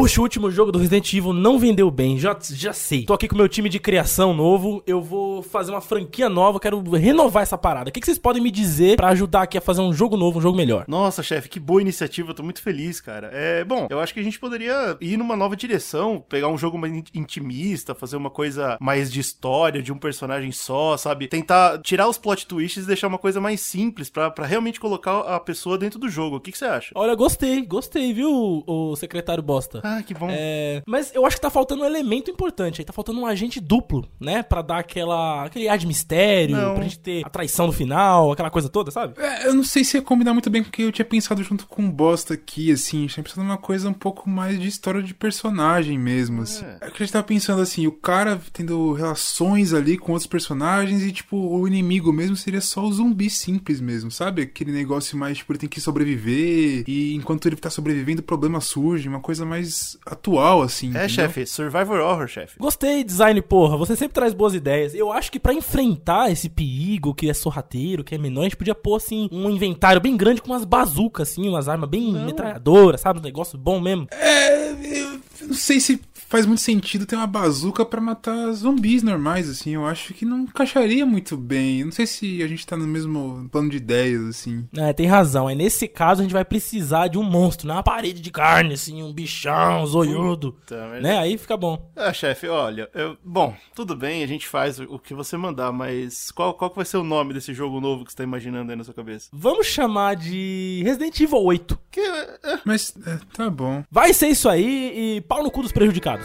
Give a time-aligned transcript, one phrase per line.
[0.00, 3.04] Puxa, o último jogo do Resident Evil não vendeu bem, já, já sei.
[3.04, 6.80] Tô aqui com meu time de criação novo, eu vou fazer uma franquia nova, quero
[6.92, 7.90] renovar essa parada.
[7.90, 10.38] O que, que vocês podem me dizer pra ajudar aqui a fazer um jogo novo,
[10.38, 10.86] um jogo melhor?
[10.88, 13.28] Nossa, chefe, que boa iniciativa, eu tô muito feliz, cara.
[13.30, 16.78] É, bom, eu acho que a gente poderia ir numa nova direção, pegar um jogo
[16.78, 21.28] mais intimista, fazer uma coisa mais de história, de um personagem só, sabe?
[21.28, 25.18] Tentar tirar os plot twists e deixar uma coisa mais simples pra, pra realmente colocar
[25.18, 26.36] a pessoa dentro do jogo.
[26.36, 26.90] O que, que você acha?
[26.94, 29.82] Olha, gostei, gostei, viu, o secretário Bosta?
[29.98, 30.28] Ah, que bom.
[30.30, 33.60] É, mas eu acho que tá faltando um elemento importante aí, tá faltando um agente
[33.60, 34.42] duplo, né?
[34.42, 36.74] Pra dar aquela, aquele ar de mistério, não.
[36.74, 39.14] pra gente ter a traição no final, aquela coisa toda, sabe?
[39.18, 41.42] É, eu não sei se ia combinar muito bem com o que eu tinha pensado
[41.42, 43.06] junto com o Bosta aqui, assim.
[43.06, 46.64] Tinha pensado numa coisa um pouco mais de história de personagem mesmo, assim.
[46.64, 46.86] É.
[46.86, 51.02] é que a gente tava pensando assim, o cara tendo relações ali com outros personagens
[51.02, 54.42] e, tipo, o inimigo mesmo seria só o zumbi simples mesmo, sabe?
[54.42, 58.60] Aquele negócio mais, tipo, ele tem que sobreviver e enquanto ele tá sobrevivendo, o problema
[58.60, 59.69] surge, uma coisa mais
[60.06, 60.96] atual, assim.
[60.96, 62.58] É, chefe, Survivor Horror, chefe.
[62.58, 63.76] Gostei, design, porra.
[63.76, 64.94] Você sempre traz boas ideias.
[64.94, 68.56] Eu acho que para enfrentar esse perigo que é sorrateiro, que é menor, a gente
[68.56, 73.00] podia pôr, assim, um inventário bem grande com umas bazucas, assim, umas armas bem metralhadoras,
[73.00, 73.20] sabe?
[73.20, 74.06] Um negócio bom mesmo.
[74.10, 79.50] É, eu não sei se faz muito sentido ter uma bazuca para matar zumbis normais,
[79.50, 79.74] assim.
[79.74, 81.84] Eu acho que não encaixaria muito bem.
[81.84, 84.64] Não sei se a gente tá no mesmo plano de ideias, assim.
[84.76, 85.50] É, tem razão.
[85.50, 87.74] É nesse caso a gente vai precisar de um monstro, né?
[87.74, 90.52] Uma parede de carne, assim, um bichão, um zoiudo.
[90.52, 91.18] Puta, né?
[91.18, 91.90] Aí fica bom.
[91.96, 93.16] É, chefe, olha, eu...
[93.24, 96.98] bom, tudo bem, a gente faz o que você mandar, mas qual, qual vai ser
[96.98, 99.28] o nome desse jogo novo que você tá imaginando aí na sua cabeça?
[99.32, 101.78] Vamos chamar de Resident Evil 8.
[101.90, 102.00] Que...
[102.00, 102.60] É...
[102.64, 103.82] Mas, é, tá bom.
[103.90, 106.19] Vai ser isso aí e pau no cu dos prejudicados.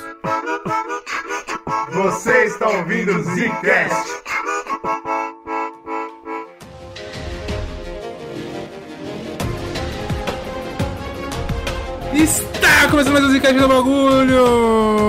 [1.91, 4.25] Você está ouvindo o Zcast.
[12.15, 15.05] Está começando mais um Zcast do bagulho!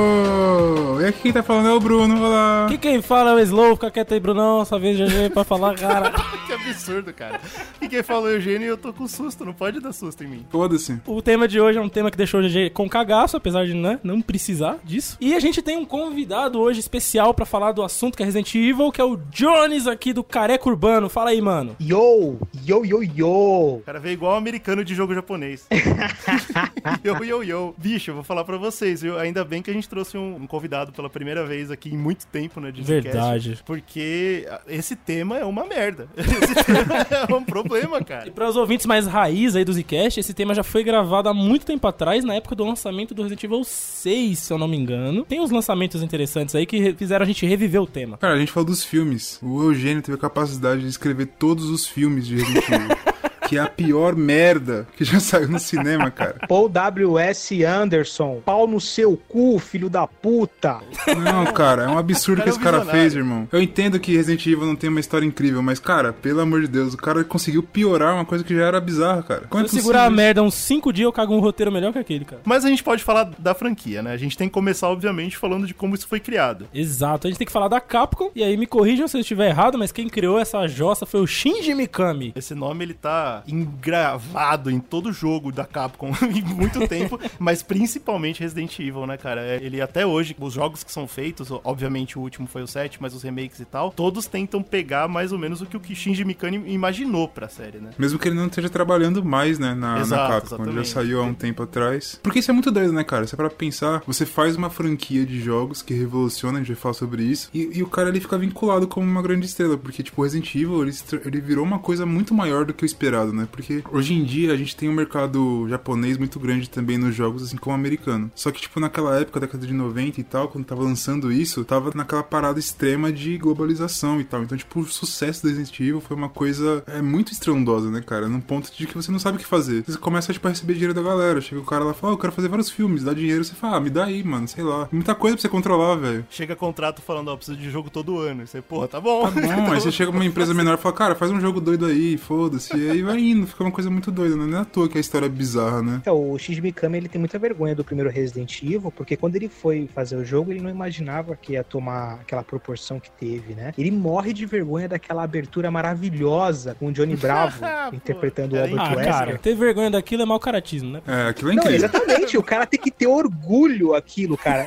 [1.00, 2.66] E aqui quem tá falando é o Bruno, olá.
[2.68, 5.76] Que quem fala é o Slow, fica quieto aí, Brunão, só vez GG pra falar,
[5.76, 6.10] cara.
[6.46, 7.40] que absurdo, cara.
[7.80, 10.44] E quem falou Eugênio, eu tô com susto, não pode dar susto em mim.
[10.50, 10.98] Foda-se.
[11.06, 13.74] O tema de hoje é um tema que deixou o GG com cagaço, apesar de
[13.74, 15.16] né, não precisar disso.
[15.20, 18.52] E a gente tem um convidado hoje especial pra falar do assunto que é Resident
[18.54, 21.08] Evil, que é o Jones aqui do Careca Urbano.
[21.08, 21.76] Fala aí, mano.
[21.80, 23.76] Yo, yo, yo, yo.
[23.76, 25.66] O cara veio igual um americano de jogo japonês.
[27.04, 27.74] yo, yo, yo.
[27.76, 29.18] Bicho, eu vou falar pra vocês, viu?
[29.18, 32.26] Ainda bem que a gente trouxe um, um convidado pela primeira vez aqui em muito
[32.26, 32.70] tempo, né?
[32.70, 33.58] De Verdade.
[33.64, 36.08] porque esse tema é uma merda.
[36.16, 38.28] Esse tema é um problema, cara.
[38.28, 41.34] E para os ouvintes mais raiz aí do Zcast, esse tema já foi gravado há
[41.34, 44.76] muito tempo atrás, na época do lançamento do Resident Evil 6, se eu não me
[44.76, 45.24] engano.
[45.24, 48.18] Tem uns lançamentos interessantes aí que fizeram a gente reviver o tema.
[48.18, 49.38] Cara, a gente falou dos filmes.
[49.42, 52.96] O Eugênio teve a capacidade de escrever todos os filmes de Resident Evil.
[53.46, 56.36] que é a pior merda que já saiu no cinema, cara.
[56.48, 57.64] Paul W.S.
[57.64, 60.80] Anderson, pau no seu cu, filho da puta.
[61.18, 63.48] Não, cara, é um absurdo que esse cara fez, irmão.
[63.52, 66.68] Eu entendo que Resident Evil não tem uma história incrível, mas, cara, pelo amor de
[66.68, 69.42] Deus, o cara conseguiu piorar uma coisa que já era bizarra, cara.
[69.48, 71.92] Como é Se eu segurar a merda uns 5 dias, eu cago um roteiro melhor
[71.92, 72.42] que aquele, cara.
[72.44, 74.12] Mas a gente pode falar da franquia, né?
[74.12, 76.68] A gente tem que começar, obviamente, falando de como isso foi criado.
[76.74, 79.48] Exato, a gente tem que falar da Capcom, e aí me corrijam se eu estiver
[79.48, 82.32] errado, mas quem criou essa jossa foi o Shinji Mikami.
[82.34, 88.40] Esse nome, ele tá engravado em todo jogo da Capcom em muito tempo, mas principalmente
[88.40, 89.40] Resident Evil, né, cara?
[89.40, 92.98] É, ele até hoje, os jogos que são feitos, obviamente o último foi o 7,
[93.00, 96.24] mas os remakes e tal, todos tentam pegar mais ou menos o que o Shinji
[96.24, 97.90] Mikami imaginou pra série, né?
[97.98, 100.76] Mesmo que ele não esteja trabalhando mais, né, na, Exato, na Capcom, exatamente.
[100.76, 102.18] ele já saiu há um tempo atrás.
[102.22, 103.26] Porque isso é muito doido, né, cara?
[103.26, 106.76] Se é pra pensar, você faz uma franquia de jogos que revoluciona, a gente vai
[106.76, 110.02] falar sobre isso, e, e o cara ele fica vinculado como uma grande estrela, porque,
[110.02, 110.92] tipo, Resident Evil, ele,
[111.24, 113.48] ele virou uma coisa muito maior do que o esperado, né?
[113.50, 117.42] Porque hoje em dia a gente tem um mercado japonês muito grande também nos jogos,
[117.42, 118.30] assim como o americano.
[118.34, 121.92] Só que, tipo, naquela época, década de 90 e tal, quando tava lançando isso, tava
[121.94, 124.42] naquela parada extrema de globalização e tal.
[124.42, 128.28] Então, tipo, o sucesso do Resident Evil foi uma coisa é, muito estrondosa, né, cara?
[128.28, 129.84] Num ponto de que você não sabe o que fazer.
[129.86, 131.40] Você começa, tipo, a receber dinheiro da galera.
[131.40, 133.44] Chega o cara lá e fala, eu quero fazer vários filmes, dá dinheiro.
[133.44, 134.88] Você fala, ah, me dá aí, mano, sei lá.
[134.90, 136.26] Muita coisa pra você controlar, velho.
[136.30, 138.42] Chega contrato falando, ó, oh, precisa de jogo todo ano.
[138.42, 139.30] E você, porra, tá bom.
[139.30, 141.60] Tá bom, aí você chega pra uma empresa menor e fala, cara, faz um jogo
[141.60, 142.76] doido aí, foda-se.
[142.76, 144.46] E aí vai indo, fica uma coisa muito doida, né?
[144.46, 145.98] Não é à toa que a história é bizarra, né?
[146.00, 149.48] Então, o Shinji Mikami, ele tem muita vergonha do primeiro Resident Evil, porque quando ele
[149.48, 153.72] foi fazer o jogo, ele não imaginava que ia tomar aquela proporção que teve, né?
[153.76, 158.94] Ele morre de vergonha daquela abertura maravilhosa com o Johnny Bravo interpretando o Albert ah,
[158.94, 159.12] Wesker.
[159.12, 161.02] Cara, ter vergonha daquilo é mau caratismo, né?
[161.06, 161.70] É, aquilo é incrível.
[161.70, 162.38] Não, exatamente.
[162.38, 164.66] o cara tem que ter orgulho aquilo, cara.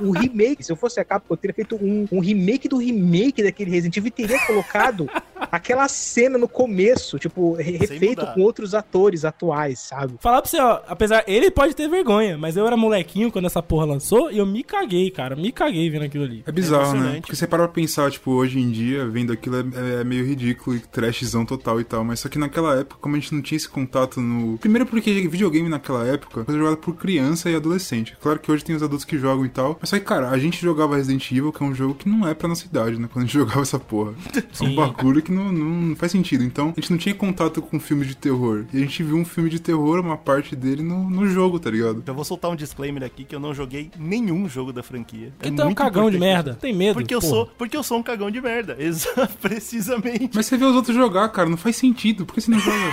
[0.00, 2.78] O, o, remake, se eu fosse a Capcom, eu teria feito um, um remake do
[2.78, 5.08] remake daquele Resident Evil e teria colocado
[5.50, 7.56] aquela cena no começo, tipo,
[7.88, 10.14] re refeito com outros atores atuais, sabe?
[10.20, 13.62] Falar pra você, ó, apesar, ele pode ter vergonha, mas eu era molequinho quando essa
[13.62, 15.34] porra lançou e eu me caguei, cara.
[15.36, 16.42] Me caguei vendo aquilo ali.
[16.46, 17.20] É bizarro, né?
[17.20, 20.76] Porque você para pra pensar, tipo, hoje em dia, vendo aquilo é, é meio ridículo
[20.76, 22.04] e trashzão total e tal.
[22.04, 24.58] Mas só que naquela época, como a gente não tinha esse contato no.
[24.58, 28.16] Primeiro porque videogame naquela época foi jogado por criança e adolescente.
[28.20, 29.76] Claro que hoje tem os adultos que jogam e tal.
[29.80, 32.26] Mas só que, cara, a gente jogava Resident Evil, que é um jogo que não
[32.26, 33.08] é pra nossa idade, né?
[33.12, 34.14] Quando a gente jogava essa porra.
[34.52, 34.66] Sim.
[34.66, 36.44] É um bagulho que não, não faz sentido.
[36.44, 38.64] Então, a gente não tinha contato com filmes de terror.
[38.72, 41.70] E a gente viu um filme de terror, uma parte dele no, no jogo, tá
[41.70, 42.02] ligado?
[42.06, 45.32] Eu vou soltar um disclaimer aqui que eu não joguei nenhum jogo da franquia.
[45.40, 46.54] É então é um cagão de merda.
[46.54, 46.94] Tem medo.
[46.94, 48.76] Porque eu, sou, porque eu sou um cagão de merda.
[49.40, 50.30] Precisamente.
[50.34, 52.26] Mas você vê os outros jogar, cara, não faz sentido.
[52.26, 52.92] Por que você não joga?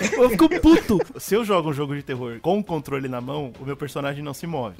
[0.16, 0.98] eu fico puto.
[1.18, 4.22] Se eu jogo um jogo de terror com o controle na mão, o meu personagem
[4.22, 4.76] não se move.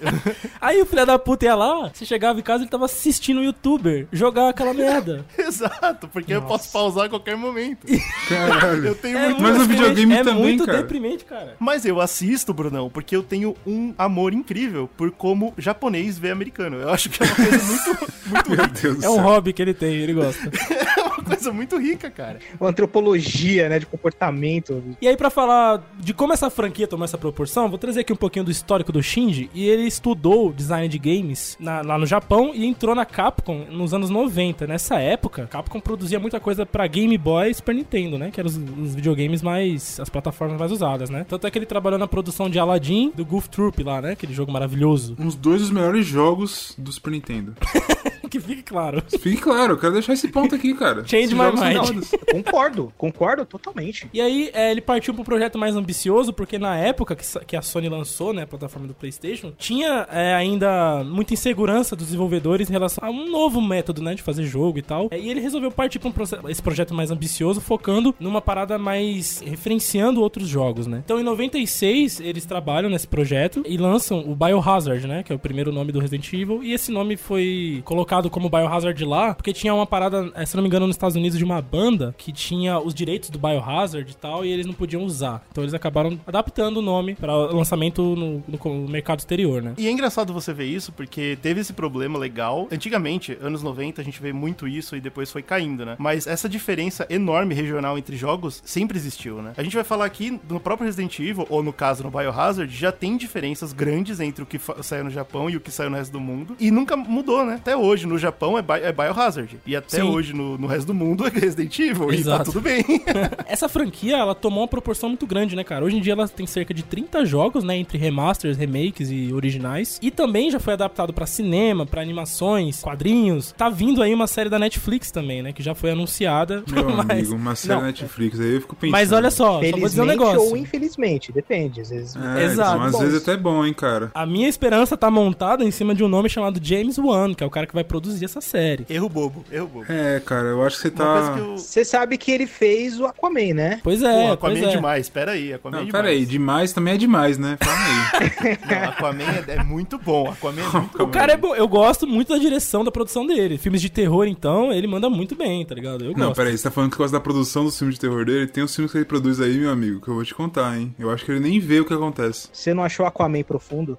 [0.60, 3.40] Aí o filho da puta ia lá, você chegava em casa e ele tava assistindo
[3.40, 5.24] um youtuber jogar aquela merda.
[5.38, 6.44] Exato, porque Nossa.
[6.44, 7.86] eu posso pausar a qualquer momento.
[8.28, 8.75] Caralho.
[8.84, 9.42] Eu tenho é muito...
[9.42, 10.78] Mas no videogame é também, muito cara.
[10.78, 11.56] deprimente, cara.
[11.58, 16.76] Mas eu assisto, Brunão, porque eu tenho um amor incrível por como japonês vê americano.
[16.76, 19.74] Eu acho que é uma coisa muito, muito Meu Deus É um hobby que ele
[19.74, 20.50] tem, ele gosta.
[20.96, 22.38] é uma coisa muito rica, cara.
[22.60, 24.82] Uma antropologia, né, de comportamento.
[25.00, 28.16] E aí, para falar de como essa franquia tomou essa proporção, vou trazer aqui um
[28.16, 29.50] pouquinho do histórico do Shinji.
[29.54, 33.94] E ele estudou design de games na, lá no Japão e entrou na Capcom nos
[33.94, 34.66] anos 90.
[34.66, 38.30] Nessa época, Capcom produzia muita coisa para Game Boy e Super Nintendo, né?
[38.30, 39.98] Que eram os, os, videogames mais.
[40.00, 41.24] as plataformas mais usadas, né?
[41.28, 44.12] Tanto é que ele trabalhou na produção de Aladdin, do Goof Troop lá, né?
[44.12, 45.16] Aquele jogo maravilhoso.
[45.18, 47.54] Uns dois dos melhores jogos do Super Nintendo.
[48.40, 49.02] que fique claro.
[49.18, 51.04] Fique claro, eu quero deixar esse ponto aqui, cara.
[51.06, 52.04] Change my mind.
[52.30, 54.08] Concordo, concordo totalmente.
[54.12, 57.56] E aí, é, ele partiu para um projeto mais ambicioso, porque na época que, que
[57.56, 62.68] a Sony lançou, né, a plataforma do PlayStation, tinha é, ainda muita insegurança dos desenvolvedores
[62.68, 65.08] em relação a um novo método, né, de fazer jogo e tal.
[65.10, 69.42] É, e ele resolveu partir para um esse projeto mais ambicioso, focando numa parada mais
[69.44, 71.02] referenciando outros jogos, né.
[71.04, 75.38] Então, em 96, eles trabalham nesse projeto e lançam o Biohazard, né, que é o
[75.38, 79.74] primeiro nome do Resident Evil, e esse nome foi colocado como Biohazard lá, porque tinha
[79.74, 82.78] uma parada, é, se não me engano, nos Estados Unidos de uma banda que tinha
[82.78, 85.44] os direitos do Biohazard e tal, e eles não podiam usar.
[85.50, 89.74] Então eles acabaram adaptando o nome para lançamento no, no, mercado exterior, né?
[89.78, 92.68] E é engraçado você ver isso, porque teve esse problema legal.
[92.70, 95.96] Antigamente, anos 90, a gente vê muito isso e depois foi caindo, né?
[95.98, 99.52] Mas essa diferença enorme regional entre jogos sempre existiu, né?
[99.56, 102.92] A gente vai falar aqui no próprio Resident Evil, ou no caso no Biohazard, já
[102.92, 106.12] tem diferenças grandes entre o que saiu no Japão e o que saiu no resto
[106.12, 106.56] do mundo.
[106.58, 107.54] E nunca mudou, né?
[107.54, 109.58] Até hoje, no Japão é, Bi é Biohazard.
[109.66, 110.02] E até Sim.
[110.02, 112.12] hoje, no, no resto do mundo, é Resident Evil.
[112.12, 112.18] Exato.
[112.18, 112.84] E tá tudo bem.
[113.46, 115.84] essa franquia, ela tomou uma proporção muito grande, né, cara?
[115.84, 119.98] Hoje em dia ela tem cerca de 30 jogos, né, entre remasters, remakes e originais.
[120.02, 123.52] E também já foi adaptado para cinema, para animações, quadrinhos.
[123.56, 126.62] Tá vindo aí uma série da Netflix também, né, que já foi anunciada.
[126.70, 127.10] Meu mas...
[127.10, 128.92] amigo, uma série da Netflix, aí eu fico pensando.
[128.92, 130.40] Mas olha só, só vou dizer um negócio.
[130.40, 132.16] ou infelizmente, depende, às vezes.
[132.16, 132.76] É, Exato.
[132.76, 134.10] Então, às vezes até bom, hein, cara.
[134.14, 137.46] A minha esperança tá montada em cima de um nome chamado James Wan, que é
[137.46, 138.84] o cara que vai produzir essa série.
[138.90, 139.86] Erro bobo, erro bobo.
[139.88, 141.32] É, cara, eu acho que você tá...
[141.56, 141.84] Você eu...
[141.84, 143.80] sabe que ele fez o Aquaman, né?
[143.82, 146.02] Pois é, Pô, Aquaman é, é demais, pera aí, Aquaman não, é demais.
[146.02, 147.56] Pera aí, demais também é demais, né?
[147.58, 148.58] Fala aí.
[148.68, 152.06] não, Aquaman é, é, muito bom, Aquaman é muito O cara é bom, eu gosto
[152.06, 153.56] muito da direção da produção dele.
[153.56, 156.04] Filmes de terror, então, ele manda muito bem, tá ligado?
[156.04, 156.36] Eu não, gosto.
[156.36, 158.46] pera aí, você tá falando que gosta da produção dos filmes de terror dele?
[158.46, 160.94] Tem os filmes que ele produz aí, meu amigo, que eu vou te contar, hein?
[160.98, 162.48] Eu acho que ele nem vê o que acontece.
[162.52, 163.98] Você não achou Aquaman profundo?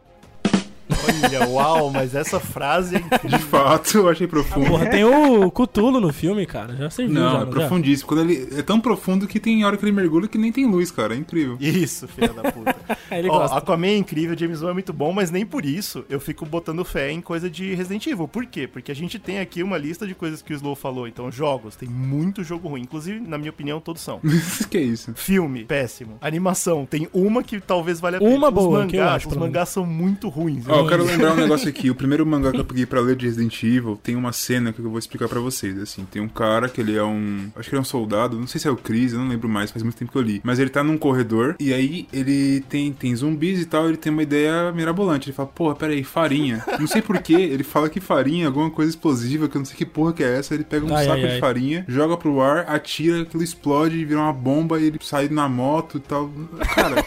[1.24, 4.67] Olha, uau, mas essa frase é De fato, eu achei profundo.
[4.67, 6.75] Porra, tem o Cutulo no filme, cara.
[6.75, 8.08] Já serviu, não, já, é profundíssimo.
[8.08, 10.91] Quando ele é tão profundo que tem hora que ele mergulha que nem tem luz,
[10.91, 11.13] cara.
[11.13, 11.58] É incrível.
[11.60, 12.75] Isso, filha da puta.
[13.12, 13.58] ele Ó, gosta.
[13.58, 16.84] Aquaman é incrível, James Wan é muito bom, mas nem por isso eu fico botando
[16.84, 18.27] fé em coisa de Resident Evil.
[18.27, 18.67] Por quê?
[18.67, 21.08] Porque a gente tem aqui uma lista de coisas que o Slow falou.
[21.08, 22.82] Então, jogos, tem muito jogo ruim.
[22.82, 24.20] Inclusive, na minha opinião, todos são.
[24.70, 25.13] que é isso?
[25.15, 26.17] Filme, péssimo.
[26.22, 28.36] Animação, tem uma que talvez valha a pena.
[28.36, 30.67] Uma boa, os mangás, que eu acho, os mangás são muito ruins.
[30.67, 33.16] Ó, eu quero lembrar um negócio aqui, o primeiro mangá que eu peguei pra ler
[33.16, 36.06] de Resident Evil, tem uma cena que eu vou explicar pra vocês, assim.
[36.10, 37.50] Tem um cara que ele é um...
[37.56, 39.48] Acho que ele é um soldado, não sei se é o Chris, eu não lembro
[39.48, 40.42] mais, faz muito tempo que eu li.
[40.44, 44.12] Mas ele tá num corredor, e aí ele tem, tem zumbis e tal, ele tem
[44.12, 45.30] uma ideia mirabolante.
[45.30, 46.63] Ele fala, porra, peraí, farinha.
[46.80, 49.77] Não sei porquê, ele fala que farinha é alguma coisa explosiva, que eu não sei
[49.77, 50.54] que porra que é essa.
[50.54, 51.39] Ele pega um ai, saco ai, de ai.
[51.39, 55.98] farinha, joga pro ar, atira, aquilo explode, vira uma bomba, e ele sai na moto
[55.98, 56.32] e tal.
[56.74, 57.06] Cara...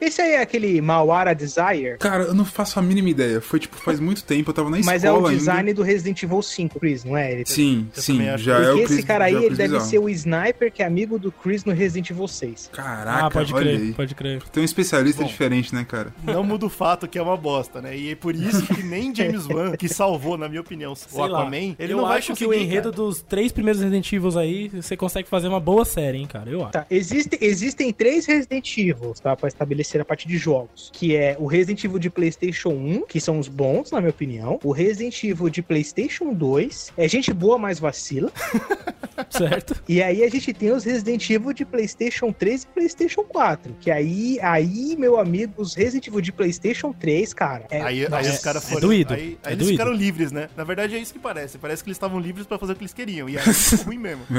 [0.00, 1.96] Esse aí é aquele Mawara Desire?
[1.98, 3.40] Cara, eu não faço a mínima ideia.
[3.40, 5.74] Foi tipo, faz muito tempo, eu tava na escola Mas é o design ainda.
[5.74, 7.32] do Resident Evil 5, Chris, não é?
[7.32, 9.56] Ele Sim, Eu sim, já Porque é o esse Chris, cara aí, já é ele
[9.56, 9.90] deve bizarro.
[9.90, 12.70] ser o sniper que é amigo do Chris no Resident Evil 6.
[12.72, 13.92] Caraca, ah, pode olha crer, aí.
[13.92, 14.42] pode crer.
[14.52, 15.28] Tem um especialista Bom.
[15.28, 16.12] diferente, né, cara?
[16.24, 17.96] Não muda o fato que é uma bosta, né?
[17.96, 21.26] E é por isso que nem James Wan, que salvou, na minha opinião, Sei o
[21.26, 21.40] lá.
[21.40, 22.96] Aquaman, ele eu não vai acho que o enredo cara.
[22.96, 26.50] dos três primeiros Resident Evil aí, você consegue fazer uma boa série, hein, cara?
[26.50, 26.72] Eu acho.
[26.72, 29.36] Tá, existe, existem três Resident Evil, tá?
[29.36, 30.90] Pra estabelecer a parte de jogos.
[30.92, 34.58] Que é o Resident Evil de PlayStation 1, que são os bons, na minha opinião.
[34.64, 38.30] O Resident Evil de PlayStation 2, é gente boa, mas vacila.
[39.30, 39.82] Certo?
[39.88, 43.74] E aí a gente tem os Resident Evil de PlayStation 3 e PlayStation 4.
[43.80, 47.66] Que aí, aí meu amigo, os Resident Evil de PlayStation 3, cara.
[47.70, 48.88] É, Aí, aí os caras é foram.
[48.88, 49.72] doído, Aí, é aí eles doído.
[49.72, 50.48] ficaram livres, né?
[50.56, 51.56] Na verdade é isso que parece.
[51.58, 53.28] Parece que eles estavam livres pra fazer o que eles queriam.
[53.28, 54.22] E aí ficou ruim mesmo.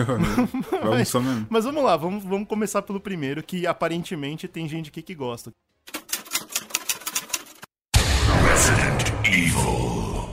[0.98, 1.48] Mesmo.
[1.50, 5.37] Mas vamos lá, vamos, vamos começar pelo primeiro, que aparentemente tem gente aqui que gosta.
[5.44, 5.54] the
[8.44, 9.87] Resident Evil.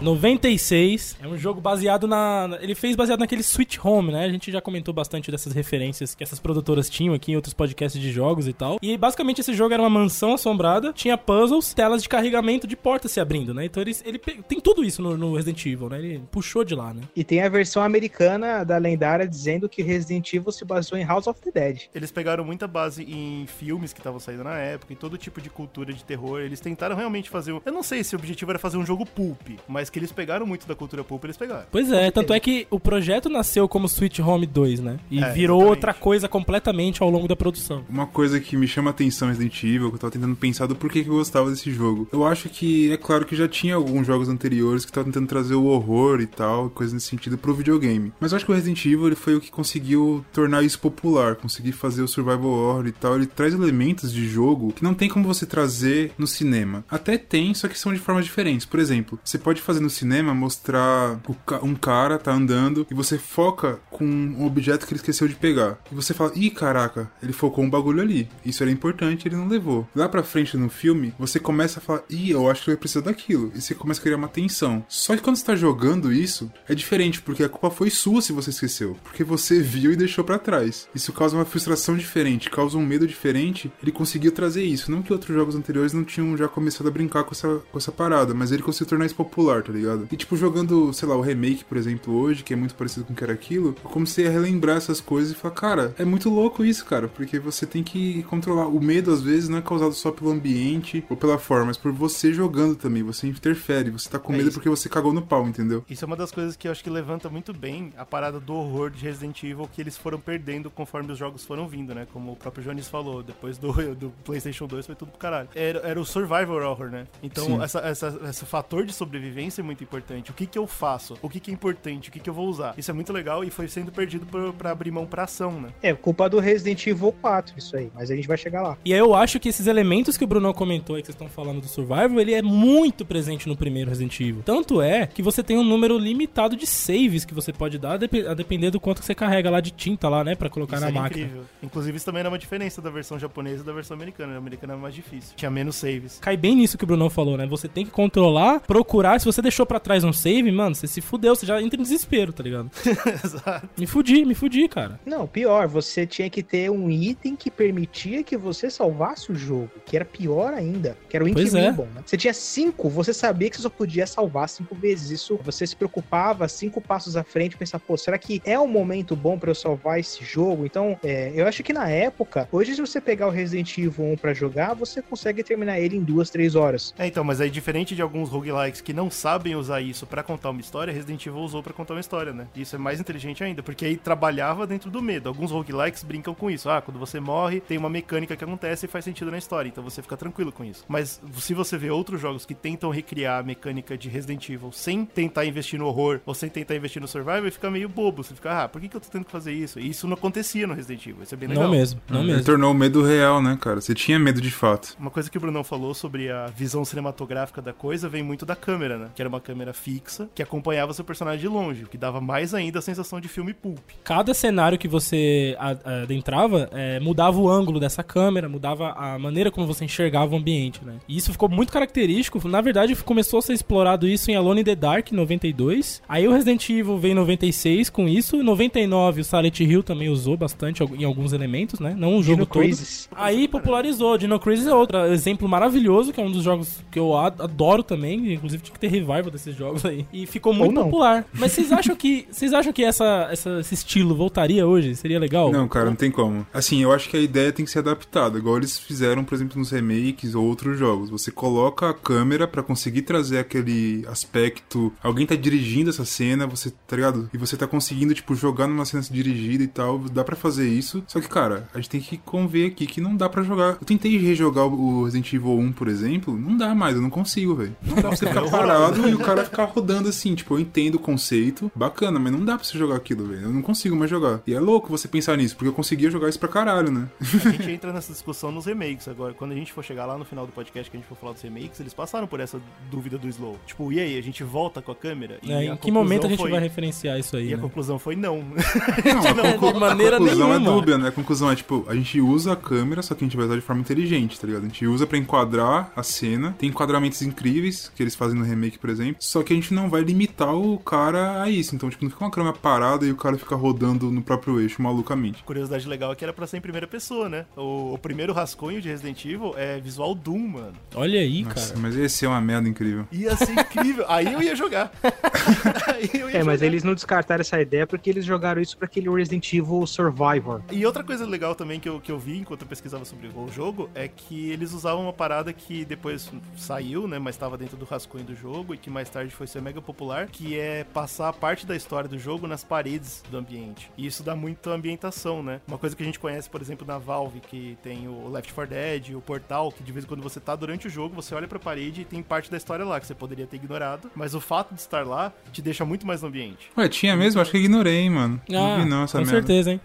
[0.04, 2.58] 96 é um jogo baseado na.
[2.60, 4.24] Ele fez baseado naquele Sweet Home, né?
[4.24, 8.00] A gente já comentou bastante dessas referências que essas produtoras tinham aqui em outros podcasts
[8.00, 8.78] de jogos e tal.
[8.82, 13.10] E basicamente esse jogo era uma mansão assombrada, tinha puzzles, telas de carregamento de portas
[13.12, 13.64] se abrindo, né?
[13.64, 15.98] Então ele, ele tem tudo isso no, no Resident Evil, né?
[15.98, 17.02] Ele puxou de lá, né?
[17.14, 21.26] E tem a versão americana da lendária dizendo que Resident Evil se baseou em House
[21.26, 21.82] of the Dead.
[21.94, 25.50] Eles pegaram muita base em filmes que estavam saindo na época, em todo tipo de
[25.50, 26.40] cultura de terror.
[26.40, 27.52] Eles tentaram realmente fazer.
[27.52, 30.10] um- Eu não sei se o objetivo era fazer um jogo pulp, mas que eles
[30.10, 31.66] pegaram muito da cultura pulp, eles pegaram.
[31.70, 34.98] Pois é, tanto é que o projeto nasceu como Sweet Home 2, né?
[35.08, 35.76] E É, virou exatamente.
[35.76, 37.84] outra coisa completamente ao longo da produção.
[37.88, 40.74] Uma coisa que me chama a atenção Resident Evil, que eu tava tentando pensar do
[40.74, 42.08] porquê que eu gostava desse jogo.
[42.12, 45.54] Eu acho que, é claro que já tinha alguns jogos anteriores que estavam tentando trazer
[45.54, 48.12] o horror e tal, coisa nesse sentido, pro videogame.
[48.18, 51.36] Mas eu acho que o Resident Evil ele foi o que conseguiu tornar isso popular,
[51.36, 53.14] conseguir fazer o survival horror e tal.
[53.14, 56.84] Ele traz elementos de jogo que não tem como você trazer no cinema.
[56.90, 58.66] Até tem, só que são de formas diferentes.
[58.66, 61.20] Por exemplo, você pode fazer no cinema mostrar
[61.62, 65.78] um cara tá andando e você foca com um objeto que ele esqueceu de pegar.
[65.90, 68.28] E você fala, ih, caraca, ele focou um bagulho ali.
[68.44, 69.86] Isso era importante, ele não levou.
[69.94, 72.80] Lá pra frente no filme, você começa a falar, ih, eu acho que ele vai
[72.80, 73.52] precisar daquilo.
[73.54, 74.84] E você começa a criar uma tensão.
[74.88, 78.32] Só que quando você tá jogando isso, é diferente, porque a culpa foi sua se
[78.32, 78.96] você esqueceu.
[79.04, 80.88] Porque você viu e deixou pra trás.
[80.94, 83.70] Isso causa uma frustração diferente, causa um medo diferente.
[83.82, 84.90] Ele conseguiu trazer isso.
[84.90, 87.92] Não que outros jogos anteriores não tinham já começado a brincar com essa, com essa
[87.92, 90.06] parada, mas ele conseguiu tornar isso popular, tá ligado?
[90.10, 93.12] E tipo, jogando, sei lá, o remake, por exemplo, hoje, que é muito parecido com
[93.12, 96.28] o que era aquilo, eu comecei a relembrar essas coisas e falar, cara, é muito
[96.30, 98.66] louco isso, cara, porque você tem que controlar.
[98.68, 101.92] O medo, às vezes, não é causado só pelo ambiente ou pela forma, mas por
[101.92, 103.02] você jogando também.
[103.02, 104.58] Você interfere, você tá com É medo isso.
[104.58, 105.84] porque você cagou no pau, entendeu?
[105.88, 108.54] Isso é uma das coisas que eu acho que levanta muito bem a parada do
[108.54, 112.06] horror de Resident Evil que eles foram perdendo conforme os jogos foram vindo, né?
[112.12, 115.48] Como o próprio Jones falou, depois do, do PlayStation 2 foi tudo pro caralho.
[115.54, 117.06] Era, era o survival horror, né?
[117.22, 117.62] Então, Sim.
[117.62, 120.30] essa, essa, esse fator de sobrevivência é muito importante.
[120.30, 121.16] O que que eu faço?
[121.22, 122.08] O que que é importante?
[122.08, 122.74] O que que eu vou usar?
[122.76, 125.68] Isso é muito legal e foi sendo perdido pra, pra abrir mão pra ação, né?
[125.82, 127.90] É culpa do Resident Evil 4, isso aí.
[127.94, 128.76] Mas a gente vai chegar lá.
[128.84, 131.28] E aí eu acho que esses elementos que o Bruno comentou aí, que vocês estão
[131.28, 134.42] falando do Survival, ele é muito presente no primeiro Resident Evil.
[134.44, 137.96] Tanto é que você tem um número limitado de saves que você pode dar, a
[137.96, 140.76] dep- a depender do quanto que você carrega lá de tinta lá, né, pra colocar
[140.76, 141.24] Isso na era máquina.
[141.26, 141.44] incrível.
[141.62, 144.34] Inclusive, isso também era uma diferença da versão japonesa e da versão americana.
[144.34, 145.34] A americana era mais difícil.
[145.36, 146.18] Tinha menos saves.
[146.20, 147.46] Cai bem nisso que o Bruno falou, né?
[147.46, 149.18] Você tem que controlar, procurar.
[149.20, 151.82] Se você deixou pra trás um save, mano, você se fudeu, você já entra em
[151.82, 152.70] desespero, tá ligado?
[153.24, 153.68] Exato.
[153.78, 154.98] Me fudi, me fudi, cara.
[155.06, 159.70] Não, pior, você tinha que ter um item que permitia que você salvasse o jogo,
[159.84, 161.70] que era pior ainda, que era o Ink é.
[161.72, 161.76] Né?
[162.04, 165.10] Você tinha cinco, você sabia que você só podia salvar cinco vezes.
[165.10, 169.14] Isso, você se preocupava cinco passos à frente, pensar, pô, será que é um momento
[169.14, 170.64] bom pra eu salvar esse jogo?
[170.64, 174.16] Então, é, eu acho que na época, hoje se você pegar o Resident Evil 1
[174.16, 176.94] pra jogar, você consegue terminar ele em duas, três horas.
[176.98, 180.50] É, então, mas aí diferente de alguns roguelikes que não sabem usar isso pra contar
[180.50, 182.46] uma história, Resident Evil usou pra contar uma história, né?
[182.54, 185.28] E Isso é mais inteligente ainda, porque aí trabalhava dentro do medo.
[185.28, 186.68] Alguns roguelikes brincam com isso.
[186.70, 189.82] Ah, quando você morre, tem uma mecânica que acontece e faz sentido na história, então
[189.84, 190.84] você fica tranquilo com isso.
[190.88, 195.04] Mas se você vê outros jogos que tentam recriar a mecânica de Resident Evil sem
[195.04, 198.22] tentar investir no horror ou sem tentar investir no survival, fica meio bobo.
[198.22, 199.78] Você fica, ah, por que, que eu tô tendo que fazer isso?
[199.78, 201.22] E isso não acontecia no Resident Evil.
[201.22, 201.64] Isso é bem legal.
[201.64, 202.44] Não mesmo, não Ele mesmo.
[202.44, 203.80] tornou o medo real, né, cara?
[203.80, 204.96] Você tinha medo de fato.
[204.98, 208.54] Uma coisa que o Brunão falou sobre a visão cinematográfica da coisa vem muito da
[208.56, 209.08] câmera, né?
[209.14, 212.54] Que era uma câmera fixa que acompanhava seu personagem de longe, o que dava mais
[212.54, 213.78] ainda a sensação de filme pulp.
[214.04, 219.66] Cada cenário que você adentrava é, mudava o ângulo dessa câmera, mudava a maneira como
[219.66, 220.94] você enxergava o ambiente, né?
[221.08, 222.46] E isso ficou muito característico.
[222.48, 226.02] Na verdade, começou a ser explorado isso em Alone in the Dark, em 92.
[226.08, 228.36] Aí o Resident Evil veio em 96 com isso.
[228.36, 231.94] Em 99 o Silent Hill também usou bastante em alguns elementos, né?
[231.96, 232.62] Não o jogo Dino todo.
[232.62, 233.08] Crisis.
[233.14, 234.18] Aí popularizou.
[234.18, 238.34] Dino Crisis é outro exemplo maravilhoso, que é um dos jogos que eu adoro também.
[238.34, 240.06] Inclusive tinha que ter revival desses jogos aí.
[240.12, 241.24] E ficou muito popular.
[241.32, 244.94] Mas vocês acham que vocês acham que essa, essa, esse estilo voltaria hoje?
[244.96, 245.52] Seria legal?
[245.52, 246.46] Não, cara, não tem como.
[246.52, 249.58] Assim, eu acho que a ideia tem que ser adaptada, igual eles fizeram, por exemplo,
[249.58, 251.10] nos remakes ou outros jogos.
[251.10, 254.92] Você coloca a câmera para conseguir trazer aquele aspecto.
[255.02, 257.28] Alguém tá dirigindo essa cena, você, tá ligado?
[257.32, 259.98] E você tá conseguindo, tipo, jogar numa cena dirigida e tal.
[259.98, 261.02] Dá para fazer isso.
[261.06, 263.76] Só que, cara, a gente tem que conver aqui que não dá para jogar.
[263.80, 266.36] Eu tentei rejogar o Resident Evil 1, por exemplo.
[266.36, 267.76] Não dá mais, eu não consigo, velho.
[267.82, 270.34] Não dá pra você ficar parado e o cara ficar rodando assim.
[270.34, 273.42] Tipo, eu entendo o conceito, bacana, mas não dá pra você jogar aquilo, velho.
[273.42, 274.40] Eu não consigo mais jogar.
[274.46, 277.08] E é louco você pensar nisso, porque eu conseguia jogar isso pra caralho, né?
[277.20, 279.34] A gente entra nessa discussão nos remakes agora.
[279.34, 281.32] Quando a gente for chegar lá no final do podcast que a gente for falar
[281.32, 283.58] dos remakes, eles passaram por essa dúvida do slow.
[283.66, 285.38] Tipo, e aí, a gente volta com a câmera?
[285.42, 286.50] E é, em que momento a gente foi...
[286.50, 287.48] vai referenciar isso aí?
[287.48, 287.54] E né?
[287.56, 288.42] a conclusão foi não.
[288.42, 290.70] Não, de maneira a conclusão é nenhuma.
[290.70, 291.08] é dúbia, né?
[291.08, 293.56] A conclusão é tipo, a gente usa a câmera, só que a gente vai usar
[293.56, 294.62] de forma inteligente, tá ligado?
[294.62, 296.54] A gente usa pra enquadrar a cena.
[296.58, 298.93] Tem enquadramentos incríveis que eles fazem no remake, por exemplo.
[299.18, 301.74] Só que a gente não vai limitar o cara a isso.
[301.74, 304.80] Então, tipo, não fica uma câmera parada e o cara fica rodando no próprio eixo
[304.82, 305.42] malucamente.
[305.42, 307.46] Curiosidade legal é que era pra ser em primeira pessoa, né?
[307.56, 310.74] O, o primeiro rascunho de Resident Evil é visual Doom, mano.
[310.94, 311.80] Olha aí, Nossa, cara.
[311.80, 313.06] Mas ia ser uma merda incrível.
[313.10, 314.04] Ia ser incrível.
[314.08, 314.92] aí eu ia jogar.
[316.12, 316.44] eu ia é, jogar.
[316.44, 320.62] mas eles não descartaram essa ideia porque eles jogaram isso pra aquele Resident Evil Survivor.
[320.70, 323.48] E outra coisa legal também que eu, que eu vi enquanto eu pesquisava sobre o
[323.48, 327.18] jogo é que eles usavam uma parada que depois saiu, né?
[327.18, 330.26] Mas estava dentro do rascunho do jogo e que mais tarde foi ser mega popular,
[330.26, 333.90] que é passar parte da história do jogo nas paredes do ambiente.
[333.96, 335.60] E isso dá muito ambientação, né?
[335.66, 338.74] Uma coisa que a gente conhece, por exemplo, na Valve, que tem o Left 4
[338.74, 341.48] Dead, o Portal, que de vez em quando você tá durante o jogo, você olha
[341.48, 344.40] pra parede e tem parte da história lá que você poderia ter ignorado, mas o
[344.40, 346.70] fato de estar lá te deixa muito mais no ambiente.
[346.76, 347.40] Ué, tinha mesmo?
[347.40, 348.40] Acho que ignorei, hein, mano.
[348.48, 349.46] Ah, não vi não essa com merda.
[349.46, 349.80] certeza, hein?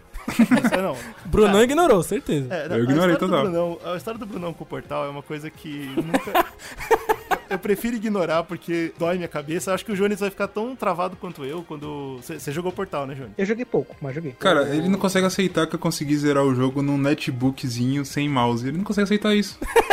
[0.81, 0.96] não.
[1.25, 2.53] Brunão ignorou, certeza.
[2.53, 3.43] É, eu ignorei total.
[3.43, 6.46] Brunão, a história do Brunão com o Portal é uma coisa que nunca...
[7.50, 9.74] eu prefiro ignorar porque dói minha cabeça.
[9.74, 12.20] Acho que o Jones vai ficar tão travado quanto eu quando.
[12.22, 13.32] Você jogou Portal, né, Jones?
[13.38, 14.34] Eu joguei pouco, mas joguei.
[14.34, 18.68] Cara, ele não consegue aceitar que eu consegui zerar o jogo num netbookzinho sem mouse.
[18.68, 19.58] Ele não consegue aceitar isso.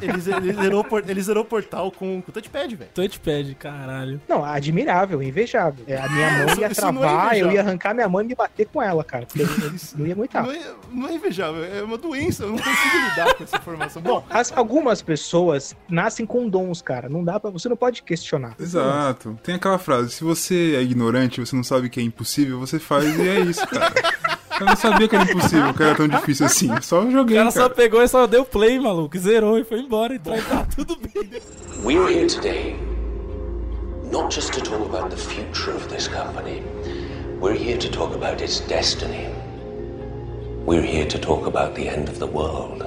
[0.00, 2.90] ele, ele, zerou, ele zerou o portal com, com touchpad, velho.
[2.94, 4.20] Touchpad, caralho.
[4.28, 5.84] Não, admirável, invejável.
[5.86, 8.34] É, a minha mão ia é travar, é eu ia arrancar minha mão e me
[8.34, 9.26] bater com ela, cara.
[9.26, 10.44] Porque eles não ia aguentar.
[10.44, 12.44] Não é, não é invejável, é uma doença.
[12.44, 14.02] Eu não consigo lidar com essa informação.
[14.02, 17.08] Bom, as, algumas pessoas nascem com dons, cara.
[17.08, 18.54] Não dá para Você não pode questionar.
[18.58, 19.38] Exato.
[19.42, 23.18] Tem aquela frase: se você é ignorante, você não sabe que é impossível, você faz
[23.18, 23.92] e é isso, cara.
[24.58, 26.70] Eu não sabia que era impossível, que era tão difícil assim.
[26.80, 27.36] Só joguei.
[27.36, 29.18] O cara, cara, só pegou e só deu play, maluco.
[29.18, 30.14] Zerou e foi embora.
[30.14, 31.30] Então tá tudo bem.
[31.84, 32.76] We're here today
[34.10, 36.62] not just to talk about the future of this company.
[37.40, 39.28] We're here to talk about its destiny.
[40.64, 42.82] We're here to talk about the end of the world.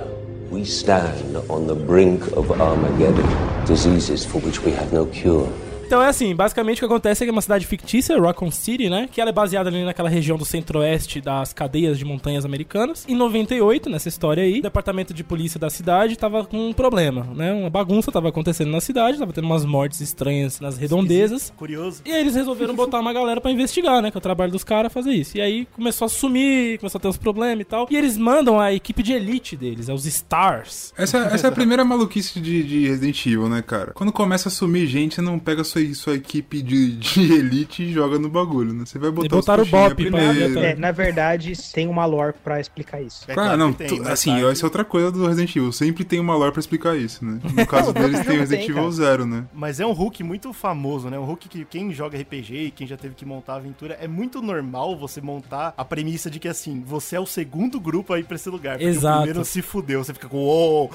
[0.50, 5.48] We stand on the brink of Armageddon, diseases for which we have no cure.
[5.90, 8.92] Então é assim, basicamente o que acontece é que é uma cidade fictícia, Raccoon City,
[8.92, 9.10] né?
[9.12, 13.08] Que ela é baseada ali naquela região do centro-oeste das cadeias de montanhas americanas.
[13.08, 17.24] Em 98, nessa história aí, o departamento de polícia da cidade tava com um problema,
[17.36, 17.52] né?
[17.52, 21.52] Uma bagunça tava acontecendo na cidade, tava tendo umas mortes estranhas nas redondezas.
[21.58, 22.04] Curioso.
[22.06, 24.12] E aí eles resolveram botar uma galera para investigar, né?
[24.12, 25.38] Que é o trabalho dos caras fazer isso.
[25.38, 27.88] E aí começou a sumir, começou a ter uns problemas e tal.
[27.90, 30.94] E eles mandam a equipe de elite deles, é os Stars.
[30.96, 33.92] Essa, essa é a primeira maluquice de, de Resident Evil, né, cara?
[33.96, 37.84] Quando começa a sumir gente, você não pega sua sua, sua equipe de, de elite
[37.84, 38.86] e joga no bagulho, né?
[38.86, 40.60] Você vai botar botaram o Bop primeiro.
[40.60, 43.26] É, na verdade, tem uma lore pra explicar isso.
[43.28, 44.46] É claro, não, tem, assim, tarde...
[44.46, 45.72] essa é outra coisa do Resident Evil.
[45.72, 47.40] Sempre tem uma lore pra explicar isso, né?
[47.44, 49.46] No caso deles tem o Resident Evil Zero, né?
[49.54, 51.18] Mas é um Hulk muito famoso, né?
[51.20, 54.42] Um Hulk que quem joga RPG e quem já teve que montar aventura, é muito
[54.42, 58.36] normal você montar a premissa de que, assim, você é o segundo grupo aí pra
[58.36, 58.78] esse lugar.
[58.78, 59.16] Porque Exato.
[59.16, 60.92] o primeiro se fudeu, você fica com, uou!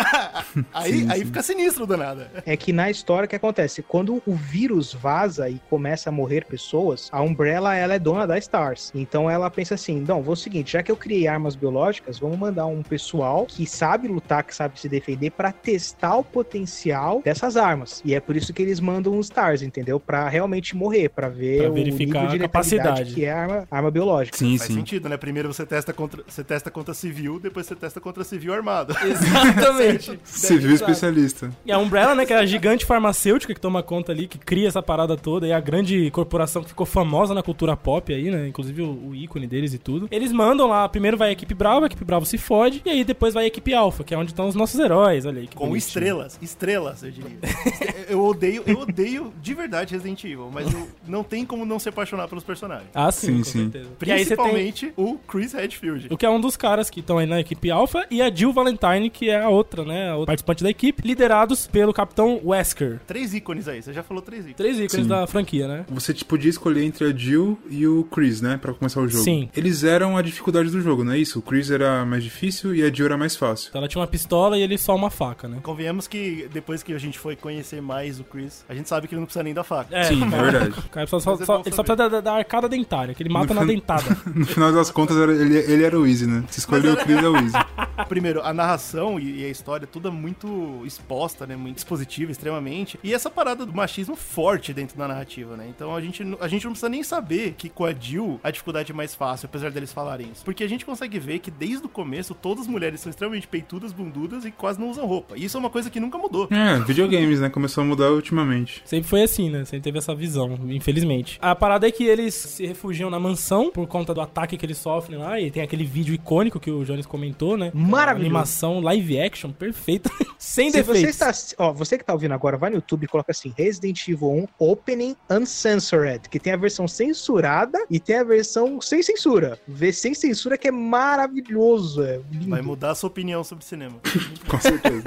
[0.72, 1.26] aí, sim, aí sim.
[1.26, 2.30] fica sinistro, danada.
[2.44, 3.82] É que na história o que acontece?
[3.82, 8.38] Quando o vírus vaza e começa a morrer pessoas, a Umbrella ela é dona da
[8.38, 8.90] Stars.
[8.94, 12.38] Então ela pensa assim: não, vou o seguinte, já que eu criei armas biológicas, vamos
[12.38, 17.56] mandar um pessoal que sabe lutar, que sabe se defender, para testar o potencial dessas
[17.56, 18.00] armas.
[18.04, 20.00] E é por isso que eles mandam os Stars, entendeu?
[20.00, 23.66] Para realmente morrer, para ver pra verificar o nível de a capacidade que é arma,
[23.70, 24.36] arma biológica.
[24.36, 24.74] Sim, Faz sim.
[24.74, 25.16] sentido, né?
[25.16, 28.94] Primeiro você testa contra você testa contra civil, depois você testa contra civil armado.
[29.04, 30.18] Exatamente.
[30.24, 31.50] civil especialista.
[31.64, 34.38] E a Umbrella, né, que é a gigante farmacêutica que toma conta conta ali, que
[34.38, 38.30] cria essa parada toda, e a grande corporação que ficou famosa na cultura pop aí,
[38.30, 38.48] né?
[38.48, 40.08] Inclusive o, o ícone deles e tudo.
[40.10, 43.04] Eles mandam lá, primeiro vai a equipe Brava, a equipe Bravo se fode, e aí
[43.04, 45.48] depois vai a equipe Alpha, que é onde estão os nossos heróis, olha aí.
[45.48, 45.76] Com bonitinho.
[45.76, 47.38] estrelas, estrelas, eu diria.
[48.08, 50.66] eu odeio, eu odeio de verdade Resident Evil, mas
[51.06, 52.88] não tem como não se apaixonar pelos personagens.
[52.94, 53.44] Ah, sim, sim.
[53.44, 53.70] sim.
[53.70, 53.90] Certeza.
[53.98, 55.04] Principalmente tem...
[55.04, 56.08] o Chris Redfield.
[56.10, 58.52] O que é um dos caras que estão aí na equipe Alpha, e a Jill
[58.52, 60.10] Valentine, que é a outra, né?
[60.10, 63.00] A outra participante da equipe, liderados pelo Capitão Wesker.
[63.06, 64.56] Três ícones aí, você já falou três ícones.
[64.56, 65.08] Três ícones sim.
[65.08, 65.84] da franquia, né?
[65.88, 68.56] Você tipo, podia escolher entre a Jill e o Chris, né?
[68.56, 69.24] Pra começar o jogo.
[69.24, 69.48] Sim.
[69.56, 71.38] Eles eram a dificuldade do jogo, não é isso?
[71.38, 73.68] O Chris era mais difícil e a Jill era mais fácil.
[73.68, 75.58] Então ela tinha uma pistola e ele só uma faca, né?
[75.62, 79.14] Convenhamos que depois que a gente foi conhecer mais o Chris, a gente sabe que
[79.14, 79.96] ele não precisa nem da faca.
[79.96, 80.04] É.
[80.04, 80.74] Sim, é verdade.
[80.90, 83.52] Cara, só, só, é só, ele só precisa da, da, arcada dentária, que ele mata
[83.54, 83.74] no na fin...
[83.74, 84.16] dentada.
[84.34, 86.44] no final das contas, ele, ele era o Easy, né?
[86.50, 87.56] Se escolheu o Chris, é o Easy.
[88.08, 91.56] Primeiro, a narração e, a história, tudo é muito exposta, né?
[91.56, 92.98] Muito expositiva, extremamente.
[93.02, 95.66] E essa parada do machismo forte dentro da narrativa, né?
[95.68, 98.92] Então a gente, a gente não precisa nem saber que com a Jill a dificuldade
[98.92, 100.44] é mais fácil, apesar deles falarem isso.
[100.44, 103.92] Porque a gente consegue ver que desde o começo todas as mulheres são extremamente peitudas,
[103.92, 105.36] bundudas e quase não usam roupa.
[105.36, 106.48] E isso é uma coisa que nunca mudou.
[106.50, 107.48] É, videogames, né?
[107.48, 108.82] Começou a mudar ultimamente.
[108.84, 109.64] Sempre foi assim, né?
[109.64, 111.38] Sempre teve essa visão, infelizmente.
[111.40, 114.78] A parada é que eles se refugiam na mansão por conta do ataque que eles
[114.78, 115.40] sofrem lá.
[115.40, 117.70] E tem aquele vídeo icônico que o Jones comentou, né?
[117.74, 118.26] Maravilhoso.
[118.26, 120.10] Animação live action, perfeita.
[120.38, 121.02] Sem Se defeitos.
[121.02, 124.08] Você, está, ó, você que tá ouvindo agora, vai no YouTube e coloca assim: Resident
[124.08, 129.58] Evil 1 Opening Uncensored, que tem a versão censurada e tem a versão sem censura.
[129.68, 132.02] Ver sem censura que é maravilhoso.
[132.02, 132.50] É lindo.
[132.50, 133.96] Vai mudar a sua opinião sobre cinema.
[134.48, 135.02] Com certeza.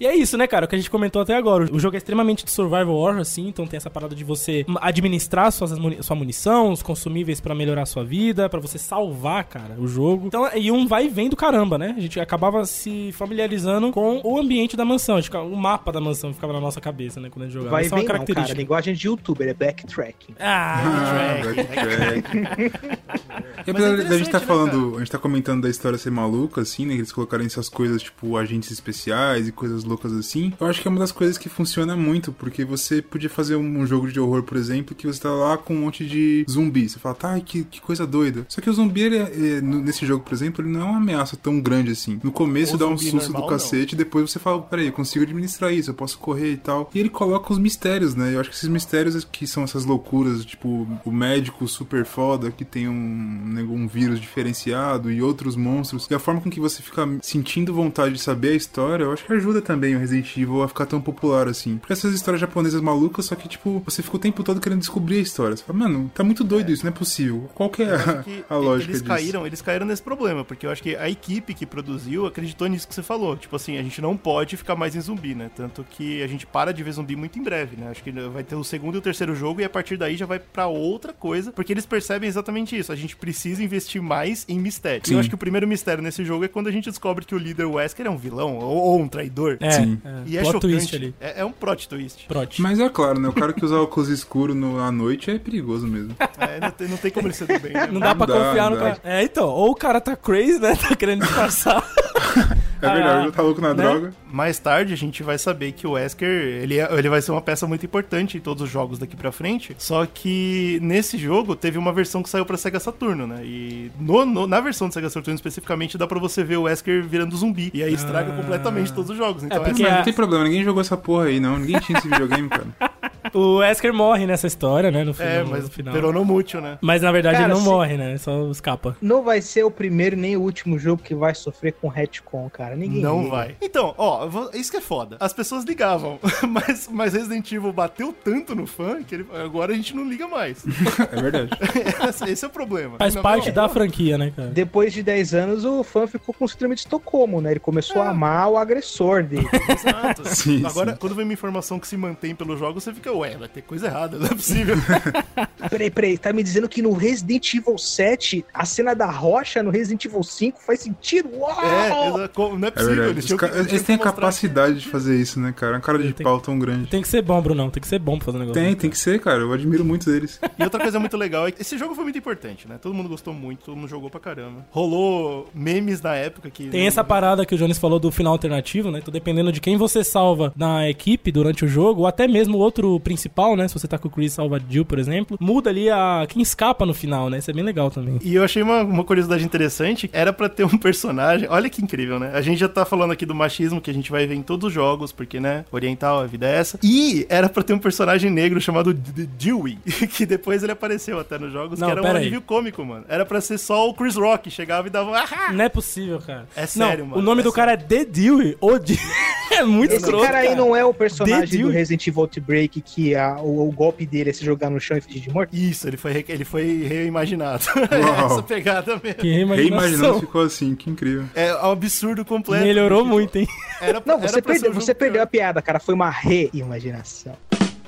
[0.00, 0.64] e é isso, né, cara?
[0.64, 1.68] O que a gente comentou até agora.
[1.72, 5.52] O jogo é extremamente de survival horror, assim, então tem essa parada de você administrar
[5.52, 5.72] suas,
[6.04, 10.26] sua munição, os consumíveis para melhorar a sua vida, para você salvar, cara, o jogo.
[10.26, 11.94] Então, e um vai e vem do caramba, né?
[11.96, 15.18] A gente acabava se familiarizando com o ambiente da mansão,
[15.50, 17.67] o mapa da mansão ficava na nossa cabeça, né, quando a gente jogava.
[17.68, 20.34] Vai e vem não, cara, linguagem de youtuber, é backtracking.
[20.38, 22.38] Ah, ah backtracking.
[23.66, 26.60] e apesar da gente tá né, falando, a gente tá comentando da história ser maluca,
[26.60, 30.66] assim, né, que eles colocarem essas coisas, tipo, agentes especiais e coisas loucas assim, eu
[30.66, 34.10] acho que é uma das coisas que funciona muito, porque você podia fazer um jogo
[34.10, 37.14] de horror, por exemplo, que você tá lá com um monte de zumbi, você fala,
[37.14, 38.46] tá, que, que coisa doida.
[38.48, 40.98] Só que o zumbi, ele, ele, é, nesse jogo, por exemplo, ele não é uma
[40.98, 42.20] ameaça tão grande assim.
[42.22, 43.98] No começo o dá um susto normal, do cacete, não.
[43.98, 46.90] depois você fala, peraí, eu consigo administrar isso, eu posso correr e tal.
[46.94, 48.34] E ele coloca os mistérios, né?
[48.34, 52.64] Eu acho que esses mistérios que são essas loucuras, tipo, o médico super foda que
[52.64, 56.82] tem um, né, um vírus diferenciado e outros monstros, e a forma com que você
[56.82, 60.62] fica sentindo vontade de saber a história, eu acho que ajuda também o Resident Evil
[60.62, 61.78] a ficar tão popular assim.
[61.78, 65.18] Porque essas histórias japonesas malucas, só que, tipo, você fica o tempo todo querendo descobrir
[65.18, 65.56] a história.
[65.56, 66.72] Você fala, mano, tá muito doido é.
[66.72, 67.48] isso, não é possível.
[67.54, 69.04] Qual que é a, a lógica eles disso?
[69.04, 72.86] Caíram, eles caíram nesse problema, porque eu acho que a equipe que produziu acreditou nisso
[72.86, 73.36] que você falou.
[73.36, 75.50] Tipo assim, a gente não pode ficar mais em zumbi, né?
[75.54, 77.90] Tanto que a gente para de ver zumbi muito em breve, né?
[77.90, 80.26] Acho que vai ter o segundo e o terceiro jogo e a partir daí já
[80.26, 82.92] vai para outra coisa, porque eles percebem exatamente isso.
[82.92, 85.00] A gente precisa investir mais em mistério.
[85.04, 85.14] Sim.
[85.14, 87.38] Eu acho que o primeiro mistério nesse jogo é quando a gente descobre que o
[87.38, 89.56] líder Wesker é um vilão ou, ou um traidor.
[89.60, 90.00] É, Sim.
[90.04, 90.22] É.
[90.26, 90.96] E é plot chocante.
[90.96, 91.14] ali.
[91.18, 92.26] É, é, um plot twist.
[92.26, 92.60] Prot.
[92.60, 93.28] Mas é claro, né?
[93.28, 96.14] O cara que usa óculos escuros no, à noite é perigoso mesmo.
[96.38, 97.88] É, não tem, não tem como ele ser do bem, né?
[97.90, 98.98] Não dá não pra dá, confiar no cara.
[99.02, 100.76] É, então, ou o cara tá crazy, né?
[100.88, 101.82] Tá querendo disfarçar.
[102.80, 103.82] É verdade, ah, tá louco na né?
[103.82, 104.12] droga.
[104.30, 107.40] Mais tarde a gente vai saber que o Wesker, ele, é, ele vai ser uma
[107.40, 109.74] peça muito importante em todos os jogos daqui pra frente.
[109.78, 113.40] Só que nesse jogo teve uma versão que saiu pra Sega Saturno, né?
[113.44, 117.04] E no, no, na versão do Sega Saturno especificamente dá pra você ver o Wesker
[117.04, 117.70] virando zumbi.
[117.74, 118.36] E aí estraga ah.
[118.36, 119.42] completamente todos os jogos.
[119.42, 119.96] Então, é porque essa...
[119.96, 121.58] não tem problema, ninguém jogou essa porra aí, não.
[121.58, 122.66] Ninguém tinha esse videogame, cara.
[123.34, 125.04] O Wesker morre nessa história, né?
[125.04, 125.94] No final, é, mas no final.
[125.94, 126.78] peronomútil, né?
[126.80, 127.68] Mas na verdade cara, ele não se...
[127.68, 128.16] morre, né?
[128.18, 128.96] Só escapa.
[129.00, 132.76] Não vai ser o primeiro nem o último jogo que vai sofrer com retcon, cara.
[132.76, 133.30] Ninguém Não liga.
[133.30, 133.56] vai.
[133.60, 135.16] Então, ó, isso que é foda.
[135.20, 139.76] As pessoas ligavam, mas, mas Resident Evil bateu tanto no fã que ele, agora a
[139.76, 140.64] gente não liga mais.
[141.12, 141.50] é verdade.
[142.30, 142.96] Esse é o problema.
[142.98, 144.48] Faz não, parte não, da franquia, né, cara?
[144.48, 147.52] Depois de 10 anos, o fã ficou com o síndrome de Estocolmo, né?
[147.52, 148.06] Ele começou é.
[148.06, 149.48] a amar o agressor dele.
[149.68, 150.28] Exato.
[150.28, 150.96] Sim, agora, sim.
[150.98, 153.86] quando vem uma informação que se mantém pelo jogo, você fica, ué, vai ter coisa
[153.86, 154.76] errada, não é possível.
[155.70, 159.70] peraí, peraí, tá me dizendo que no Resident Evil 7, a cena da rocha no
[159.70, 161.30] Resident Evil 5 faz sentido?
[161.36, 161.60] Uau!
[161.64, 163.04] É, não é possível.
[163.04, 164.80] É eles, eles, eles têm a capacidade que...
[164.80, 165.76] de fazer isso, né, cara?
[165.76, 166.88] É um cara de tem, pau tão grande.
[166.88, 168.62] Tem que ser bom, Brunão, tem que ser bom pra fazer um negócio.
[168.62, 169.40] Tem, tem que ser, cara.
[169.40, 170.38] Eu admiro muito deles.
[170.58, 172.78] E outra coisa muito legal é que esse jogo foi muito importante, né?
[172.82, 174.66] Todo mundo gostou muito, todo mundo jogou pra caramba.
[174.70, 176.68] Rolou memes na época que.
[176.68, 178.98] Tem essa parada que o Jones falou do final alternativo, né?
[178.98, 182.98] Então, dependendo de quem você salva na equipe durante o jogo, ou até mesmo outro
[183.08, 183.66] principal, né?
[183.66, 186.84] Se você tá com o Chris salva Jill, por exemplo, muda ali a quem escapa
[186.84, 187.38] no final, né?
[187.38, 188.18] Isso é bem legal também.
[188.22, 192.18] E eu achei uma, uma curiosidade interessante, era para ter um personagem, olha que incrível,
[192.18, 192.30] né?
[192.34, 194.68] A gente já tá falando aqui do machismo que a gente vai ver em todos
[194.68, 196.78] os jogos, porque, né, oriental, a vida é essa.
[196.82, 199.78] E era para ter um personagem negro chamado Dewey,
[200.14, 203.06] que depois ele apareceu até nos jogos, Não, que era um alívio cômico, mano.
[203.08, 205.16] Era para ser só o Chris Rock, chegava e dava...
[205.18, 205.50] Ah!
[205.50, 206.46] Não é possível, cara.
[206.54, 207.22] É sério, Não, mano.
[207.22, 207.56] O nome é do sério.
[207.56, 209.00] cara é The Dewey, ou Dewey.
[209.50, 211.78] é muito Esse escroto, cara aí não é o personagem do.
[211.78, 215.00] Resident Evil Outbreak que a, o, o golpe dele é se jogar no chão e
[215.00, 215.54] fingir de morto?
[215.54, 217.64] Isso, ele foi, ele foi reimaginado.
[217.92, 218.26] Uau.
[218.26, 219.20] Essa pegada mesmo.
[219.20, 220.20] Que Reimaginando reimaginação.
[220.20, 221.24] ficou assim, que incrível.
[221.34, 222.64] É um absurdo completo.
[222.64, 223.48] Melhorou muito, hein?
[223.80, 225.78] Era Não, era você perdeu, você perdeu a piada, cara.
[225.78, 227.36] Foi uma reimaginação.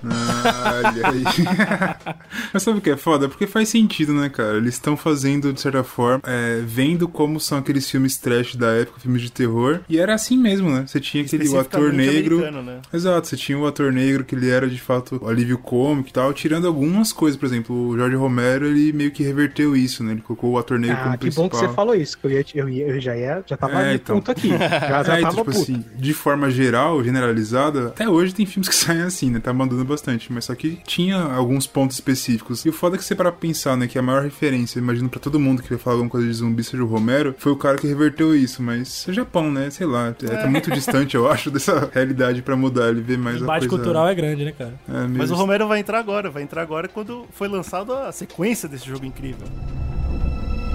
[0.05, 1.25] Olha aí.
[2.53, 3.29] Mas sabe o que é foda?
[3.29, 4.57] Porque faz sentido, né, cara?
[4.57, 9.01] Eles estão fazendo, de certa forma, é, vendo como são aqueles filmes trash da época,
[9.01, 9.81] filmes de terror.
[9.89, 10.85] E era assim mesmo, né?
[10.87, 12.41] Você tinha aquele o ator negro.
[12.63, 12.81] né?
[12.93, 16.13] Exato, você tinha o ator negro que ele era de fato o alívio cômico e
[16.13, 20.13] tal, tirando algumas coisas, por exemplo, o Jorge Romero, ele meio que reverteu isso, né?
[20.13, 21.45] Ele colocou o ator negro Ah, como que principal.
[21.45, 23.83] bom que você falou isso, que eu, ia, eu, ia- eu já ia, já tava
[23.83, 24.17] É, então.
[24.17, 24.49] ponto aqui.
[24.61, 25.59] Já, já É, então, tipo puto.
[25.59, 29.41] assim, de forma geral, generalizada, até hoje tem filmes que saem assim, né?
[29.41, 32.65] Tá mandando bastante, mas só que tinha alguns pontos específicos.
[32.65, 35.21] E o foda é que você para pensar, né, que a maior referência, imagino pra
[35.21, 37.77] todo mundo que vai falar alguma coisa de zumbi seja o Romero, foi o cara
[37.77, 39.69] que reverteu isso, mas é Japão, né?
[39.71, 43.41] Sei lá, é, tá muito distante, eu acho, dessa realidade pra mudar, ele vê mais
[43.43, 43.69] O a coisa...
[43.69, 44.75] cultural é grande, né, cara?
[44.89, 48.69] É, Mas o Romero vai entrar agora, vai entrar agora quando foi lançado a sequência
[48.69, 49.47] desse jogo incrível.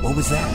[0.03, 0.45] What was that?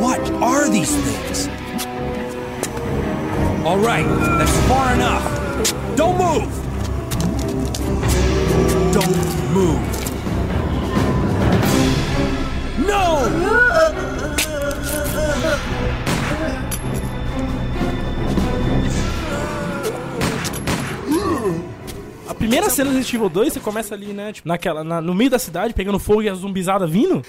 [0.00, 1.65] What are these things?
[3.66, 4.06] All right,
[4.38, 5.24] that's far enough.
[5.96, 6.46] Don't move.
[8.94, 9.16] Don't
[9.52, 9.80] move.
[12.86, 14.12] No!
[22.38, 24.32] primeira cena do Resident Evil 2, você começa ali, né?
[24.32, 27.22] Tipo, naquela, na- no meio da cidade, pegando fogo e a zumbizada vindo.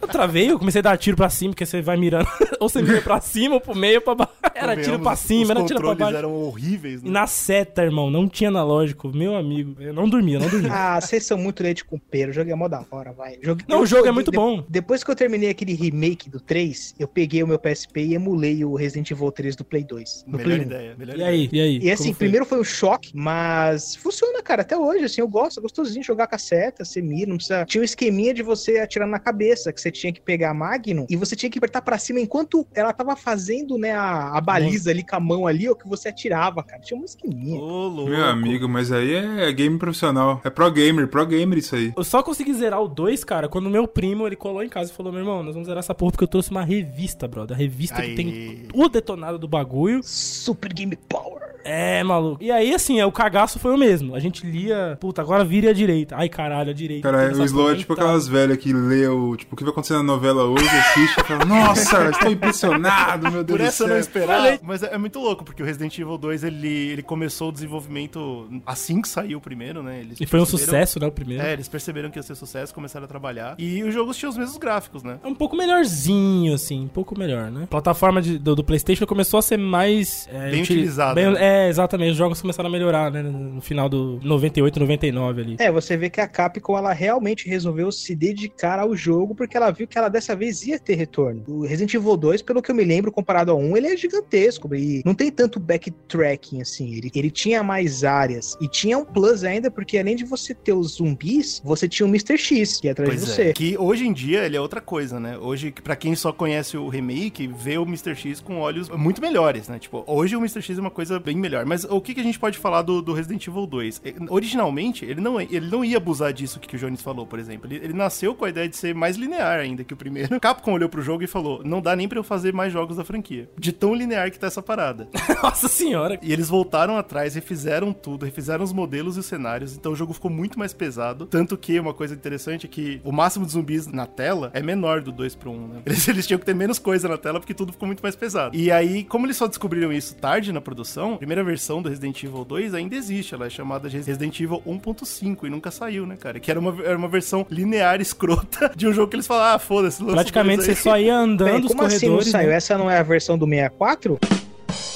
[0.00, 2.26] Eu travei, eu comecei a dar tiro pra cima, porque você vai mirando.
[2.60, 4.32] ou você mira pra cima, ou pro meio, ou pra baixo.
[4.54, 6.16] Era tiro pra cima, os era tiro pra baixo.
[6.16, 7.10] eram horríveis, E né?
[7.10, 9.08] na seta, irmão, não tinha analógico.
[9.14, 10.70] Meu amigo, eu não dormia, não dormia.
[10.82, 12.30] Ah, vocês são muito leite com pera.
[12.30, 13.38] O jogo é mó da hora, vai.
[13.42, 14.64] Jogue- Não, eu- o jogo é muito de- bom.
[14.68, 18.64] Depois que eu terminei aquele remake do 3, eu peguei o meu PSP e emulei
[18.64, 20.24] o Resident Evil 3 do Play 2.
[20.26, 20.62] Do Melhor Play 1.
[20.62, 21.30] ideia, melhor E ideia.
[21.30, 21.78] aí, e aí?
[21.82, 22.14] E assim, foi?
[22.14, 26.26] primeiro foi um choque, mas funciona, cara, até hoje, assim, eu gosto, é gostosinho jogar
[26.26, 27.64] com a seta, você mira, não precisa...
[27.64, 31.06] Tinha um esqueminha de você atirar na cabeça, que você tinha que pegar a Magnum
[31.08, 34.90] e você tinha que apertar pra cima enquanto ela tava fazendo, né, a, a baliza
[34.90, 36.80] ali com a mão ali, ó, que você atirava, cara.
[36.82, 37.60] Tinha um esqueminha.
[37.60, 38.10] Ô, louco.
[38.10, 40.40] Meu amigo, mas aí é game profissional.
[40.44, 41.92] É pro gamer, pro gamer isso aí.
[41.96, 44.94] Eu só consegui zerar o 2, cara, quando meu primo, ele colou em casa e
[44.94, 47.56] falou, meu irmão, nós vamos zerar essa porra porque eu trouxe uma revista, brother.
[47.56, 48.10] A revista Aí.
[48.10, 50.00] que tem o detonado do bagulho.
[50.02, 51.41] Super Game Power.
[51.64, 52.42] É, maluco.
[52.42, 54.14] E aí, assim, é, o cagaço foi o mesmo.
[54.14, 56.16] A gente lia, puta, agora vire a direita.
[56.16, 57.10] Ai, caralho, a direita.
[57.10, 59.36] Cara, o Slow é tipo aquelas velhas que lê o.
[59.36, 63.44] Tipo, o que vai acontecer na novela hoje, assiste e fala, nossa, estou impressionado, meu
[63.44, 63.94] Deus Por do essa eu céu.
[63.94, 64.58] não esperava.
[64.62, 68.48] Mas é, é muito louco, porque o Resident Evil 2, ele, ele começou o desenvolvimento
[68.66, 70.00] assim que saiu o primeiro, né?
[70.00, 71.42] Eles E foi um sucesso, né, o primeiro.
[71.42, 73.54] É, eles perceberam que ia ser sucesso, começaram a trabalhar.
[73.58, 75.18] E os jogos tinham os mesmos gráficos, né?
[75.22, 77.64] É um pouco melhorzinho, assim, um pouco melhor, né?
[77.64, 80.28] A plataforma de- do, do PlayStation começou a ser mais.
[80.32, 81.38] é, Bem utili- utilizada, bem- né?
[81.40, 82.12] É, exatamente.
[82.12, 83.22] Os jogos começaram a melhorar, né?
[83.22, 85.56] No final do 98, 99 ali.
[85.58, 89.70] É, você vê que a Capcom ela realmente resolveu se dedicar ao jogo porque ela
[89.70, 91.42] viu que ela dessa vez ia ter retorno.
[91.46, 94.72] O Resident Evil 2, pelo que eu me lembro, comparado ao 1, ele é gigantesco
[94.74, 96.94] e não tem tanto backtracking assim.
[96.94, 100.72] Ele, ele tinha mais áreas e tinha um plus ainda porque além de você ter
[100.72, 102.36] os zumbis, você tinha o Mr.
[102.38, 103.42] X que ia atrás de Pois você.
[103.48, 103.52] é.
[103.52, 105.36] Que hoje em dia ele é outra coisa, né?
[105.38, 108.14] Hoje, pra quem só conhece o remake, vê o Mr.
[108.14, 109.78] X com olhos muito melhores, né?
[109.78, 110.62] Tipo, hoje o Mr.
[110.62, 111.66] X é uma coisa bem melhor.
[111.66, 114.02] Mas o que, que a gente pode falar do, do Resident Evil 2?
[114.04, 117.38] Eh, Originalmente, ele não, ele não ia abusar disso que, que o Jones falou, por
[117.38, 117.66] exemplo.
[117.66, 120.38] Ele, ele nasceu com a ideia de ser mais linear ainda que o primeiro.
[120.40, 123.04] Capcom olhou pro jogo e falou: não dá nem pra eu fazer mais jogos da
[123.04, 123.48] franquia.
[123.58, 125.08] De tão linear que tá essa parada.
[125.42, 126.18] Nossa senhora.
[126.22, 130.12] E eles voltaram atrás, refizeram tudo, refizeram os modelos e os cenários, então o jogo
[130.12, 131.26] ficou muito mais pesado.
[131.26, 135.00] Tanto que uma coisa interessante é que o máximo de zumbis na tela é menor
[135.00, 135.82] do 2 pro 1, né?
[135.92, 138.56] Eles, eles tinham que ter menos coisa na tela porque tudo ficou muito mais pesado.
[138.56, 142.44] E aí, como eles só descobriram isso tarde na produção, primeira versão do Resident Evil
[142.44, 146.38] 2 ainda existe, ela é chamada de Resident Evil 1.5 e nunca saiu, né, cara?
[146.38, 149.58] Que era uma, era uma versão linear escrota de um jogo que eles falaram, ah,
[149.58, 152.30] foda-se, Praticamente você só ia andando Peraí, os como assim não corredores.
[152.30, 152.48] saiu?
[152.50, 152.54] né?
[152.54, 154.18] Essa não é a versão do 64?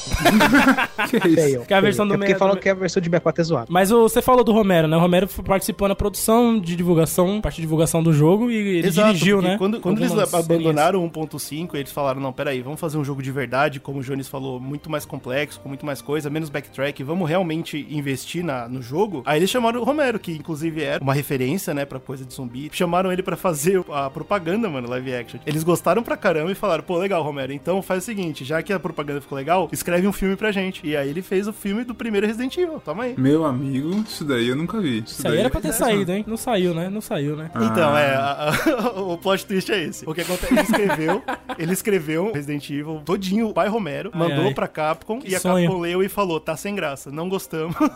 [1.11, 1.67] que é isso?
[1.67, 3.45] Que é a versão do é porque falam que é a versão de 64 é
[3.45, 3.67] zoado.
[3.71, 4.97] Mas o, você falou do Romero, né?
[4.97, 9.09] O Romero participou na produção de divulgação, parte de divulgação do jogo e ele Exato,
[9.09, 9.57] dirigiu, né?
[9.59, 13.31] Quando, quando eles abandonaram o 1.5, eles falaram, não, peraí, vamos fazer um jogo de
[13.31, 17.29] verdade, como o Jones falou, muito mais complexo, com muito mais coisa, menos backtrack, vamos
[17.29, 19.23] realmente investir na, no jogo.
[19.25, 22.71] Aí eles chamaram o Romero, que inclusive era uma referência, né, pra coisa de zumbi.
[22.73, 25.41] Chamaram ele para fazer a propaganda, mano, live action.
[25.47, 28.73] Eles gostaram pra caramba e falaram, pô, legal, Romero, então faz o seguinte, já que
[28.73, 30.85] a propaganda ficou legal, escreve um filme pra gente.
[30.85, 33.15] E aí ele fez o filme do primeiro Resident Evil, toma aí.
[33.17, 34.99] Meu amigo, isso daí eu nunca vi.
[34.99, 36.25] Isso, isso aí era pra ter saído, hein?
[36.27, 36.91] Não saiu, né?
[36.91, 37.51] Não saiu, né?
[37.55, 37.65] Ah.
[37.65, 40.09] Então, é, a, a, o plot twist é esse.
[40.09, 41.23] O que acontece, ele escreveu,
[41.59, 44.55] ele escreveu Resident Evil todinho, o pai Romero, ai, mandou ai.
[44.55, 45.67] pra Capcom que e a sonho.
[45.67, 47.77] Capcom leu e falou, tá sem graça, não gostamos.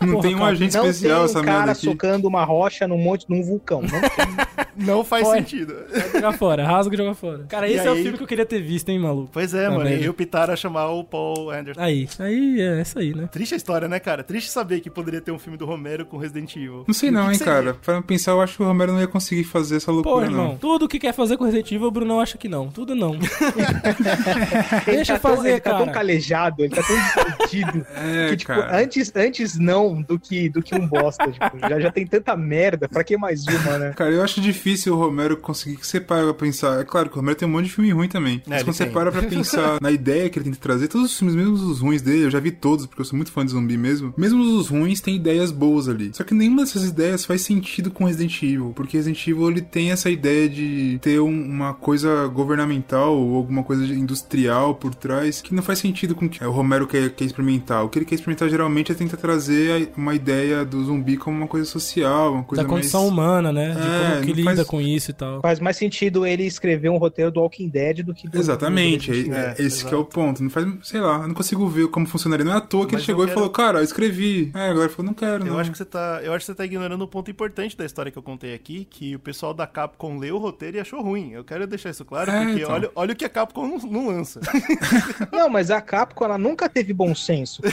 [0.00, 2.98] Não Porra, tem um agente especial não essa tem um cara socando uma rocha num
[2.98, 3.82] monte, num vulcão.
[3.82, 5.38] Não, não faz Pode.
[5.38, 5.76] sentido.
[5.88, 7.44] Vai jogar fora, rasga e joga fora.
[7.48, 8.00] Cara, esse e é aí...
[8.00, 9.30] o filme que eu queria ter visto, hein, maluco?
[9.32, 9.88] Pois é, tá mano.
[9.88, 11.80] E o Pitara chamar o Paul Anderson.
[11.80, 13.28] Aí, aí é isso aí, né?
[13.30, 14.22] Triste a história, né, cara?
[14.22, 16.84] Triste saber que poderia ter um filme do Romero com Resident Evil.
[16.86, 17.74] Não sei não, hein, cara.
[17.74, 20.48] Pra pensar, eu acho que o Romero não ia conseguir fazer essa loucura, Pô, irmão,
[20.48, 20.56] não.
[20.56, 22.68] Tudo que quer fazer com Resident Evil, o Bruno acha que não.
[22.68, 23.18] Tudo não.
[24.86, 25.78] Deixa tá fazer, tão, ele cara.
[25.78, 27.86] tá tão calejado, ele tá tão divertido.
[28.02, 28.82] É, que, tipo, cara.
[28.82, 31.30] antes, antes não do que, do que um bosta.
[31.30, 33.92] tipo, já, já tem tanta merda, pra que mais uma, né?
[33.94, 36.80] Cara, eu acho difícil o Romero conseguir que você para pra pensar.
[36.80, 38.42] É claro que o Romero tem um monte de filme ruim também.
[38.46, 38.92] É, mas quando você tem.
[38.92, 42.02] para pra pensar na ideia que ele tenta trazer, todos os filmes, mesmo os ruins
[42.02, 44.12] dele, eu já vi todos, porque eu sou muito fã de zumbi mesmo.
[44.16, 46.10] Mesmo os ruins tem ideias boas ali.
[46.12, 49.90] Só que nenhuma dessas ideias faz sentido com Resident Evil, porque Resident Evil ele tem
[49.92, 55.54] essa ideia de ter um, uma coisa governamental ou alguma coisa industrial por trás que
[55.54, 57.84] não faz sentido com o que o Romero quer, quer experimentar.
[57.84, 61.46] O que ele quer experimentar geralmente é tentar trazer uma ideia do zumbi como uma
[61.46, 63.12] coisa social, uma coisa da condição mais...
[63.12, 63.72] humana, né?
[63.74, 65.40] De É, como que não lida faz- com isso e tal.
[65.40, 69.34] Faz mais sentido ele escrever um roteiro do Walking Dead do que do Exatamente, do
[69.34, 70.42] é, é, esse que é o ponto.
[70.42, 72.44] Não faz, sei lá, eu não consigo ver como funcionaria.
[72.44, 74.50] Não é à toa que Mas ele chegou eu e quero- falou, cara, eu escrevi.
[74.54, 75.58] É, agora ele falou, não quero, Eu não.
[75.58, 78.10] acho que você tá, eu acho que você tá ignorando um ponto importante da história
[78.12, 81.32] que eu contei aqui, que o pessoal da Capcom leu o roteiro e achou ruim.
[81.32, 82.72] Eu quero deixar isso claro, É, porque então.
[82.74, 84.40] olha, olha o que a Capcom não, não lança.
[85.32, 87.62] Não, mas a Capcom ela nunca teve bom senso.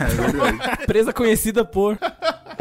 [0.00, 0.82] É verdade.
[0.82, 1.98] Empresa conhecida por.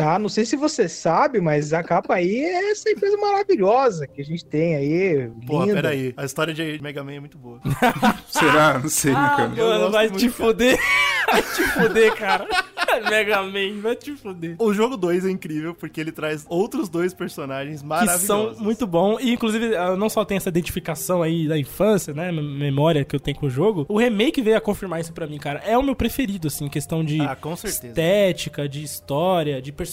[0.04, 0.18] Tá?
[0.20, 4.26] Não sei se você sabe, mas a capa aí é essa empresa maravilhosa que a
[4.26, 5.30] gente tem aí.
[5.46, 5.76] Porra, linda.
[5.76, 6.14] pera aí.
[6.16, 7.60] A história de Mega Man é muito boa.
[8.30, 8.80] Será?
[8.80, 9.50] Não sei, Ah, cara.
[9.50, 10.32] mano, vai te cara.
[10.32, 10.80] fuder.
[11.30, 12.48] Vai te fuder, cara.
[13.08, 14.56] Mega Man, vai te fuder.
[14.58, 18.26] O jogo 2 é incrível porque ele traz outros dois personagens Que maravilhosos.
[18.26, 19.20] são muito bons.
[19.22, 22.32] E, inclusive, não só tem essa identificação aí da infância, né?
[22.32, 23.86] mem- Memória que eu tenho com o jogo.
[23.88, 25.62] O remake veio a confirmar isso pra mim, cara.
[25.64, 29.89] É o meu preferido, assim, em questão de Ah, estética, de história, de personagem.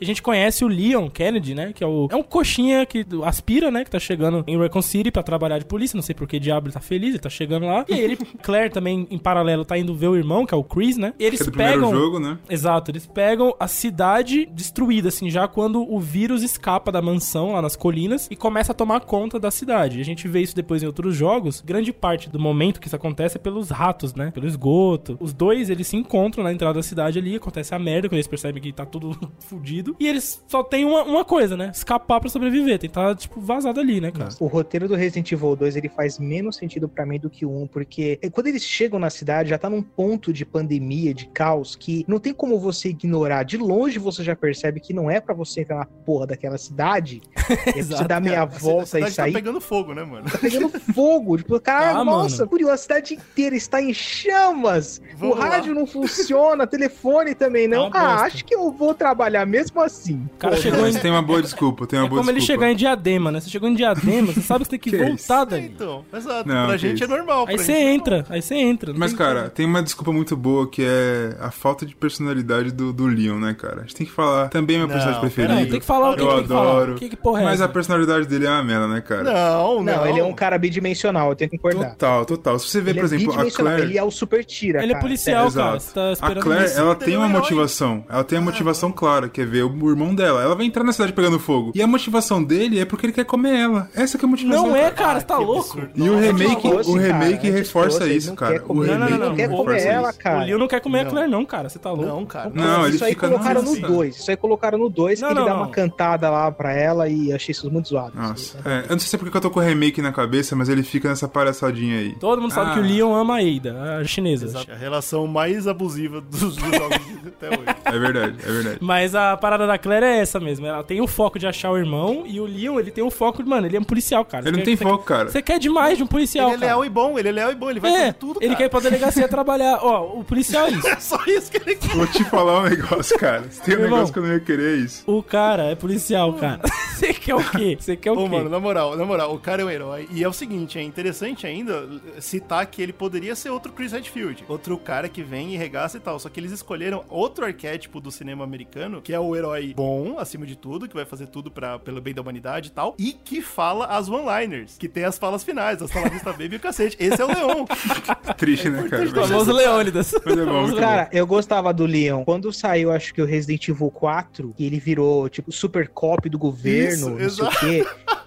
[0.00, 1.72] A gente conhece o Leon Kennedy, né?
[1.72, 2.08] Que é o.
[2.10, 3.84] É um coxinha que aspira, né?
[3.84, 5.96] Que tá chegando em Raccoon City pra trabalhar de polícia.
[5.96, 7.84] Não sei por que diabo ele tá feliz, ele tá chegando lá.
[7.88, 10.96] E ele, Claire também, em paralelo, tá indo ver o irmão, que é o Chris,
[10.96, 11.12] né?
[11.18, 11.90] E eles é do pegam.
[11.90, 12.38] jogo, né?
[12.48, 17.62] Exato, eles pegam a cidade destruída, assim, já quando o vírus escapa da mansão lá
[17.62, 20.00] nas colinas e começa a tomar conta da cidade.
[20.00, 21.60] A gente vê isso depois em outros jogos.
[21.60, 24.30] Grande parte do momento que isso acontece é pelos ratos, né?
[24.30, 25.16] Pelo esgoto.
[25.20, 28.26] Os dois, eles se encontram na entrada da cidade ali, acontece a merda, quando eles
[28.26, 29.96] percebem que tá tudo fudido.
[29.98, 31.70] E eles só tem uma, uma coisa, né?
[31.74, 34.30] Escapar pra sobreviver, tentar, tipo, vazar dali, né, cara?
[34.40, 37.62] O roteiro do Resident Evil 2 ele faz menos sentido pra mim do que o
[37.62, 41.26] 1, porque é, quando eles chegam na cidade já tá num ponto de pandemia, de
[41.28, 43.42] caos, que não tem como você ignorar.
[43.44, 47.20] De longe você já percebe que não é pra você entrar na porra daquela cidade,
[47.66, 49.32] é você Exato, dar meia A volta e cidade sair.
[49.32, 50.30] tá pegando fogo, né, mano?
[50.30, 51.36] Tá pegando fogo.
[51.38, 52.48] Tipo, cara, Tá, nossa, mano.
[52.50, 55.00] curioso, a cidade inteira está em chamas.
[55.16, 55.48] Vamos o lá.
[55.48, 57.90] rádio não funciona, telefone também não.
[57.90, 58.26] Tá uma ah, bosta.
[58.26, 60.28] acho que eu vou trabalhar mesmo assim.
[60.34, 60.92] O cara Pô, chegou em.
[60.92, 62.60] Tem uma boa desculpa, tem uma É boa como ele desculpa.
[62.62, 63.40] chegar em diadema, né?
[63.40, 65.72] Você chegou em diadema, você sabe que você tem que, Que voltar É, dali.
[65.74, 66.48] então, exato.
[66.48, 67.44] Não, pra que gente é normal.
[67.48, 68.92] Aí você é entra, aí você entra.
[68.96, 69.50] Mas, tem cara, como.
[69.50, 73.54] tem uma desculpa muito boa que é a falta de personalidade do, do Leon, né,
[73.54, 73.78] cara?
[73.78, 74.48] A gente tem que falar.
[74.48, 75.60] Também é meu Não, personagem peraí, preferido.
[75.64, 76.70] Não, tem que falar o que Eu tem que falar.
[76.70, 76.94] adoro.
[76.96, 77.64] Que, que porra é Mas essa?
[77.64, 79.22] a personalidade dele é uma merda, né, cara?
[79.24, 79.90] Não, não.
[80.00, 81.90] Não, ele é um cara bidimensional, eu tenho que concordar.
[81.90, 82.58] Total, total.
[82.58, 83.82] Se você vê, Ele por é exemplo, a Claire.
[83.82, 85.78] ele é o super tira, Ele é policial, cara.
[85.80, 87.40] Você tá A esperando Claire, ela Ele tem é um uma herói.
[87.40, 88.04] motivação.
[88.08, 90.42] Ela tem a motivação clara, que é ver o irmão dela.
[90.42, 91.72] Ela vai entrar na cidade pegando fogo.
[91.74, 93.88] E a motivação dele é porque ele quer comer ela.
[93.94, 94.66] Essa que é a motivação.
[94.68, 95.20] Não é, cara.
[95.20, 95.60] você tá que louco?
[95.60, 95.90] absurdo.
[95.94, 98.58] E o Nossa, remake, o remake cara, antes reforça isso, não cara.
[98.60, 100.38] quer O remake Não, não, não, quer reforça comer ela, cara.
[100.38, 101.06] O Leo não quer comer Não.
[101.06, 101.68] a Claire, não, cara.
[101.68, 102.06] Você tá louco?
[102.06, 102.50] Não, cara.
[102.54, 104.16] Não, ele isso aí colocaram no 2.
[104.16, 105.62] Isso aí colocaram no 2 Não, que ele não, dá não.
[105.62, 108.12] uma cantada lá pra ela e achei isso muito zoado.
[108.16, 108.58] Nossa.
[108.64, 110.68] É, eu não sei se é porque eu tô com o remake na cabeça, mas
[110.68, 112.14] ele fica nessa palhaçadinha aí.
[112.16, 112.74] Todo mundo sabe Ah.
[112.74, 114.46] que o Leon ama a Ada, a chinesa.
[114.46, 114.70] Exato.
[114.70, 117.64] A relação mais abusiva dos, dos jogos até hoje.
[117.84, 118.78] É verdade, é verdade.
[118.80, 120.66] Mas a parada da Claire é essa mesmo.
[120.66, 123.42] Ela tem o foco de achar o irmão e o Leon, ele tem o foco,
[123.46, 124.48] mano, ele é um policial, cara.
[124.48, 125.28] Ele não tem foco, cara.
[125.30, 127.54] Você quer demais de um policial, Ele é leal e bom, ele é leal e
[127.54, 128.56] bom, ele vai É, fazer tudo, ele cara.
[128.58, 129.78] quer ir pra delegacia trabalhar.
[129.82, 130.86] Ó, o policial é isso.
[130.90, 131.94] É só isso que ele quer.
[131.96, 133.44] Vou te falar um negócio, cara.
[133.50, 133.90] Se tem um irmão.
[133.98, 135.02] negócio que eu não ia querer, é isso.
[135.06, 136.60] O cara é policial, cara.
[137.00, 137.76] Você quer o quê?
[137.80, 138.28] Você quer o Pô, quê?
[138.28, 140.06] mano, na moral, na moral, o cara é um herói.
[140.12, 141.88] E é o seguinte, é interessante ainda
[142.20, 144.44] citar que ele poderia ser outro Chris Redfield.
[144.48, 146.18] Outro cara que vem e regaça e tal.
[146.18, 150.46] Só que eles escolheram outro arquétipo do cinema americano, que é o herói bom, acima
[150.46, 152.94] de tudo, que vai fazer tudo pra, pelo bem da humanidade e tal.
[152.98, 156.56] E que fala as one-liners, que tem as falas finais, as palavras da baby e
[156.56, 156.96] o cacete.
[156.98, 157.66] Esse é o Leon.
[158.38, 159.04] Triste, né, cara?
[159.04, 160.14] O famoso Leônidas.
[160.24, 160.80] mas é bom, muito bom.
[160.80, 162.24] Cara, eu gostava do Leon.
[162.24, 166.38] Quando saiu, acho que o Resident Evil 4, que ele virou, tipo, super cop do
[166.38, 167.86] governo, Isso, não sei o quê.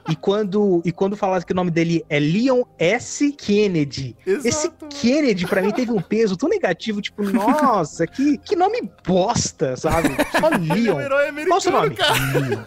[0.09, 3.31] E quando, e quando falaram que o nome dele é Leon S.
[3.33, 4.15] Kennedy.
[4.25, 4.71] Exato, Esse.
[5.01, 10.09] Kennedy, pra mim, teve um peso tão negativo, tipo, nossa, que, que nome bosta, sabe?
[10.39, 10.95] Só Ele é Leon.
[10.95, 11.95] um herói americano, Qual o seu nome?
[11.95, 12.13] cara.
[12.39, 12.63] Leon.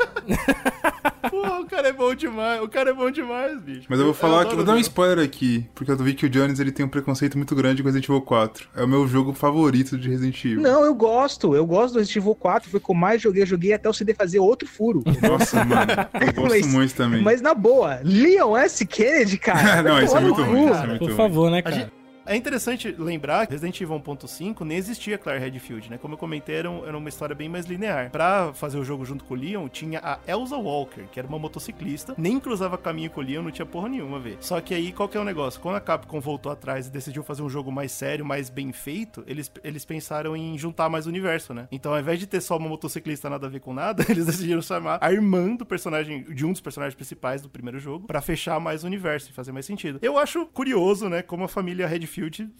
[1.66, 2.62] O cara é bom demais.
[2.62, 3.86] O cara é bom demais, bicho.
[3.88, 4.52] Mas eu vou falar que.
[4.52, 6.88] adoro Vou dar um spoiler aqui, porque eu vi que o Jones ele tem um
[6.88, 8.68] preconceito muito grande com Resident Evil 4.
[8.76, 10.60] É o meu jogo favorito de Resident Evil.
[10.60, 11.56] Não, eu gosto.
[11.56, 12.70] Eu gosto do Resident Evil 4.
[12.70, 13.42] Foi o que eu mais joguei.
[13.42, 15.02] Eu joguei até o CD fazer outro furo.
[15.28, 15.92] Nossa, mano.
[16.20, 17.20] Eu gosto Mas- muito também.
[17.22, 18.86] Mas na boa, Leon S.
[18.86, 19.82] Kennedy, cara.
[19.82, 21.16] Não, isso é muito ruim, é muito Por ruim.
[21.16, 21.92] favor, né, A cara?
[22.27, 25.99] É interessante lembrar que Resident Evil 1.5 nem existia Claire Redfield, né?
[25.99, 28.11] Como eu comentei, era, um- era uma história bem mais linear.
[28.11, 31.39] Pra fazer o jogo junto com o Leon, tinha a Elsa Walker, que era uma
[31.39, 34.39] motociclista, nem cruzava caminho com o Leon, não tinha porra nenhuma, ver.
[34.41, 35.61] Só que aí, qual que é o negócio?
[35.61, 39.22] Quando a Capcom voltou atrás e decidiu fazer um jogo mais sério, mais bem feito,
[39.27, 41.68] eles, eles pensaram em juntar mais o universo, né?
[41.70, 44.61] Então, ao invés de ter só uma motociclista nada a ver com nada, eles decidiram
[44.62, 48.59] chamar a irmã do personagem, de um dos personagens principais do primeiro jogo, pra fechar
[48.59, 50.01] mais o universo e fazer mais sentido.
[50.03, 52.15] Eu acho curioso, né, como a família Redfield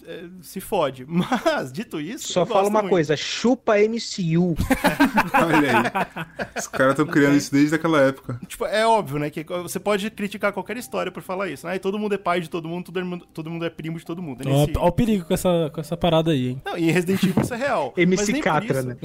[0.07, 1.05] é, se fode.
[1.09, 2.33] Mas, dito isso.
[2.33, 2.91] Só fala uma muito.
[2.93, 4.55] coisa, chupa MCU.
[5.35, 6.47] Olha aí.
[6.57, 8.39] Os caras estão criando isso desde aquela época.
[8.47, 9.31] Tipo, é óbvio, né?
[9.31, 11.77] Que você pode criticar qualquer história por falar isso, né?
[11.77, 14.05] E todo mundo é pai de todo mundo, todo mundo, todo mundo é primo de
[14.05, 14.43] todo mundo.
[14.43, 16.63] É nesse- ó o perigo com essa, com essa parada aí, hein?
[16.65, 17.93] Não, e em Resident Evil isso é real.
[17.97, 18.97] MC Catra, isso- né?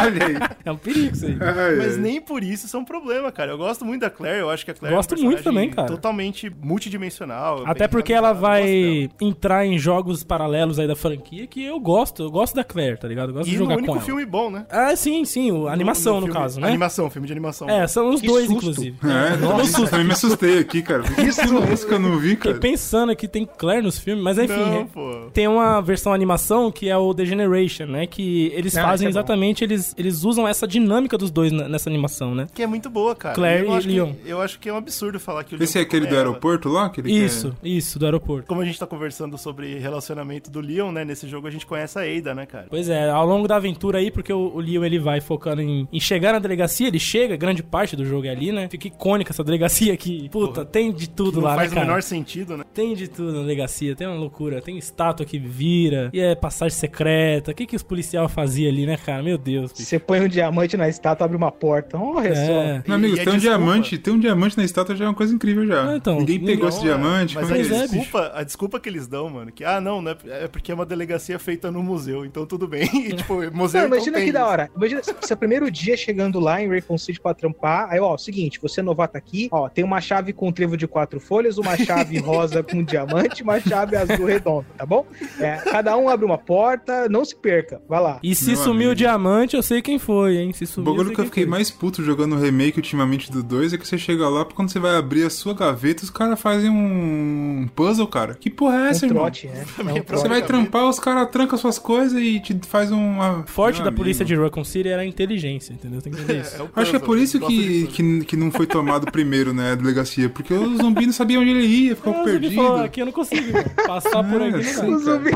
[0.00, 0.36] Olha aí.
[0.64, 1.36] É um perigo isso aí.
[1.40, 2.00] Ai, Mas ai.
[2.00, 3.52] nem por isso isso é um problema, cara.
[3.52, 5.70] Eu gosto muito da Claire, eu acho que a Claire Gosto é um muito também,
[5.70, 5.88] cara.
[5.88, 7.62] totalmente multidimensional.
[7.66, 12.22] Até porque ela vai entrar em jogos paralelos aí da franquia que eu gosto.
[12.24, 13.30] Eu gosto da Claire, tá ligado?
[13.30, 14.04] Eu gosto E de no jogar único com ela.
[14.04, 14.66] filme bom, né?
[14.70, 15.50] Ah, sim, sim.
[15.52, 16.68] o- a animação, no, filme- caso, né?
[16.68, 17.68] Animação, filme de animação.
[17.68, 18.58] É, são os Que dois, susto.
[18.58, 18.96] inclusive.
[19.02, 21.02] É, nossa, eu também me assustei aqui, cara.
[21.02, 22.60] Que isso que eu não vi, Fiquei cara?
[22.60, 24.52] pensando que tem Claire nos filmes, mas enfim.
[24.52, 25.30] Não, é- pô.
[25.32, 28.06] Tem uma versão animação que é o The Generation, né?
[28.06, 31.88] Que eles Ah, fazem é exatamente, eles, eles usam essa dinâmica dos dois na- nessa
[31.88, 32.46] animação, né?
[32.54, 33.34] Que é muito boa, cara.
[33.34, 34.12] Claire eu e acho que- Leon.
[34.26, 36.18] eu acho que é um absurdo falar que o Esse é Leon aquele do ela.
[36.26, 36.88] aeroporto lá?
[36.90, 38.46] Que ele Isso, isso, do aeroporto.
[38.46, 41.04] Como a gente tá conversando sobre relacionamento do Leon, né?
[41.04, 42.66] Nesse jogo a gente conhece a Ada, né, cara?
[42.68, 45.88] Pois é, ao longo da aventura aí, porque o, o Leon ele vai focando em,
[45.92, 48.68] em chegar na delegacia, ele chega, grande parte do jogo é ali, né?
[48.68, 50.28] Fica icônica essa delegacia aqui.
[50.30, 51.86] Puta, tem de tudo lá, faz né, o cara?
[51.86, 52.64] menor sentido, né?
[52.74, 54.60] Tem de tudo na delegacia, tem uma loucura.
[54.62, 57.50] Tem estátua que vira, e é passagem secreta.
[57.50, 59.22] O que que os policiais faziam ali, né, cara?
[59.22, 59.84] Meu Deus, bicho.
[59.84, 61.98] Você põe um diamante na estátua, abre uma porta.
[61.98, 62.34] Olha É.
[62.82, 62.82] só.
[62.88, 65.04] Meu amigo, E- e a tem um desculpa- diamante, tem um diamante na estátua já
[65.04, 65.96] é uma coisa incrível já.
[65.96, 66.82] Então, Ninguém pegou não, esse é.
[66.82, 67.34] diamante.
[67.34, 67.94] Mas como a é que é, isso?
[67.94, 70.16] desculpa, a desculpa que eles dão, mano, que ah, não, né?
[70.26, 72.88] É porque é uma delegacia feita no museu, então tudo bem.
[73.02, 74.48] E, tipo, museu Não, então imagina tem que da isso.
[74.48, 74.70] hora.
[74.76, 77.88] Imagina se se é o primeiro dia chegando lá em Raycon City pra trampar.
[77.90, 81.18] Aí, ó, seguinte, você é novato aqui, ó, tem uma chave com trevo de quatro
[81.20, 85.06] folhas, uma chave rosa com diamante, uma chave azul redonda, tá bom?
[85.40, 88.18] É, cada um abre uma porta, não se perca, vai lá.
[88.22, 88.92] E se Meu sumiu amigo.
[88.92, 90.52] o diamante, eu sei quem foi, hein?
[90.52, 91.50] Se O sumiu, bagulho sei que eu fiquei foi.
[91.50, 94.78] mais puto jogando o remake ultimamente do 2 é que você chega lá, quando você
[94.78, 98.34] vai abrir a sua gaveta, os caras fazem um puzzle, cara.
[98.34, 99.22] Que porra é essa, um irmão?
[99.42, 99.64] Trote, né?
[99.78, 103.44] É um Você vai trampar, os caras trancam suas coisas e te faz uma.
[103.46, 104.02] Forte Meu da amigo.
[104.02, 106.00] polícia de Raccoon City era a inteligência, entendeu?
[106.00, 106.56] Tem que entender isso.
[106.56, 109.52] É o Acho que é por isso de que, que, que não foi tomado primeiro,
[109.52, 110.28] né, a delegacia.
[110.28, 112.54] Porque o zumbi não sabia onde ele ia, ficou zumbi perdido.
[112.54, 113.64] falou, aqui eu não consigo, irmão.
[113.86, 115.30] Passar por É, aqui não O zumbi.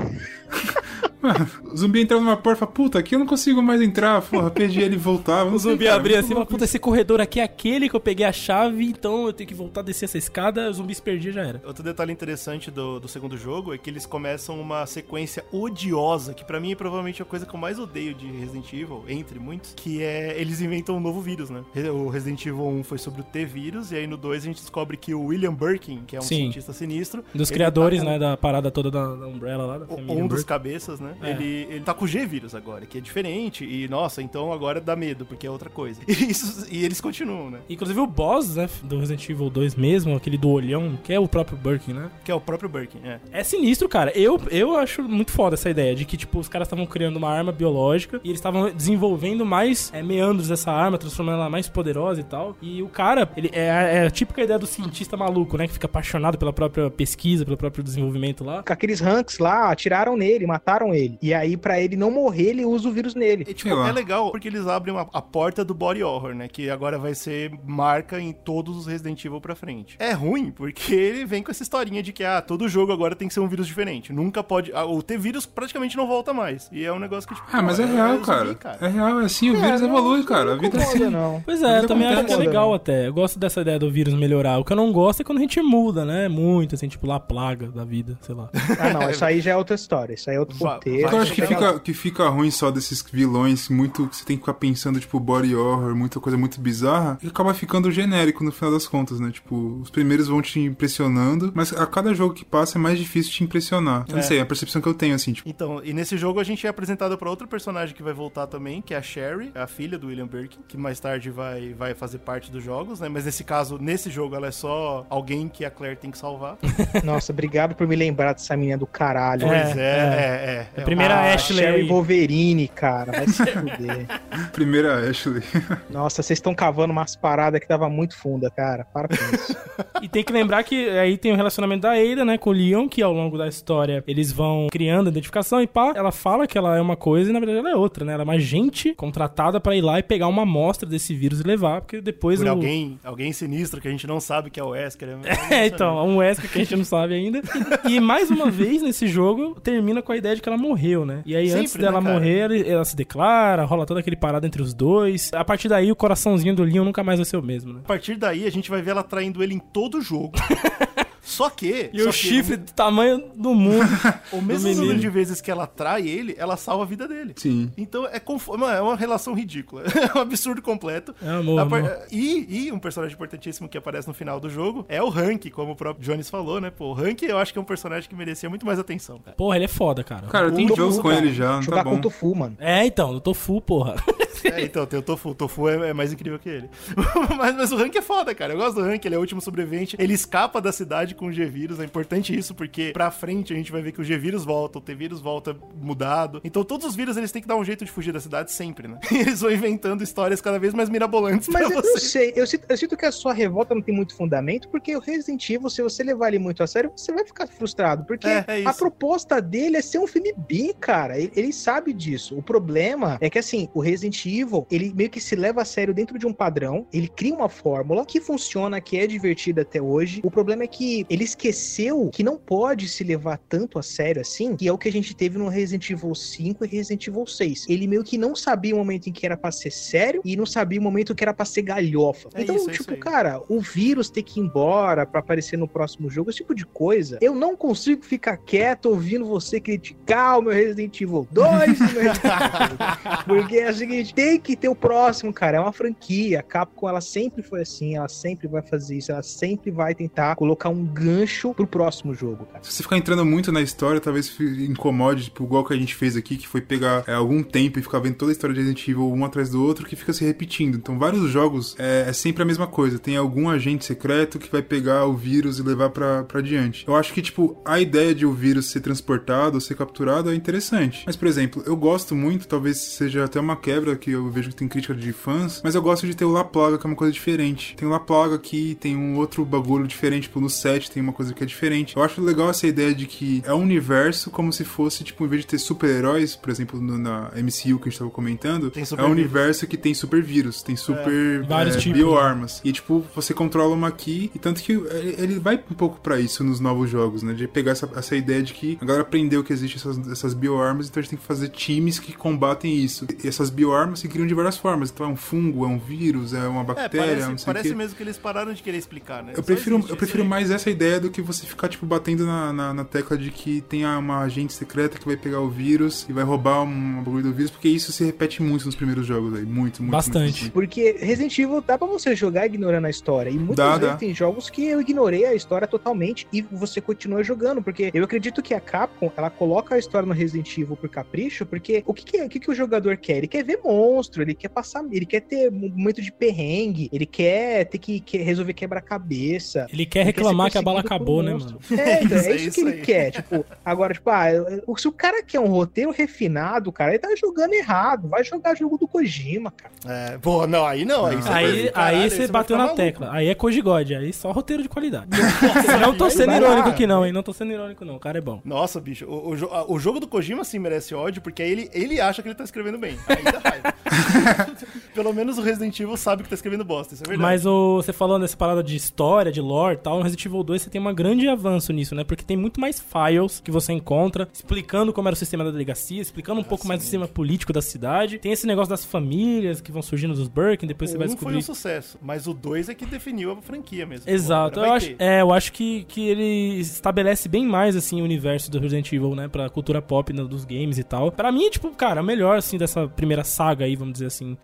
[1.21, 4.21] Mano, o zumbi entrava numa porta e falava, puta, aqui eu não consigo mais entrar.
[4.23, 5.51] Porra, perdi ele e voltava.
[5.55, 8.27] O zumbi abria assim e falava, puta, esse corredor aqui é aquele que eu peguei
[8.27, 11.33] a chave, então eu tenho que voltar a descer essa escada, o zumbi se perdia
[11.33, 11.63] já era.
[11.67, 16.45] Outro detalhe interessante do, do segundo jogo é que eles começam uma sequência odiosa, que
[16.45, 19.73] pra mim é provavelmente a coisa que eu mais odeio de Resident Evil, entre muitos,
[19.75, 21.63] que é eles inventam um novo vírus, né?
[21.93, 24.97] O Resident Evil 1 foi sobre o T-vírus, e aí no 2 a gente descobre
[24.97, 26.37] que o William Birkin, que é um Sim.
[26.37, 29.87] cientista sinistro, Dos criadores, tá com- né, da parada toda da, da Umbrella lá, da
[29.87, 31.06] família um dos cabeças, né?
[31.23, 31.31] É.
[31.31, 33.65] Ele, ele tá com o G-Vírus agora, que é diferente.
[33.65, 36.01] E, nossa, então agora dá medo, porque é outra coisa.
[36.17, 37.59] E, isso, e eles continuam, né?
[37.69, 41.29] Inclusive o boss, né, do Resident Evil 2 mesmo, aquele do olhão, que é o
[41.29, 42.11] próprio Birkin, né?
[42.25, 43.21] Que é o próprio Birkin, é.
[43.31, 44.11] É sinistro, cara.
[44.15, 47.31] Eu, eu acho muito foda essa ideia de que, tipo, os caras estavam criando uma
[47.31, 52.21] arma biológica e eles estavam desenvolvendo mais é, meandros dessa arma, transformando ela mais poderosa
[52.21, 52.57] e tal.
[52.63, 55.67] E o cara, ele é, é a típica ideia do cientista maluco, né?
[55.67, 58.63] Que fica apaixonado pela própria pesquisa, pelo próprio desenvolvimento lá.
[58.63, 60.96] Com aqueles ranks lá, atiraram nele, mataram ele.
[61.21, 63.45] E aí, para ele não morrer, ele usa o vírus nele.
[63.49, 66.49] E, tipo, é legal porque eles abrem uma, a porta do body horror, né?
[66.49, 69.97] Que agora vai ser marca em todos os Resident Evil pra frente.
[69.99, 73.29] É ruim porque ele vem com essa historinha de que, ah, todo jogo agora tem
[73.29, 74.13] que ser um vírus diferente.
[74.13, 74.73] Nunca pode.
[74.73, 76.69] Ah, o ter vírus praticamente não volta mais.
[76.73, 77.47] E é um negócio que, tipo.
[77.53, 78.55] Ah, mas é, é real, cara.
[78.55, 78.79] cara.
[78.81, 80.55] É real, é assim, o é, vírus não, evolui, cara.
[80.55, 81.11] A vida é assim.
[81.11, 81.43] Não.
[81.45, 83.09] Pois é, eu também acho que é legal até.
[83.09, 84.59] Eu gosto dessa ideia do vírus melhorar.
[84.59, 86.29] O que eu não gosto é quando a gente muda, né?
[86.29, 88.49] Muito, assim, tipo lá, plaga da vida, sei lá.
[88.79, 90.15] Ah, não, isso aí já é outra história.
[90.15, 90.57] Isso aí é outro
[90.91, 94.07] Eu acho que fica, que fica ruim só desses vilões muito.
[94.09, 97.19] Que você tem que ficar pensando, tipo, body horror, muita coisa muito bizarra.
[97.23, 99.31] E acaba ficando genérico no final das contas, né?
[99.31, 103.33] Tipo, os primeiros vão te impressionando, mas a cada jogo que passa é mais difícil
[103.33, 104.05] te impressionar.
[104.09, 104.17] Eu é.
[104.17, 105.49] não sei, é a percepção que eu tenho, assim, tipo.
[105.49, 108.83] Então, e nesse jogo a gente é apresentado para outro personagem que vai voltar também,
[108.83, 112.19] que é a Sherry, a filha do William Birkin, que mais tarde vai, vai fazer
[112.19, 113.09] parte dos jogos, né?
[113.09, 116.59] Mas nesse caso, nesse jogo, ela é só alguém que a Claire tem que salvar.
[117.05, 119.47] Nossa, obrigado por me lembrar dessa menina do caralho.
[119.47, 120.76] Pois é, é, é.
[120.76, 120.81] é, é.
[120.81, 121.59] A primeira ah, Ashley.
[121.59, 124.07] Sherry Wolverine, cara, vai se fuder.
[124.53, 125.43] primeira Ashley.
[125.91, 128.85] Nossa, vocês estão cavando umas paradas que tava muito funda, cara.
[128.85, 129.57] Para com isso.
[130.03, 132.89] e tem que lembrar que aí tem o relacionamento da Ada, né, com o Leon,
[132.89, 136.77] que ao longo da história eles vão criando identificação e pá, ela fala que ela
[136.77, 138.13] é uma coisa e na verdade ela é outra, né?
[138.13, 141.43] Ela é uma gente contratada para ir lá e pegar uma amostra desse vírus e
[141.43, 142.51] levar, porque depois Por o...
[142.51, 145.09] alguém, alguém sinistro que a gente não sabe que é o Wesker.
[145.51, 147.41] É, é então, um Wesker que a gente não sabe ainda.
[147.89, 151.23] E mais uma vez nesse jogo termina com a ideia de que ela morreu, né?
[151.25, 154.63] E aí Sempre, antes dela né, morrer, ela se declara, rola todo aquele parado entre
[154.63, 155.31] os dois.
[155.33, 157.81] A partir daí o coraçãozinho do Leon nunca mais vai ser o mesmo, né?
[157.85, 160.33] A partir daí a gente vai ver ela traindo ele em todo o jogo.
[161.27, 161.91] Só que.
[161.93, 163.85] E só o que chifre do tamanho do mundo.
[164.33, 167.35] o mesmo número de vezes que ela trai ele, ela salva a vida dele.
[167.37, 167.71] Sim.
[167.77, 168.49] Então é, conf...
[168.49, 169.83] é uma relação ridícula.
[170.07, 171.15] É um absurdo completo.
[171.21, 171.81] É amor, par...
[171.81, 171.99] amor.
[172.13, 175.73] E, e, um personagem importantíssimo que aparece no final do jogo é o Hank, como
[175.73, 176.71] o próprio Jones falou, né?
[176.71, 179.19] Pô, o Hank eu acho que é um personagem que merecia muito mais atenção.
[179.19, 179.37] Cara.
[179.37, 180.29] Porra, ele é foda, cara.
[180.29, 181.91] Cara, tem jogo com ele já, não tá bom.
[181.91, 182.57] com o Tofu, mano.
[182.61, 183.97] É, então, no Tofu, porra.
[184.45, 185.31] É, então, tem o Tofu.
[185.31, 186.71] O Tofu é, é mais incrível que ele.
[187.39, 188.53] mas, mas, o Hank é foda, cara.
[188.53, 189.97] Eu gosto do Hank, ele é o último sobrevivente.
[189.99, 191.81] Ele escapa da cidade com o G-Vírus.
[191.81, 194.81] É importante isso, porque pra frente a gente vai ver que o G-Vírus volta, o
[194.81, 196.41] T-Vírus volta mudado.
[196.45, 198.89] Então todos os vírus eles têm que dar um jeito de fugir da cidade sempre,
[198.89, 198.99] né?
[199.11, 202.67] E eles vão inventando histórias cada vez mais mirabolantes Mas eu não sei, eu sinto,
[202.69, 205.83] eu sinto, que a sua revolta não tem muito fundamento, porque o Resident Evil, se
[205.83, 208.05] você levar ele muito a sério, você vai ficar frustrado.
[208.05, 211.19] Porque é, é a proposta dele é ser um filme B, cara.
[211.19, 212.37] Ele, ele sabe disso.
[212.37, 214.26] O problema é que, assim, o Resident
[214.71, 218.05] Ele meio que se leva a sério dentro de um padrão, ele cria uma fórmula
[218.05, 220.21] que funciona, que é divertida até hoje.
[220.25, 224.57] O problema é que ele esqueceu que não pode se levar tanto a sério assim,
[224.57, 227.67] que é o que a gente teve no Resident Evil 5 e Resident Evil 6.
[227.69, 230.47] Ele meio que não sabia o momento em que era pra ser sério e não
[230.47, 232.29] sabia o momento que era pra ser galhofa.
[232.35, 235.57] É então, isso, é tipo, é cara, o vírus ter que ir embora pra aparecer
[235.57, 240.39] no próximo jogo, esse tipo de coisa, eu não consigo ficar quieto ouvindo você criticar
[240.39, 242.77] o meu Resident Evil 2 e meu Resident Evil
[243.27, 245.59] Porque é o seguinte, tem que ter o próximo, cara.
[245.59, 246.41] É uma franquia.
[246.41, 250.35] A Capcom, ela sempre foi assim, ela sempre vai fazer isso, ela sempre vai tentar
[250.37, 252.65] colocar um gancho pro próximo jogo, cara.
[252.65, 256.17] Se você ficar entrando muito na história, talvez incomode, tipo, igual que a gente fez
[256.17, 258.89] aqui, que foi pegar é, algum tempo e ficar vendo toda a história de Resident
[258.89, 260.77] Evil um atrás do outro, que fica se repetindo.
[260.77, 262.99] Então, vários jogos é, é sempre a mesma coisa.
[262.99, 266.89] Tem algum agente secreto que vai pegar o vírus e levar pra, pra diante.
[266.89, 270.35] Eu acho que, tipo, a ideia de o vírus ser transportado ou ser capturado é
[270.35, 271.03] interessante.
[271.05, 274.57] Mas, por exemplo, eu gosto muito, talvez seja até uma quebra que eu vejo que
[274.57, 276.97] tem crítica de fãs, mas eu gosto de ter o La Plaga, que é uma
[276.97, 277.75] coisa diferente.
[277.77, 281.13] Tem o La Plaga aqui, tem um outro bagulho diferente, tipo, no set tem uma
[281.13, 281.97] coisa que é diferente.
[281.97, 285.29] Eu acho legal essa ideia de que é um universo como se fosse, tipo, em
[285.29, 289.03] vez de ter super-heróis, por exemplo, no, na MCU que a gente tava comentando, é
[289.03, 292.55] um universo que tem super vírus, tem super é, vários é, tipos, bioarmas.
[292.57, 292.71] Né?
[292.71, 296.43] E, tipo, você controla uma aqui, e tanto que ele vai um pouco para isso
[296.43, 297.33] nos novos jogos, né?
[297.35, 300.89] De pegar essa, essa ideia de que a galera aprendeu que existe essas, essas bioarmas,
[300.89, 302.97] então a gente tem que fazer times que combatem isso.
[302.97, 303.07] isso.
[303.23, 304.91] E essas bioarmas se criam de várias formas.
[304.91, 307.75] Então é um fungo, é um vírus, é uma bactéria, é, parece, não sei parece
[307.75, 309.33] mesmo que eles pararam de querer explicar, né?
[309.37, 312.75] Eu prefiro, eu prefiro mais essa ideia do que você ficar, tipo, batendo na, na,
[312.75, 316.25] na, tecla de que tem uma agente secreta que vai pegar o vírus e vai
[316.25, 319.45] roubar um bagulho do vírus, porque isso se repete muito nos primeiros jogos aí.
[319.45, 319.93] Muito, muito.
[319.93, 320.43] Bastante.
[320.43, 323.31] Muito, porque Resident Evil dá pra você jogar ignorando a história.
[323.31, 323.97] E muitas dá, vezes dá.
[323.97, 327.63] tem jogos que eu ignorei a história totalmente e você continua jogando.
[327.63, 331.47] Porque eu acredito que a Capcom, ela coloca a história no Resident Evil por capricho,
[331.47, 333.19] porque o que, que, o, que, que o jogador quer?
[333.19, 337.07] Ele quer ver monstro, ele quer passar, ele quer ter um momento de perrengue, ele
[337.07, 339.67] quer ter que, que resolver quebra-cabeça.
[339.73, 341.59] Ele quer reclamar que a bala acabou, né, mano?
[341.71, 343.11] É, então, é, isso, que ele quer.
[343.13, 344.29] Tipo, agora, tipo, ah,
[344.77, 348.09] se o cara quer um roteiro refinado, cara, ele tá jogando errado.
[348.09, 349.73] Vai jogar jogo do Kojima, cara.
[349.87, 351.07] É, pô, não, aí não.
[351.07, 353.11] Aí, aí, caralho, aí você bateu na tecla.
[353.13, 355.07] Aí é Kojigod, aí só roteiro de qualidade.
[355.81, 357.13] não tô sendo irônico aqui, não, hein?
[357.13, 357.97] Não tô sendo irônico, não.
[357.97, 358.41] O cara é bom.
[358.45, 362.23] Nossa, bicho, o, o, o jogo do Kojima sim merece ódio, porque ele, ele acha
[362.23, 362.99] que ele tá escrevendo bem.
[363.09, 363.66] Aí dá raiva.
[364.95, 367.23] Pelo menos o Resident Evil sabe que tá escrevendo bosta, isso é verdade.
[367.23, 370.43] Mas o, você falando dessa parada de história, de lore e tal, no Resident Evil
[370.43, 372.05] 2 você tem um grande avanço nisso, né?
[372.05, 376.01] Porque tem muito mais files que você encontra, explicando como era o sistema da delegacia,
[376.01, 376.69] explicando um ah, pouco sim.
[376.69, 378.19] mais do sistema político da cidade.
[378.19, 381.33] Tem esse negócio das famílias que vão surgindo dos Birkin, depois o você vai descobrir.
[381.35, 384.09] foi um sucesso, mas o 2 é que definiu a franquia mesmo.
[384.11, 384.61] Exato.
[384.61, 388.59] Eu acho, é, eu acho que, que ele estabelece bem mais, assim, o universo do
[388.59, 389.29] Resident Evil, né?
[389.29, 391.11] Pra cultura pop né, dos games e tal.
[391.11, 394.37] Pra mim, tipo, cara, o melhor, assim, dessa primeira saga aí, vamos dizer assim.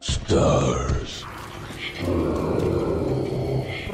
[0.00, 1.26] Stars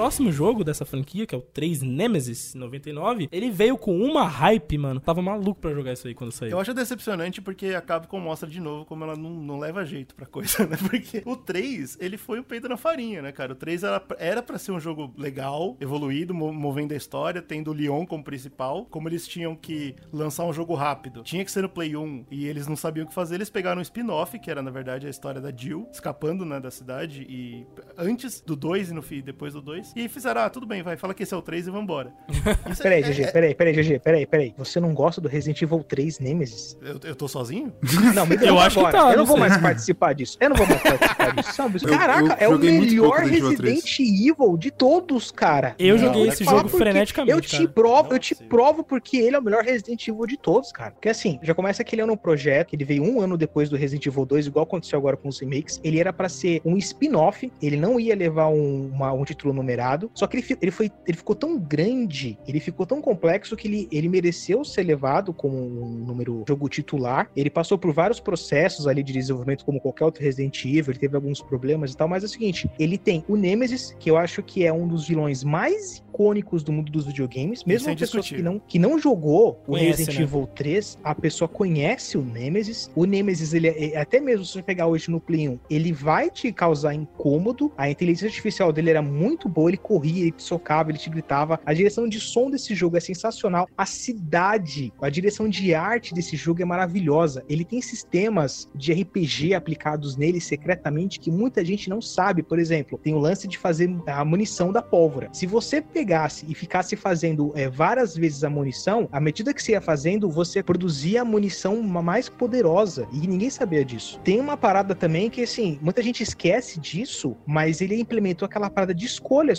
[0.06, 4.78] próximo jogo dessa franquia, que é o 3 Nemesis 99, ele veio com uma hype,
[4.78, 5.00] mano.
[5.00, 6.52] Tava maluco pra jogar isso aí quando saiu.
[6.52, 10.14] Eu acho decepcionante porque a Capcom mostra de novo como ela não, não leva jeito
[10.14, 10.76] pra coisa, né?
[10.76, 13.52] Porque o 3, ele foi o peito na farinha, né, cara?
[13.52, 17.74] O 3 era, era pra ser um jogo legal, evoluído, movendo a história, tendo o
[17.74, 18.86] Leon como principal.
[18.86, 22.46] Como eles tinham que lançar um jogo rápido, tinha que ser no Play 1 e
[22.46, 25.10] eles não sabiam o que fazer, eles pegaram um spin-off, que era na verdade a
[25.10, 27.66] história da Jill, escapando, né, da cidade e
[27.98, 29.95] antes do 2 e no fim, depois do 2.
[29.96, 32.12] E fizeram, ah, tudo bem, vai, fala que esse é o 3 e vambora.
[32.82, 33.30] peraí, é, GG, é...
[33.32, 34.54] peraí, peraí, GG, peraí, peraí.
[34.58, 36.76] Você não gosta do Resident Evil 3 Nemesis?
[36.82, 37.72] Eu, eu tô sozinho?
[38.14, 38.92] Não, me eu acho agora.
[38.92, 39.12] que tá.
[39.12, 40.36] Eu não, vou mais participar disso.
[40.38, 41.52] Eu não vou mais participar disso.
[41.54, 41.80] Sabe?
[41.88, 45.74] Caraca, eu, eu é o melhor Resident Evil de todos, cara.
[45.78, 47.34] Eu não, joguei esse jogo freneticamente.
[47.34, 50.72] Eu te provo, eu te provo porque ele é o melhor Resident Evil de todos,
[50.72, 50.90] cara.
[50.90, 53.76] Porque assim, já começa que ele é um projeto, ele veio um ano depois do
[53.76, 55.80] Resident Evil 2, igual aconteceu agora com os remakes.
[55.82, 59.85] Ele era para ser um spin-off, ele não ia levar um, uma, um título numerado.
[60.14, 63.88] Só que ele, ele, foi, ele ficou tão grande, ele ficou tão complexo que ele,
[63.92, 67.30] ele mereceu ser levado como um número jogo titular.
[67.36, 71.16] Ele passou por vários processos ali de desenvolvimento, como qualquer outro Resident Evil, ele teve
[71.16, 74.42] alguns problemas e tal, mas é o seguinte: ele tem o Nemesis, que eu acho
[74.42, 78.40] que é um dos vilões mais icônicos do mundo dos videogames, mesmo a pessoa que
[78.40, 80.22] não, que não jogou o conhece, Resident né?
[80.24, 82.90] Evil 3, a pessoa conhece o Nemesis.
[82.94, 85.92] O Nemesis, ele é, é, até mesmo se você pegar hoje no Play 1, ele
[85.92, 87.70] vai te causar incômodo.
[87.76, 91.60] A inteligência artificial dele era muito boa, ele corria, ele te socava, ele te gritava.
[91.64, 93.68] A direção de som desse jogo é sensacional.
[93.76, 97.44] A cidade, a direção de arte desse jogo é maravilhosa.
[97.48, 102.42] Ele tem sistemas de RPG aplicados nele secretamente que muita gente não sabe.
[102.42, 105.28] Por exemplo, tem o lance de fazer a munição da pólvora.
[105.32, 109.72] Se você pegasse e ficasse fazendo é, várias vezes a munição, à medida que você
[109.72, 113.06] ia fazendo, você produzia a munição mais poderosa.
[113.12, 114.20] E ninguém sabia disso.
[114.24, 118.94] Tem uma parada também que, assim, muita gente esquece disso, mas ele implementou aquela parada
[118.94, 119.06] de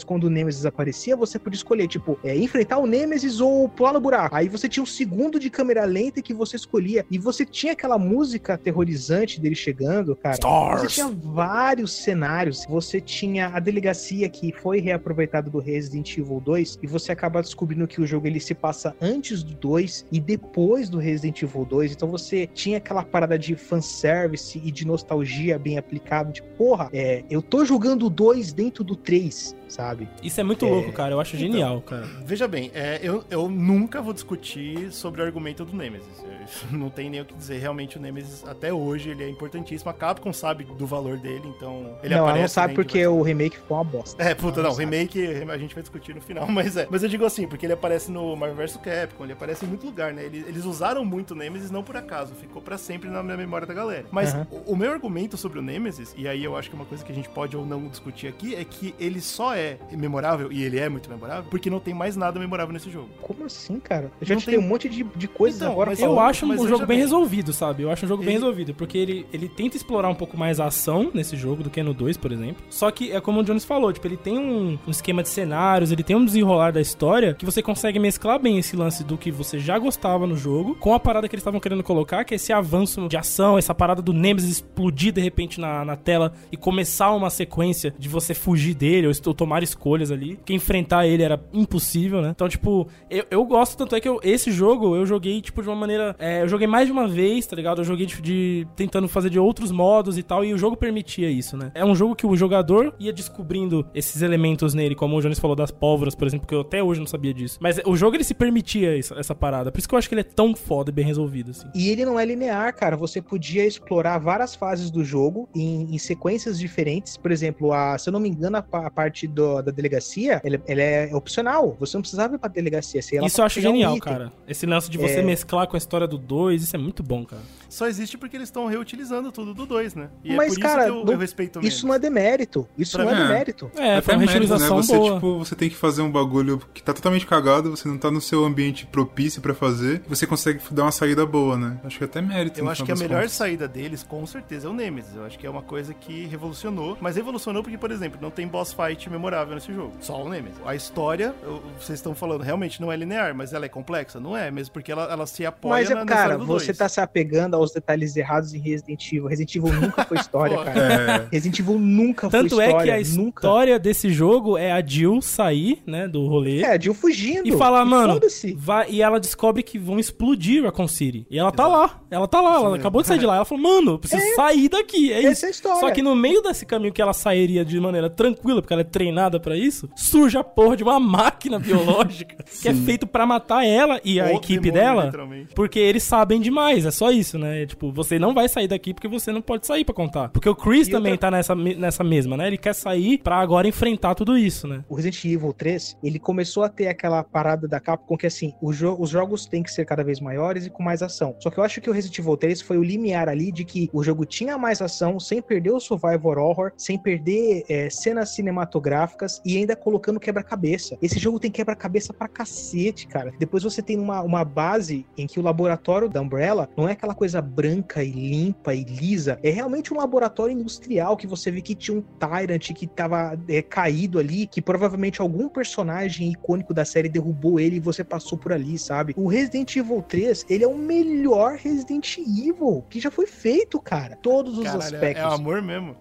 [0.04, 1.16] quando o Nemesis aparecia.
[1.16, 4.36] Você podia escolher, tipo, é, enfrentar o Nemesis ou pular no buraco.
[4.36, 7.06] Aí você tinha um segundo de câmera lenta que você escolhia.
[7.10, 10.36] E você tinha aquela música aterrorizante dele chegando, cara.
[10.36, 10.82] Stars.
[10.82, 12.66] Você tinha vários cenários.
[12.70, 17.42] Você tinha a delegacia que foi reaproveitada do Resident Evil Evil 2 e você acaba
[17.42, 21.66] descobrindo que o jogo ele se passa antes do 2 e depois do Resident Evil
[21.66, 21.94] 2.
[21.94, 26.32] Então você tinha aquela parada de fanservice e de nostalgia bem aplicado.
[26.32, 29.87] De porra, é, eu tô jogando o 2 dentro do 3 sabe?
[30.24, 30.70] Isso é muito é...
[30.70, 31.14] louco, cara.
[31.14, 32.06] Eu acho então, genial, cara.
[32.26, 36.24] Veja bem, é, eu, eu nunca vou discutir sobre o argumento do Nemesis.
[36.24, 36.38] Eu,
[36.78, 37.60] não tem nem o que dizer.
[37.60, 39.90] Realmente, o Nemesis, até hoje, ele é importantíssimo.
[39.90, 42.34] A Capcom sabe do valor dele, então ele não, aparece...
[42.34, 44.22] Não, não sabe porque o remake ficou uma bosta.
[44.22, 44.70] É, puta, não.
[44.70, 46.88] não remake a gente vai discutir no final, mas é.
[46.90, 49.86] Mas eu digo assim, porque ele aparece no Marvel vs Capcom, ele aparece em muito
[49.86, 50.26] lugar, né?
[50.26, 52.34] Eles, eles usaram muito o Nemesis, não por acaso.
[52.36, 54.06] Ficou para sempre na minha memória da galera.
[54.12, 54.46] Mas uhum.
[54.52, 57.04] o, o meu argumento sobre o Nemesis, e aí eu acho que é uma coisa
[57.04, 60.52] que a gente pode ou não discutir aqui, é que ele só é é memorável,
[60.52, 63.10] e ele é muito memorável, porque não tem mais nada memorável nesse jogo.
[63.22, 64.12] Como assim, cara?
[64.20, 64.60] Eu já não te tem...
[64.60, 65.94] um monte de, de coisas então, agora.
[65.98, 67.84] Eu acho um jogo bem, bem resolvido, sabe?
[67.84, 68.28] Eu acho um jogo ele...
[68.28, 71.70] bem resolvido, porque ele, ele tenta explorar um pouco mais a ação nesse jogo do
[71.70, 72.64] que no 2, por exemplo.
[72.70, 75.92] Só que é como o Jones falou, tipo, ele tem um, um esquema de cenários,
[75.92, 79.32] ele tem um desenrolar da história que você consegue mesclar bem esse lance do que
[79.32, 82.38] você já gostava no jogo com a parada que eles estavam querendo colocar, que é
[82.38, 86.58] esse avanço de ação, essa parada do Nemesis explodir de repente na, na tela e
[86.58, 90.36] começar uma sequência de você fugir dele ou, ou tomar escolhas ali.
[90.36, 92.30] Porque enfrentar ele era impossível, né?
[92.30, 95.70] Então, tipo, eu, eu gosto, tanto é que eu, esse jogo eu joguei, tipo, de
[95.70, 96.16] uma maneira.
[96.20, 97.82] É, eu joguei mais de uma vez, tá ligado?
[97.82, 101.30] Eu joguei de, de, tentando fazer de outros modos e tal, e o jogo permitia
[101.30, 101.72] isso, né?
[101.74, 105.56] É um jogo que o jogador ia descobrindo esses elementos nele, como o Jones falou
[105.56, 107.58] das pólvoras, por exemplo, que eu até hoje não sabia disso.
[107.62, 109.72] Mas o jogo ele se permitia isso, essa parada.
[109.72, 111.68] Por isso que eu acho que ele é tão foda e bem resolvido, assim.
[111.74, 112.96] E ele não é linear, cara.
[112.96, 117.18] Você podia explorar várias fases do jogo em, em sequências diferentes.
[117.18, 120.62] Por exemplo, a, se eu não me engano, a, a parte do, da delegacia, ela,
[120.68, 121.76] ela, é opcional.
[121.80, 123.00] Você não precisava ir pra delegacia.
[123.00, 124.32] isso eu acho genial, um cara.
[124.48, 125.24] Esse lance de você é...
[125.24, 127.42] mesclar com a história do 2, isso é muito bom, cara.
[127.70, 130.10] Só existe porque eles estão reutilizando tudo do 2, né?
[130.24, 132.68] E é Mas, é cara, eu, eu, respeito Isso não é demérito.
[132.78, 133.72] Isso pra não é demérito.
[133.76, 134.84] É, é foi uma reutilização né?
[134.84, 135.14] você, boa.
[135.16, 138.22] Tipo, você tem que fazer um bagulho que tá totalmente cagado, você não tá no
[138.22, 141.80] seu ambiente propício para fazer, você consegue dar uma saída boa, né?
[141.84, 142.60] Acho que até mérito.
[142.60, 143.34] Eu acho que a melhor contas.
[143.34, 145.16] saída deles, com certeza, é o Nemesis.
[145.16, 146.98] Eu acho que é uma coisa que revolucionou.
[147.02, 149.94] Mas revolucionou porque, por exemplo, não tem boss fight memorável nesse jogo.
[150.00, 150.60] Só o Nemesis.
[150.66, 151.34] A história,
[151.80, 154.20] vocês estão falando, realmente não é linear, mas ela é complexa?
[154.20, 156.78] Não é, mesmo porque ela, ela se apoia mas, na, cara, você dois.
[156.78, 159.28] tá se apegando aos detalhes errados em Resident Evil.
[159.28, 160.80] Resident Evil nunca foi história, cara.
[160.80, 161.28] É.
[161.32, 162.80] Resident Evil nunca Tanto foi história.
[162.80, 163.42] Tanto é que a nunca.
[163.42, 166.62] história desse jogo é a Jill sair, né, do rolê.
[166.62, 167.48] É, a Jill fugindo.
[167.48, 168.20] E falar, mano,
[168.56, 171.26] vai, e ela descobre que vão explodir Raccoon City.
[171.30, 171.78] E ela tá Exato.
[171.78, 172.02] lá.
[172.10, 173.36] Ela tá lá, ela Sim, acabou de sair de lá.
[173.36, 174.36] Ela falou, mano, eu preciso é.
[174.36, 175.12] sair daqui.
[175.12, 175.46] É Essa isso.
[175.46, 175.80] É a história.
[175.80, 178.86] Só que no meio desse caminho que ela sairia de maneira tranquila, porque ela é
[178.86, 183.66] treinada para isso, surge a porra de uma máquina biológica que é feito para matar
[183.66, 185.48] ela e a equipe demônio, dela.
[185.56, 187.66] Porque eles sabem demais, é só isso, né?
[187.66, 190.30] Tipo, você não vai sair daqui porque você não pode sair para contar.
[190.30, 191.30] Porque o Chris e também outra...
[191.30, 192.48] tá nessa, nessa mesma, né?
[192.48, 194.84] Ele quer sair para agora enfrentar tudo isso, né?
[194.90, 198.96] O Resident Evil 3, ele começou a ter aquela parada da Capcom que assim, jo
[199.00, 201.36] os jogos têm que ser cada vez maiores e com mais ação.
[201.40, 203.90] Só que eu acho que o Resident Evil 3 foi o limiar ali de que
[203.94, 209.17] o jogo tinha mais ação sem perder o survival horror, sem perder é, cenas cinematográficas
[209.46, 210.98] e ainda colocando quebra-cabeça.
[211.02, 213.34] Esse jogo tem quebra-cabeça pra cacete, cara.
[213.40, 217.16] Depois você tem uma, uma base em que o laboratório da Umbrella não é aquela
[217.16, 221.76] coisa branca e limpa e lisa, é realmente um laboratório industrial que você vê que
[221.76, 227.10] tinha um Tyrant que tava é, caído ali, que provavelmente algum personagem icônico da série
[227.10, 229.14] derrubou ele e você passou por ali, sabe?
[229.18, 234.18] O Resident Evil 3, ele é o melhor Resident Evil que já foi feito, cara.
[234.22, 235.24] Todos os Caralho, aspectos.
[235.24, 235.96] É, é amor mesmo.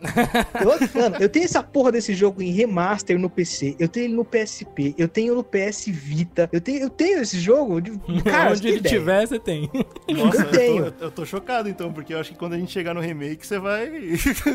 [0.60, 4.14] Eu, mano, eu tenho essa porra desse jogo em remaster no PC, eu tenho ele
[4.14, 7.80] no PSP, eu tenho no PS Vita, eu tenho, eu tenho esse jogo.
[7.80, 7.92] De,
[8.24, 8.98] cara, Onde ele ideia.
[8.98, 9.70] tiver, você tem.
[10.08, 10.84] Nossa, eu, tenho.
[10.86, 13.00] Eu tô, eu tô chocado então, porque eu acho que quando a gente chegar no
[13.00, 13.90] remake, você vai.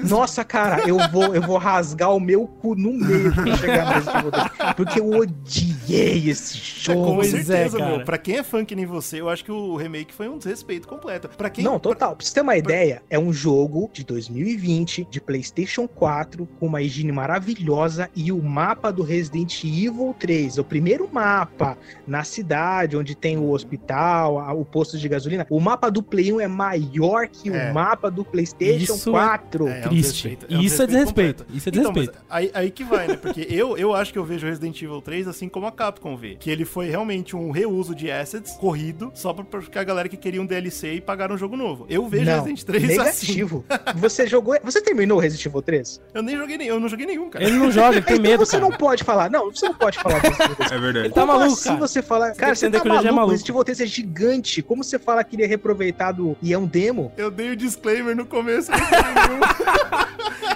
[0.07, 4.31] Nossa, cara, eu vou, eu vou rasgar o meu cu no meio pra chegar Evil
[4.31, 4.73] 3.
[4.75, 7.15] Porque eu odiei esse jogo.
[7.15, 8.05] Com certeza, é, meu.
[8.05, 10.87] Pra quem é fã que nem você, eu acho que o remake foi um desrespeito
[10.87, 11.29] completo.
[11.29, 11.63] Pra quem.
[11.63, 12.15] Não, total.
[12.15, 16.81] Pra você ter uma ideia, é um jogo de 2020, de PlayStation 4, com uma
[16.81, 21.77] higiene maravilhosa e o mapa do Resident Evil 3, o primeiro mapa
[22.07, 25.45] na cidade, onde tem o hospital, o posto de gasolina.
[25.49, 27.69] O mapa do Play 1 é maior que é.
[27.69, 29.67] o mapa do PlayStation Isso 4.
[29.67, 30.37] É, é, um Triste.
[30.49, 31.45] É um Isso é desrespeito.
[31.53, 32.11] Isso é desrespeito.
[32.11, 33.15] Então, aí, aí que vai, né?
[33.15, 36.35] Porque eu, eu acho que eu vejo Resident Evil 3 assim como a Capcom vê.
[36.35, 40.17] Que ele foi realmente um reuso de assets corrido, só pra, pra a galera que
[40.17, 41.85] queria um DLC e pagaram um jogo novo.
[41.89, 42.97] Eu vejo não, Resident 3 assim.
[42.97, 43.65] negativo.
[43.69, 43.99] assim.
[43.99, 44.57] Você jogou.
[44.63, 46.01] Você terminou Resident Evil 3?
[46.13, 47.45] Eu nem joguei eu não joguei nenhum, cara.
[47.45, 48.45] Ele não joga, ele tem então medo.
[48.45, 48.69] Você cara.
[48.69, 49.29] não pode falar.
[49.29, 50.21] Não, você não pode falar.
[50.71, 51.07] É verdade.
[51.07, 51.53] Ele tá maluco.
[51.53, 51.79] Assim cara.
[51.79, 52.31] você fala.
[52.31, 53.31] Cara, você tá é maluco, é maluco.
[53.31, 54.61] Resident Evil 3 é gigante.
[54.61, 57.11] Como você fala que ele é reaproveitado e é um demo?
[57.17, 58.71] Eu dei o disclaimer no começo.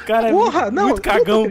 [0.05, 1.47] cara, é Porra, muito, não, muito cagão.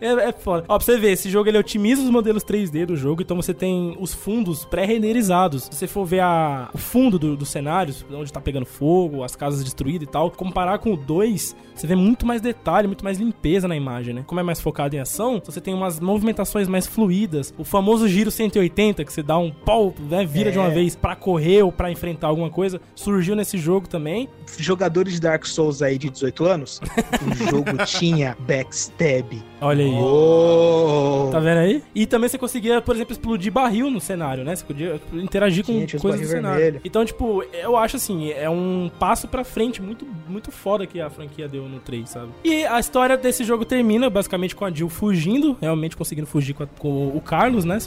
[0.00, 0.64] É, é foda.
[0.68, 3.54] Ó, pra você ver, esse jogo ele otimiza os modelos 3D do jogo, então você
[3.54, 5.64] tem os fundos pré-renderizados.
[5.64, 9.36] Se você for ver a, o fundo dos do cenários, onde tá pegando fogo, as
[9.36, 13.18] casas destruídas e tal, comparar com o 2, você vê muito mais detalhe, muito mais
[13.18, 14.24] limpeza na imagem, né?
[14.26, 17.54] Como é mais focado em ação, você tem umas movimentações mais fluídas.
[17.56, 20.52] O famoso giro 180, que você dá um pau, né, vira é.
[20.52, 20.74] de uma é.
[20.74, 24.28] vez para correr ou para enfrentar alguma coisa, surgiu nesse jogo também.
[24.58, 26.80] Jogadores de Dark Souls aí de 18 anos,
[27.22, 29.42] o jogo tinha backstab.
[29.60, 29.94] Olha aí.
[29.94, 31.28] Oh.
[31.30, 31.82] Tá vendo aí?
[31.94, 34.54] E também você conseguia por exemplo, explodir barril no cenário, né?
[34.54, 36.58] Você podia interagir com Tinha, coisas do cenário.
[36.58, 36.80] Vermelho.
[36.84, 41.10] Então, tipo, eu acho assim, é um passo pra frente muito, muito foda que a
[41.10, 42.28] franquia deu no 3, sabe?
[42.44, 46.62] E a história desse jogo termina basicamente com a Jill fugindo, realmente conseguindo fugir com,
[46.62, 47.78] a, com o Carlos, né?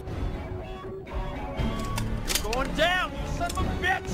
[2.43, 4.12] Going down, son of a bitch!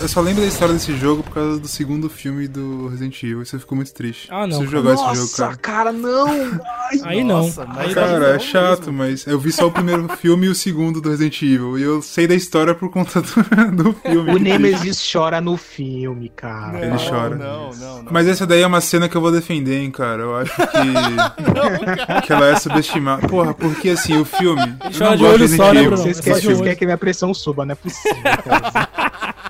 [0.00, 3.42] Eu só lembro da história desse jogo por causa do segundo filme do Resident Evil.
[3.42, 4.28] Isso ficou muito triste.
[4.30, 4.58] Ah, não.
[4.58, 5.56] Preciso jogar nossa, esse jogo, cara.
[5.56, 6.28] cara, não!
[6.28, 7.78] Ai, aí nossa, não.
[7.78, 8.92] Aí cara, é chato, mesmo.
[8.92, 11.78] mas eu vi só o primeiro filme e o segundo do Resident Evil.
[11.78, 13.28] E eu sei da história por conta do,
[13.84, 14.34] do filme.
[14.34, 16.78] O Nemesis chora no filme, cara.
[16.78, 17.36] Não, Ele chora.
[17.36, 18.12] Não, não, não.
[18.12, 20.22] Mas essa daí é uma cena que eu vou defender, hein, cara.
[20.22, 20.62] Eu acho que.
[21.42, 23.26] não, que ela é subestimada.
[23.26, 24.76] Porra, porque assim, o filme.
[24.96, 29.41] Chora de olho só, né, Vocês querem que minha pressão suba, não é possível, cara.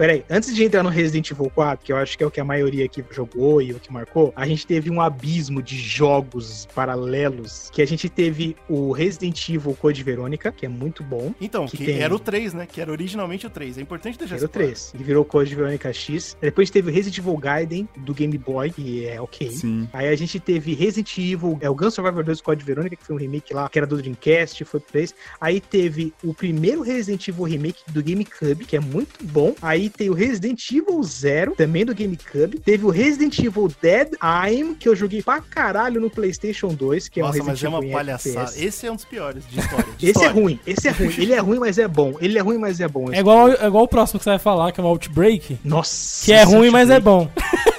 [0.00, 2.40] Peraí, antes de entrar no Resident Evil 4, que eu acho que é o que
[2.40, 6.66] a maioria aqui jogou e o que marcou, a gente teve um abismo de jogos
[6.74, 11.34] paralelos, que a gente teve o Resident Evil Code Verônica, que é muito bom.
[11.38, 12.00] Então, que, que tem...
[12.00, 12.66] era o 3, né?
[12.66, 13.76] Que era originalmente o 3.
[13.76, 14.94] É importante deixar Era o 3.
[14.98, 16.34] E virou Code Verônica X.
[16.40, 19.50] Depois teve o Resident Evil Gaiden, do Game Boy, que é ok.
[19.50, 19.86] Sim.
[19.92, 23.16] Aí a gente teve Resident Evil, é o Gun Survivor 2 Code Verônica, que foi
[23.16, 25.14] um remake lá, que era do Dreamcast, foi pro 3.
[25.38, 29.54] Aí teve o primeiro Resident Evil Remake do GameCube, que é muito bom.
[29.60, 32.60] Aí tem o Resident Evil Zero, também do GameCube.
[32.60, 37.20] Teve o Resident Evil Dead I'm, que eu joguei pra caralho no PlayStation 2, que
[37.20, 37.70] Nossa, é um Resident Evil.
[37.70, 38.40] Nossa, mas é uma palhaçada.
[38.46, 38.64] FPS.
[38.64, 39.86] Esse é um dos piores de história.
[39.96, 40.28] De esse é história.
[40.28, 41.14] é ruim, esse é ruim.
[41.18, 42.14] Ele é ruim, mas é bom.
[42.20, 43.12] Ele é ruim, mas é bom.
[43.12, 45.58] É igual, é igual o próximo que você vai falar, que é o Outbreak.
[45.64, 46.24] Nossa.
[46.24, 47.30] Que é ruim, mas é bom.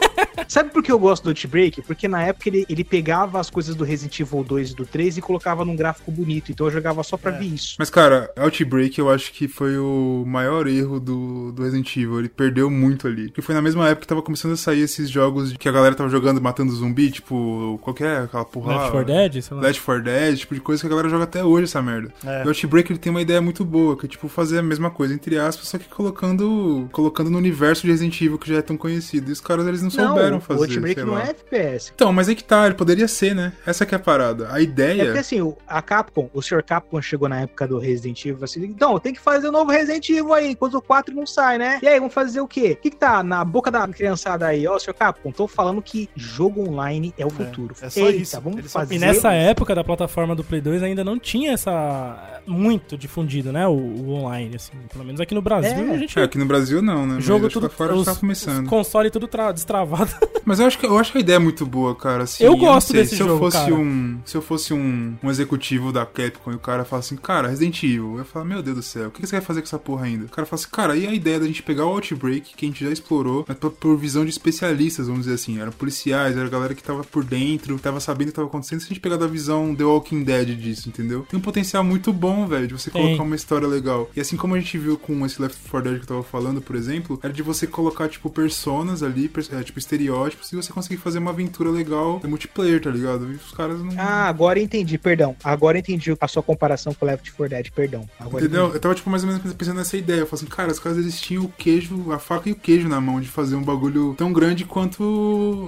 [0.51, 1.81] Sabe por que eu gosto do Outbreak?
[1.83, 5.15] Porque na época ele, ele pegava as coisas do Resident Evil 2 e do 3
[5.15, 6.51] e colocava num gráfico bonito.
[6.51, 7.39] Então eu jogava só pra é.
[7.39, 7.77] ver isso.
[7.79, 12.19] Mas, cara, Outbreak eu acho que foi o maior erro do, do Resident Evil.
[12.19, 13.27] Ele perdeu muito ali.
[13.27, 15.95] Porque foi na mesma época que tava começando a sair esses jogos que a galera
[15.95, 18.73] tava jogando matando zumbi, tipo, qualquer aquela porra.
[18.73, 19.63] Left 4 Dead, sei lá.
[19.63, 22.13] Left 4 Dead, tipo de coisa que a galera joga até hoje, essa merda.
[22.25, 22.41] É.
[22.41, 24.91] E o Outbreak ele tem uma ideia muito boa, que é tipo fazer a mesma
[24.91, 28.61] coisa, entre aspas, só que colocando, colocando no universo de Resident Evil que já é
[28.61, 29.29] tão conhecido.
[29.29, 30.59] E os caras eles não, não souberam fazer.
[30.59, 31.91] O Outbreak não é FPS.
[31.93, 33.53] Então, mas é que tá, ele poderia ser, né?
[33.65, 34.51] Essa que é a parada.
[34.51, 35.01] A ideia.
[35.01, 36.63] É porque assim, a Capcom, o Sr.
[36.63, 39.71] Capcom chegou na época do Resident Evil assim, então, tem que fazer o um novo
[39.71, 41.79] Resident Evil aí, enquanto o 4 não sai, né?
[41.81, 42.71] E aí, vamos fazer o quê?
[42.71, 44.67] O que, que tá na boca da criançada aí?
[44.67, 44.93] Ó, oh, Sr.
[44.93, 47.75] Capcom, tô falando que jogo online é o futuro.
[47.81, 48.41] É, é só Eita, isso.
[48.41, 48.95] vamos fazer.
[48.95, 52.41] E nessa época da plataforma do Play 2 ainda não tinha essa.
[52.45, 53.67] muito difundido, né?
[53.67, 54.73] O, o online, assim.
[54.91, 55.91] Pelo menos aqui no Brasil é.
[55.91, 56.19] a gente.
[56.19, 57.21] É, aqui no Brasil não, né?
[57.21, 58.63] Jogo tudo fora os, tá começando.
[58.63, 60.11] Os console tudo destravado.
[60.45, 62.23] Mas eu acho, que, eu acho que a ideia é muito boa, cara.
[62.23, 63.73] Assim, eu gosto eu desse se jogo, eu fosse cara.
[63.73, 67.47] um Se eu fosse um, um executivo da Capcom e o cara fala assim, cara,
[67.47, 69.67] Resident Evil, eu ia falar, meu Deus do céu, o que você vai fazer com
[69.67, 70.25] essa porra ainda?
[70.25, 72.67] O cara fala assim, cara, e a ideia da gente pegar o Outbreak, que a
[72.67, 76.45] gente já explorou, mas por, por visão de especialistas, vamos dizer assim, eram policiais, era
[76.45, 78.99] a galera que tava por dentro, tava sabendo o que tava acontecendo, se a gente
[78.99, 81.25] pegar da visão The Walking Dead disso, entendeu?
[81.29, 83.01] Tem um potencial muito bom, velho, de você Tem.
[83.01, 84.09] colocar uma história legal.
[84.15, 86.61] E assim como a gente viu com esse Left 4 Dead que eu tava falando,
[86.61, 90.97] por exemplo, era de você colocar, tipo, personas ali, é, tipo, estereótipos, e você conseguir
[90.97, 93.31] fazer uma aventura legal, é multiplayer, tá ligado?
[93.31, 93.93] E os caras não.
[93.97, 95.35] Ah, agora entendi, perdão.
[95.43, 98.07] Agora entendi a sua comparação com Left 4 Dead, perdão.
[98.19, 98.63] Agora Entendeu?
[98.63, 98.77] Entendi.
[98.77, 100.19] Eu tava, tipo, mais ou menos pensando nessa ideia.
[100.19, 102.87] Eu falei assim, cara, os caras eles tinham o queijo, a faca e o queijo
[102.87, 105.03] na mão de fazer um bagulho tão grande quanto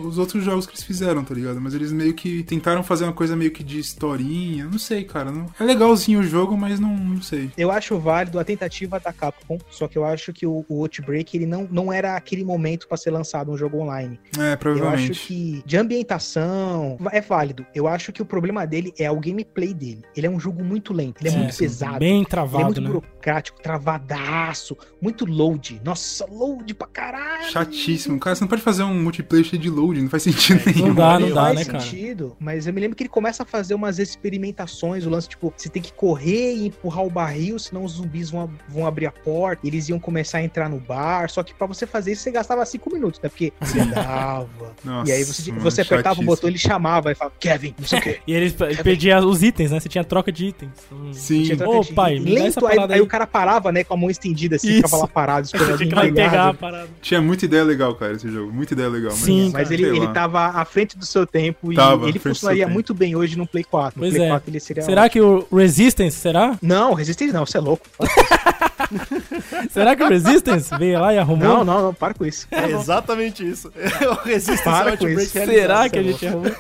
[0.06, 1.60] os outros jogos que eles fizeram, tá ligado?
[1.60, 4.66] Mas eles meio que tentaram fazer uma coisa meio que de historinha.
[4.66, 5.32] Não sei, cara.
[5.32, 5.48] Não...
[5.60, 7.52] É legalzinho o jogo, mas não, não sei.
[7.58, 11.36] Eu acho válido a tentativa da Capcom, só que eu acho que o, o Outbreak
[11.38, 14.20] ele não, não era aquele momento para ser lançado um jogo online.
[14.40, 15.08] É, provavelmente.
[15.08, 17.66] Eu acho que de ambientação é válido.
[17.74, 20.04] Eu acho que o problema dele é o gameplay dele.
[20.16, 22.00] Ele é um jogo muito lento, ele é, é muito pesado.
[22.00, 22.88] Bem travado, ele é muito né?
[22.88, 25.82] burocrático, travadaço, muito load.
[25.84, 27.52] Nossa, load pra caralho.
[27.52, 28.20] Chatíssimo.
[28.20, 30.88] Cara, você não pode fazer um multiplayer cheio de load, não faz sentido é, nenhum.
[30.88, 31.80] Não dá, não dá, né, cara?
[31.80, 35.30] Faz sentido, mas eu me lembro que ele começa a fazer umas experimentações, o lance,
[35.30, 39.06] tipo, você tem que correr e empurrar o barril, senão os zumbis vão, vão abrir
[39.06, 42.24] a porta, eles iam começar a entrar no bar, só que para você fazer isso,
[42.24, 43.30] você gastava cinco minutos, né?
[43.30, 43.80] Porque você
[44.24, 44.48] dava.
[44.84, 48.00] Nossa, e aí você, você apertava o botão, ele chamava e falava, Kevin, não sei
[48.00, 48.20] o quê.
[48.26, 48.52] e ele
[48.84, 49.80] pedia os itens, né?
[49.80, 50.72] Você tinha troca de itens.
[50.86, 51.52] Então, Sim.
[51.66, 54.10] Ô, oh, pai, me Lento, aí, aí, aí, o cara parava, né, com a mão
[54.10, 54.78] estendida assim, isso.
[54.78, 56.90] ficava lá parado, esperando tinha que pegar a parada.
[57.02, 58.52] Tinha muita ideia legal, cara, esse jogo.
[58.52, 59.12] Muita ideia legal.
[59.12, 62.68] Sim, mas, mas ele, ele tava à frente do seu tempo e tava, ele funcionaria
[62.68, 64.00] muito bem hoje no Play 4.
[64.00, 64.32] Pois no Play é.
[64.32, 66.58] 4 ele seria será que o Resistance, será?
[66.62, 67.86] Não, Resistance não, você é louco.
[69.72, 71.48] será que o Resistance veio lá e arrumou?
[71.48, 72.48] Não, não, não, para com isso.
[72.52, 73.72] É exatamente isso.
[74.10, 75.32] o Resistance para com isso.
[75.32, 76.52] Será que a gente arrumou?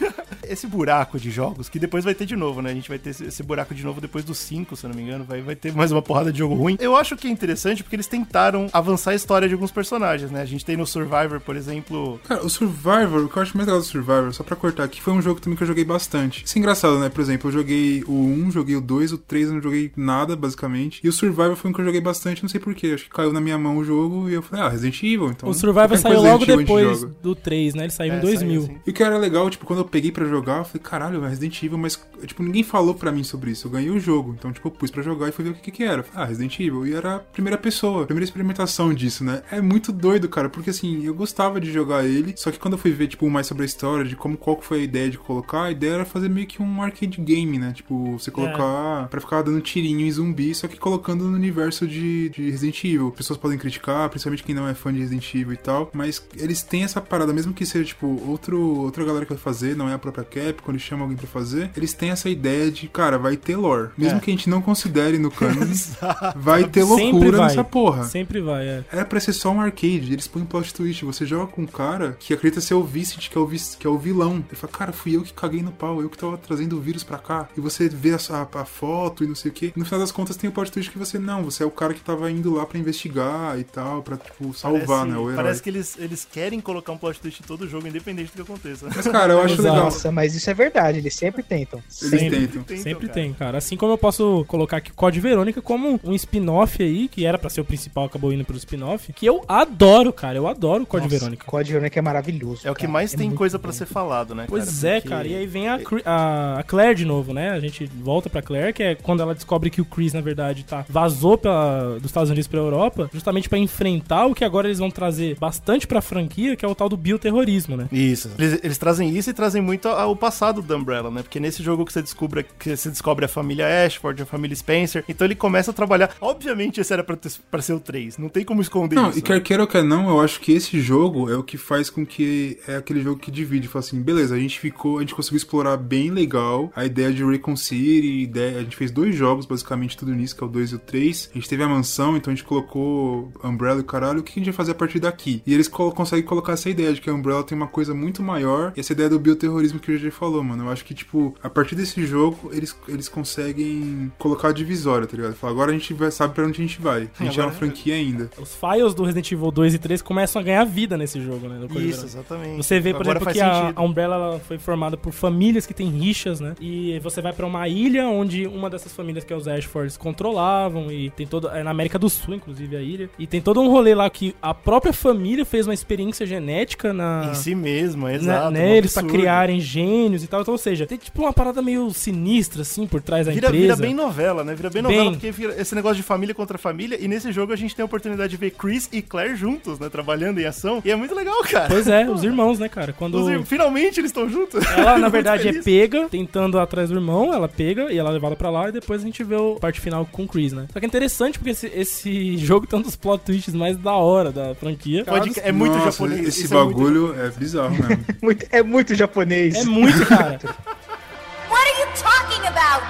[0.47, 2.71] Esse buraco de jogos, que depois vai ter de novo, né?
[2.71, 5.03] A gente vai ter esse buraco de novo depois dos 5, se eu não me
[5.03, 5.23] engano.
[5.23, 6.77] Vai, vai ter mais uma porrada de jogo ruim.
[6.79, 10.41] Eu acho que é interessante porque eles tentaram avançar a história de alguns personagens, né?
[10.41, 12.19] A gente tem no Survivor, por exemplo.
[12.27, 15.01] Cara, o Survivor, o que eu acho mais legal do Survivor, só pra cortar aqui,
[15.01, 16.43] foi um jogo também que eu joguei bastante.
[16.45, 17.09] Isso é engraçado, né?
[17.09, 20.35] Por exemplo, eu joguei o 1, joguei o 2, o 3 eu não joguei nada,
[20.35, 20.99] basicamente.
[21.03, 22.91] E o Survivor foi um que eu joguei bastante, não sei porquê.
[22.95, 25.49] Acho que caiu na minha mão o jogo e eu falei, ah, Resident Evil, então.
[25.49, 27.83] O Survivor saiu logo depois do 3, né?
[27.83, 28.61] Ele saiu é, em 2000.
[28.61, 31.23] Saiu, e o que era legal, tipo, quando eu peguei pra jogar, eu falei, caralho,
[31.23, 33.67] é Resident Evil, mas, tipo, ninguém falou pra mim sobre isso.
[33.67, 34.35] Eu ganhei o jogo.
[34.37, 36.05] Então, tipo, eu pus pra jogar e fui ver o que que era.
[36.13, 36.85] Ah, Resident Evil.
[36.87, 39.43] E era a primeira pessoa, a primeira experimentação disso, né?
[39.51, 42.77] É muito doido, cara, porque assim, eu gostava de jogar ele, só que quando eu
[42.77, 45.63] fui ver, tipo, mais sobre a história, de como, qual foi a ideia de colocar,
[45.63, 47.71] a ideia era fazer meio que um arcade game, né?
[47.73, 49.07] Tipo, você colocar é.
[49.07, 53.11] pra ficar dando tirinho em zumbi, só que colocando no universo de, de Resident Evil.
[53.11, 56.61] Pessoas podem criticar, principalmente quem não é fã de Resident Evil e tal, mas eles
[56.61, 59.93] têm essa parada, mesmo que seja, tipo, outro, outra galera que vai fazer, não é
[59.93, 63.37] a própria Capcom, eles chamam alguém pra fazer, eles têm essa ideia de, cara, vai
[63.37, 63.89] ter lore.
[63.97, 64.21] Mesmo é.
[64.21, 65.65] que a gente não considere no canon,
[66.35, 67.47] vai ter loucura vai.
[67.47, 68.03] nessa porra.
[68.03, 68.83] Sempre vai, é.
[68.91, 71.05] Era pra ser só um arcade, eles põem um plot twist.
[71.05, 73.89] Você joga com um cara que acredita ser o Vincent, que é o, que é
[73.89, 74.43] o vilão.
[74.47, 77.03] Ele fala, cara, fui eu que caguei no pau, eu que tava trazendo o vírus
[77.03, 77.49] pra cá.
[77.57, 79.73] E você vê a, a, a foto e não sei o que.
[79.75, 81.93] No final das contas tem o plot twist que você, não, você é o cara
[81.93, 85.35] que tava indo lá pra investigar e tal, pra, tipo, salvar, parece, né, o herói.
[85.35, 88.41] Parece que eles, eles querem colocar um plot twist em todo jogo, independente do que
[88.41, 88.87] aconteça.
[88.93, 89.85] Mas, cara, eu acho legal.
[89.85, 91.81] Nossa, mas isso é verdade, eles sempre tentam.
[92.01, 92.77] Eles sempre, tentam.
[92.77, 93.57] Sempre tem, cara.
[93.57, 97.49] Assim como eu posso colocar aqui Code Verônica como um spin-off aí, que era para
[97.49, 100.37] ser o principal, acabou indo pro spin-off, que eu adoro, cara.
[100.37, 101.45] Eu adoro Code Nossa, Verônica.
[101.45, 102.67] Code Verônica é maravilhoso.
[102.67, 104.45] É o que mais é tem coisa para ser falado, né?
[104.47, 104.93] Pois cara?
[104.93, 105.09] é, Porque...
[105.09, 105.27] cara.
[105.27, 107.51] E aí vem a, a, a, Claire de novo, né?
[107.51, 110.63] A gente volta pra Claire, que é quando ela descobre que o Chris, na verdade,
[110.63, 114.79] tá vazou pela, dos Estados Unidos pra Europa, justamente para enfrentar o que agora eles
[114.79, 117.87] vão trazer bastante pra franquia, que é o tal do bioterrorismo, né?
[117.91, 118.31] Isso.
[118.37, 121.21] Eles, eles trazem isso e trazem muito o passado da Umbrella, né?
[121.21, 125.03] Porque nesse jogo que você descobre, que você descobre a família Ashford, a família Spencer,
[125.07, 126.15] então ele começa a trabalhar.
[126.21, 128.17] Obviamente, esse era pra, ter, pra ser o 3.
[128.17, 129.19] Não tem como esconder não, isso.
[129.19, 131.89] E quer queira ou quer não, eu acho que esse jogo é o que faz
[131.89, 133.67] com que é aquele jogo que divide.
[133.67, 137.23] Fala assim, beleza, a gente ficou, a gente conseguiu explorar bem legal a ideia de
[137.23, 140.71] Recon City, ideia, a gente fez dois jogos, basicamente, tudo nisso, que é o 2
[140.71, 141.29] e o 3.
[141.31, 144.35] A gente teve a mansão, então a gente colocou Umbrella e caralho, o que a
[144.35, 145.41] gente vai fazer a partir daqui?
[145.45, 148.73] E eles conseguem colocar essa ideia de que a Umbrella tem uma coisa muito maior,
[148.75, 150.65] e essa ideia do bioterrorismo que o GG falou, mano.
[150.65, 155.15] Eu acho que, tipo, a partir desse jogo, eles, eles conseguem colocar a divisória, tá
[155.15, 155.35] ligado?
[155.35, 157.09] Falar, agora a gente vai, sabe pra onde a gente vai.
[157.19, 158.29] A gente agora, é uma franquia ainda.
[158.39, 161.65] Os files do Resident Evil 2 e 3 começam a ganhar vida nesse jogo, né?
[161.79, 162.57] Isso, exatamente.
[162.57, 165.89] Você vê, por agora exemplo, que a, a, Umbrella foi formada por famílias que têm
[165.89, 166.55] rixas, né?
[166.59, 170.91] E você vai pra uma ilha onde uma dessas famílias, que é os Ashfords, controlavam
[170.91, 171.49] e tem todo...
[171.49, 173.09] É na América do Sul, inclusive, a ilha.
[173.17, 177.29] E tem todo um rolê lá que a própria família fez uma experiência genética na...
[177.31, 178.51] Em si mesma, exato.
[178.51, 180.41] Né, eles pra criarem gênios e tal.
[180.41, 183.75] Então, ou seja, tem tipo uma parada meio sinistra, assim, por trás da vira, empresa.
[183.75, 184.55] Vira bem novela, né?
[184.55, 185.11] Vira bem novela, bem...
[185.13, 186.97] porque vira esse negócio de família contra família.
[186.99, 189.89] E nesse jogo a gente tem a oportunidade de ver Chris e Claire juntos, né?
[189.89, 190.81] Trabalhando em ação.
[190.83, 191.67] E é muito legal, cara.
[191.67, 192.93] Pois é, os irmãos, né, cara?
[192.93, 193.29] Quando...
[193.29, 193.43] Ir...
[193.45, 194.63] Finalmente eles estão juntos.
[194.75, 197.33] Ela, na verdade, é pega, tentando atrás do irmão.
[197.33, 198.69] Ela pega e ela é levada pra lá.
[198.69, 200.67] E depois a gente vê a parte final com o Chris, né?
[200.71, 203.93] Só que é interessante porque esse, esse jogo tem um dos plot twists mais da
[203.93, 205.03] hora da franquia.
[205.05, 205.39] Pode...
[205.39, 206.27] É muito Nossa, japonês.
[206.27, 207.35] Esse bagulho é, muito...
[207.35, 208.05] é bizarro mesmo.
[208.51, 209.55] é muito japonês.
[209.55, 210.39] É muito, cara.
[211.49, 212.89] What are you talking about?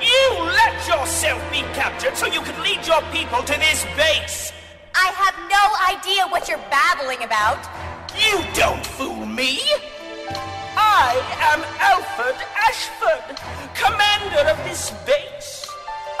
[0.00, 4.52] You let yourself be captured so you could lead your people to this base.
[4.94, 7.60] I have no idea what you're babbling about.
[8.16, 9.60] You don't fool me.
[10.76, 11.16] I
[11.52, 12.36] am Alfred
[12.68, 13.36] Ashford,
[13.74, 15.66] commander of this base.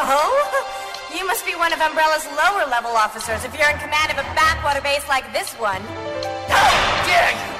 [0.00, 0.76] Oh?
[1.16, 4.26] You must be one of Umbrella's lower level officers if you're in command of a
[4.34, 5.80] backwater base like this one.
[6.48, 6.68] How
[7.06, 7.55] dare you!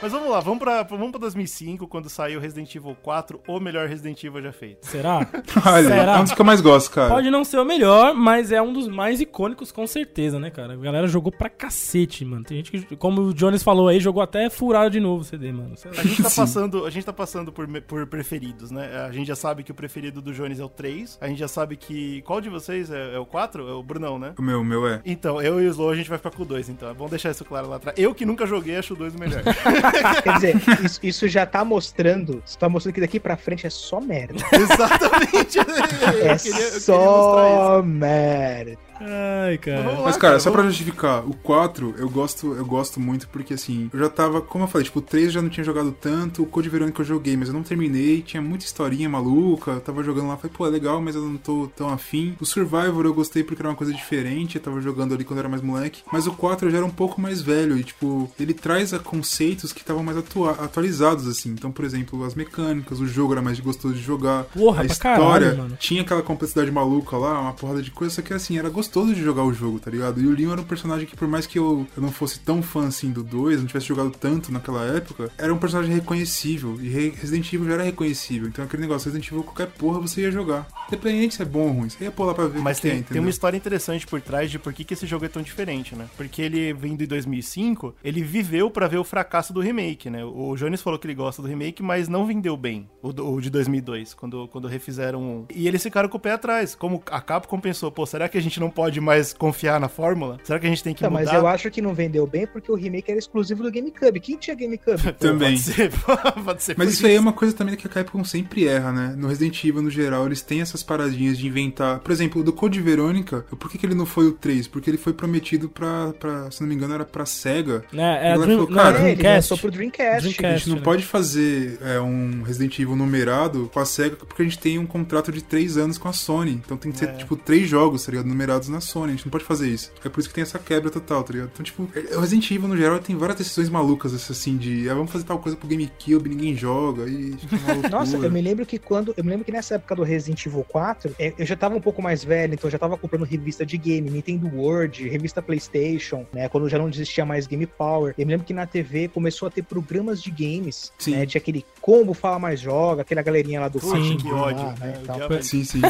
[0.00, 3.88] Mas vamos lá, vamos pra, vamos pra 2005, quando saiu Resident Evil 4, o melhor
[3.88, 4.86] Resident Evil já feito.
[4.86, 5.26] Será?
[5.66, 6.16] Olha, Será?
[6.16, 7.12] é um dos que eu mais gosto, cara.
[7.14, 10.74] Pode não ser o melhor, mas é um dos mais icônicos, com certeza, né, cara?
[10.74, 12.44] A galera jogou pra cacete, mano.
[12.44, 15.50] Tem gente que, como o Jones falou aí, jogou até furado de novo o CD,
[15.50, 15.74] mano.
[15.84, 19.04] A gente tá passando, a gente tá passando por, por preferidos, né?
[19.04, 21.18] A gente já sabe que o preferido do Jones é o 3.
[21.20, 22.22] A gente já sabe que.
[22.22, 23.68] Qual de vocês é, é o 4?
[23.68, 24.32] É o Brunão, né?
[24.38, 25.02] O meu, o meu é.
[25.04, 26.88] Então, eu e o Slow a gente vai ficar com o 2, então.
[26.88, 27.98] É bom deixar isso claro lá atrás.
[27.98, 29.42] Eu que nunca joguei, acho o 2 o melhor.
[30.22, 32.42] Quer dizer, isso, isso, já tá mostrando.
[32.58, 34.44] Tá mostrando que daqui pra frente é só merda.
[34.52, 35.58] Exatamente.
[35.58, 38.78] é queria, só merda.
[39.00, 39.82] Ai, cara.
[39.82, 43.90] Mas, Mas, cara, só pra justificar, o 4 eu gosto, eu gosto muito porque, assim,
[43.92, 46.42] eu já tava, como eu falei, tipo, o 3 eu já não tinha jogado tanto,
[46.42, 50.02] o Code Verônica eu joguei, mas eu não terminei, tinha muita historinha maluca, eu tava
[50.02, 52.36] jogando lá, falei, pô, é legal, mas eu não tô tão afim.
[52.40, 55.42] O Survivor eu gostei porque era uma coisa diferente, eu tava jogando ali quando eu
[55.42, 58.30] era mais moleque, mas o 4 eu já era um pouco mais velho e, tipo,
[58.38, 61.50] ele traz a conceitos que estavam mais atua atualizados, assim.
[61.50, 65.52] Então, por exemplo, as mecânicas, o jogo era mais gostoso de jogar, Porra, a história
[65.54, 68.87] caralho, tinha aquela complexidade maluca lá, uma porrada de coisa, só que, assim, era gostoso
[69.14, 70.20] de jogar o jogo, tá ligado?
[70.20, 72.62] E o Leon era um personagem que, por mais que eu, eu não fosse tão
[72.62, 76.78] fã, assim, do 2, não tivesse jogado tanto naquela época, era um personagem reconhecível.
[76.80, 78.48] E Resident Evil já era reconhecível.
[78.48, 80.66] Então, aquele negócio, Resident Evil, qualquer porra você ia jogar.
[80.88, 83.20] Independente se é bom ou ruim, você ia pular pra ver Mas tem, é, tem
[83.20, 86.06] uma história interessante por trás de por que, que esse jogo é tão diferente, né?
[86.16, 90.24] Porque ele, vindo em 2005, ele viveu para ver o fracasso do remake, né?
[90.24, 93.50] O Jones falou que ele gosta do remake, mas não vendeu bem o, o de
[93.50, 95.46] 2002, quando, quando refizeram.
[95.54, 96.74] E eles ficaram com o pé atrás.
[96.74, 100.38] Como a Capcom pensou, pô, será que a gente não pode mais confiar na fórmula?
[100.44, 101.24] Será que a gente tem que não, mudar?
[101.24, 104.20] Mas eu acho que não vendeu bem porque o remake era exclusivo do GameCube.
[104.20, 105.14] Quem tinha GameCube?
[105.18, 105.58] Também.
[105.58, 105.90] Pode ser,
[106.44, 108.92] pode ser mas isso, isso aí é uma coisa também que a Capcom sempre erra,
[108.92, 109.14] né?
[109.16, 111.98] No Resident Evil, no geral, eles têm essas paradinhas de inventar.
[111.98, 114.68] Por exemplo, o do Code Verônica, por que, que ele não foi o 3?
[114.68, 117.82] Porque ele foi prometido pra, pra se não me engano, era pra SEGA.
[117.92, 119.52] É, é Dream, falou, cara, é, Dreamcast.
[119.52, 120.20] Ele pro Dreamcast.
[120.20, 120.46] Dreamcast.
[120.46, 120.82] A gente não né?
[120.82, 124.86] pode fazer é, um Resident Evil numerado com a SEGA porque a gente tem um
[124.86, 126.52] contrato de 3 anos com a Sony.
[126.64, 127.12] Então tem que ser, é.
[127.14, 128.26] tipo, três jogos, tá ligado?
[128.26, 129.12] Numerados na Sony.
[129.12, 129.92] A gente não pode fazer isso.
[130.04, 131.50] É por isso que tem essa quebra total, tá ligado?
[131.52, 134.94] Então, tipo, é, o Resident Evil, no geral, tem várias decisões malucas, assim, de ah,
[134.94, 137.08] vamos fazer tal coisa pro GameCube, ninguém joga.
[137.08, 137.36] E,
[137.90, 139.14] Nossa, eu me lembro que quando.
[139.16, 141.80] Eu me lembro que nessa época do Resident Evil 4, é, eu já tava um
[141.80, 146.26] pouco mais velho, então eu já tava comprando revista de game, Nintendo World, revista PlayStation,
[146.32, 146.48] né?
[146.48, 148.14] Quando já não existia mais Game Power.
[148.16, 151.12] Eu me lembro que na TV começou a ter programas de games, sim.
[151.12, 151.26] né?
[151.26, 154.64] Tinha aquele combo Fala Mais Joga, aquela galerinha lá do Sim, que ódio.
[154.64, 155.80] Lá, né, é, sim, sim.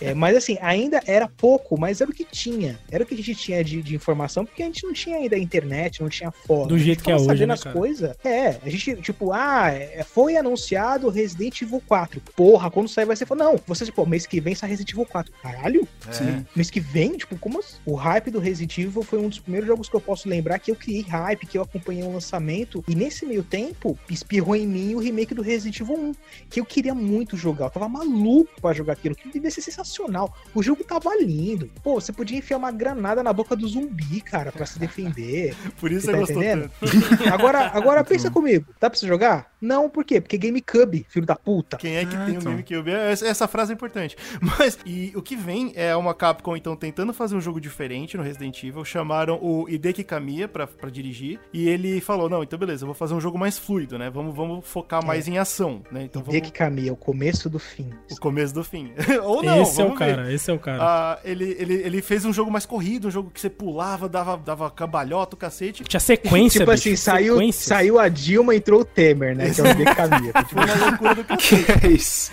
[0.00, 2.78] É, mas assim, ainda era pouco, mas era o que tinha.
[2.90, 5.38] Era o que a gente tinha de, de informação, porque a gente não tinha ainda
[5.38, 6.68] internet, não tinha foto.
[6.68, 8.16] Do jeito que é hoje, né, as coisas.
[8.24, 12.20] É, a gente, tipo, ah, é, foi anunciado Resident Evil 4.
[12.36, 13.26] Porra, quando sair vai ser...
[13.34, 15.32] Não, você, tipo, mês que vem sai Resident Evil 4.
[15.42, 15.88] Caralho?
[16.08, 16.12] É.
[16.12, 16.46] Sim.
[16.54, 17.76] Mês que vem, tipo, como assim?
[17.84, 20.70] O hype do Resident Evil foi um dos primeiros jogos que eu posso lembrar que
[20.70, 24.94] eu criei hype, que eu acompanhei o lançamento, e nesse meio tempo, espirrou em mim
[24.94, 26.14] o remake do Resident Evil 1,
[26.50, 27.66] que eu queria muito jogar.
[27.66, 30.34] Eu tava maluco pra jogar aquilo, que devia ser sensacional.
[30.54, 31.70] O jogo tava lindo.
[31.82, 35.54] Pô, você podia enfiar uma granada na boca do zumbi, cara, para se defender.
[35.80, 36.70] Por isso você, tá gostou entendendo?
[37.32, 38.66] Agora, agora pensa comigo.
[38.80, 39.52] Dá pra você jogar?
[39.62, 40.20] Não, por quê?
[40.20, 41.76] Porque GameCube, filho da puta.
[41.76, 42.52] Quem é que ah, tem então.
[42.52, 42.90] um GameCube?
[42.90, 44.16] Essa, essa frase é importante.
[44.58, 48.24] Mas, e o que vem é uma Capcom, então, tentando fazer um jogo diferente no
[48.24, 48.84] Resident Evil.
[48.84, 51.38] Chamaram o Hideki Kamiya pra, pra dirigir.
[51.52, 54.10] E ele falou: Não, então beleza, eu vou fazer um jogo mais fluido, né?
[54.10, 55.06] Vamos, vamos focar é.
[55.06, 56.02] mais em ação, né?
[56.04, 56.58] Então, Hideki vamos...
[56.58, 57.90] Kamiya, o começo do fim.
[58.10, 58.92] O começo do fim.
[59.22, 60.34] Ou não, Esse é o cara, ver.
[60.34, 60.82] esse é o cara.
[60.82, 64.36] Ah, ele, ele, ele fez um jogo mais corrido, um jogo que você pulava, dava,
[64.36, 65.84] dava cambalhota, o cacete.
[65.84, 69.50] Tinha sequência, Tipo bicho, assim, saiu, saiu a Dilma, entrou o Temer, né?
[69.50, 70.32] Que é o Kamiya.
[70.42, 71.64] Tipo, uma loucura do cacete.
[71.64, 72.30] que é isso?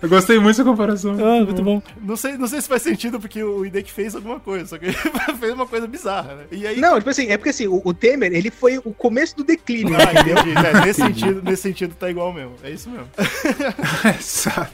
[0.00, 1.12] Eu gostei muito dessa comparação.
[1.12, 1.82] Ah, muito bom.
[2.00, 4.86] Não sei, não sei se faz sentido, porque o Hideki fez alguma coisa, só que
[4.86, 4.94] ele
[5.38, 6.44] fez uma coisa bizarra, né?
[6.50, 6.80] E aí...
[6.80, 9.96] Não, tipo assim, é porque assim, o, o Temer, ele foi o começo do declínio,
[9.96, 10.36] ah, entendeu?
[10.38, 12.54] É, nesse, sentido, nesse sentido tá igual mesmo.
[12.62, 13.08] É isso mesmo.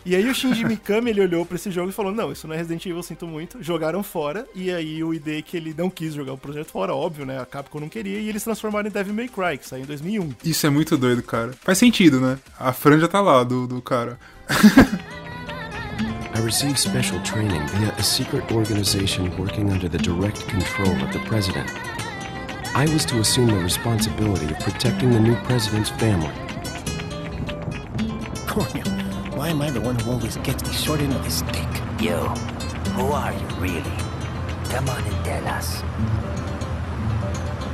[0.05, 2.55] e aí o Shinji Mikami, ele olhou pra esse jogo e falou, não, isso não
[2.55, 3.63] é Resident Evil, eu sinto muito.
[3.63, 7.41] Jogaram fora, e aí o Hideki, ele não quis jogar o projeto fora, óbvio, né?
[7.41, 10.35] A Capcom não queria, e eles transformaram em Devil May Cry, que saiu em 2001.
[10.45, 11.53] Isso é muito doido, cara.
[11.61, 12.39] Faz sentido, né?
[12.59, 14.19] A franja tá lá, do, do cara.
[16.35, 21.19] I received special training via a secret organization working under the direct control of the
[21.27, 21.69] president.
[22.75, 26.33] I was to assume the responsibility of protecting the new president's family.
[29.35, 31.67] Why am I the one who always gets the short end of the stick?
[32.01, 32.19] You,
[32.91, 33.83] who are you really?
[34.71, 35.83] Come on and tell us.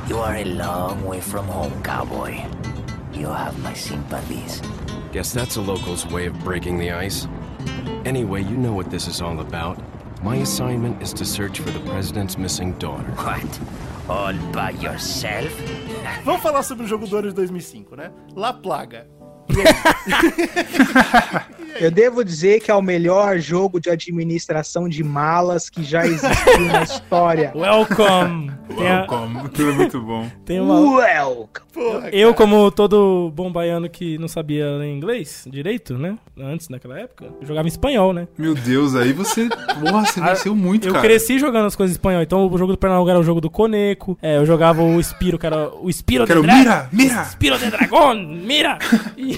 [0.07, 2.43] You are a long way from home, cowboy.
[3.13, 4.61] You have my sympathies.
[5.11, 7.27] Guess that's a local's way of breaking the ice.
[8.05, 9.79] Anyway, you know what this is all about.
[10.23, 13.03] My assignment is to search for the president's missing daughter.
[13.15, 13.59] What?
[14.07, 15.51] All by yourself?
[16.23, 18.11] Vamos falar sobre o jogo do ano de 2005, né?
[18.35, 19.07] La Plaga.
[21.79, 26.61] Eu devo dizer que é o melhor jogo de administração de malas que já existiu
[26.61, 27.51] na história.
[27.55, 28.51] Welcome!
[28.77, 30.29] Welcome, aquilo é muito bom.
[30.45, 30.79] Tem uma...
[30.79, 31.65] Welcome!
[31.75, 36.17] Porra, eu, como todo bom baiano que não sabia ler inglês direito, né?
[36.39, 38.29] Antes, naquela época, eu jogava em espanhol, né?
[38.37, 39.49] Meu Deus, aí você.
[39.49, 41.05] Porra, você venceu muito, eu cara.
[41.05, 42.21] Eu cresci jogando as coisas em espanhol.
[42.21, 44.17] Então o jogo do Pernambuco era o jogo do Coneco.
[44.21, 47.25] É, eu jogava o Spiro, que era o Spiro que era o Mira, Mira!
[47.25, 48.79] Spiro de Dragão, Mira!
[49.17, 49.37] E...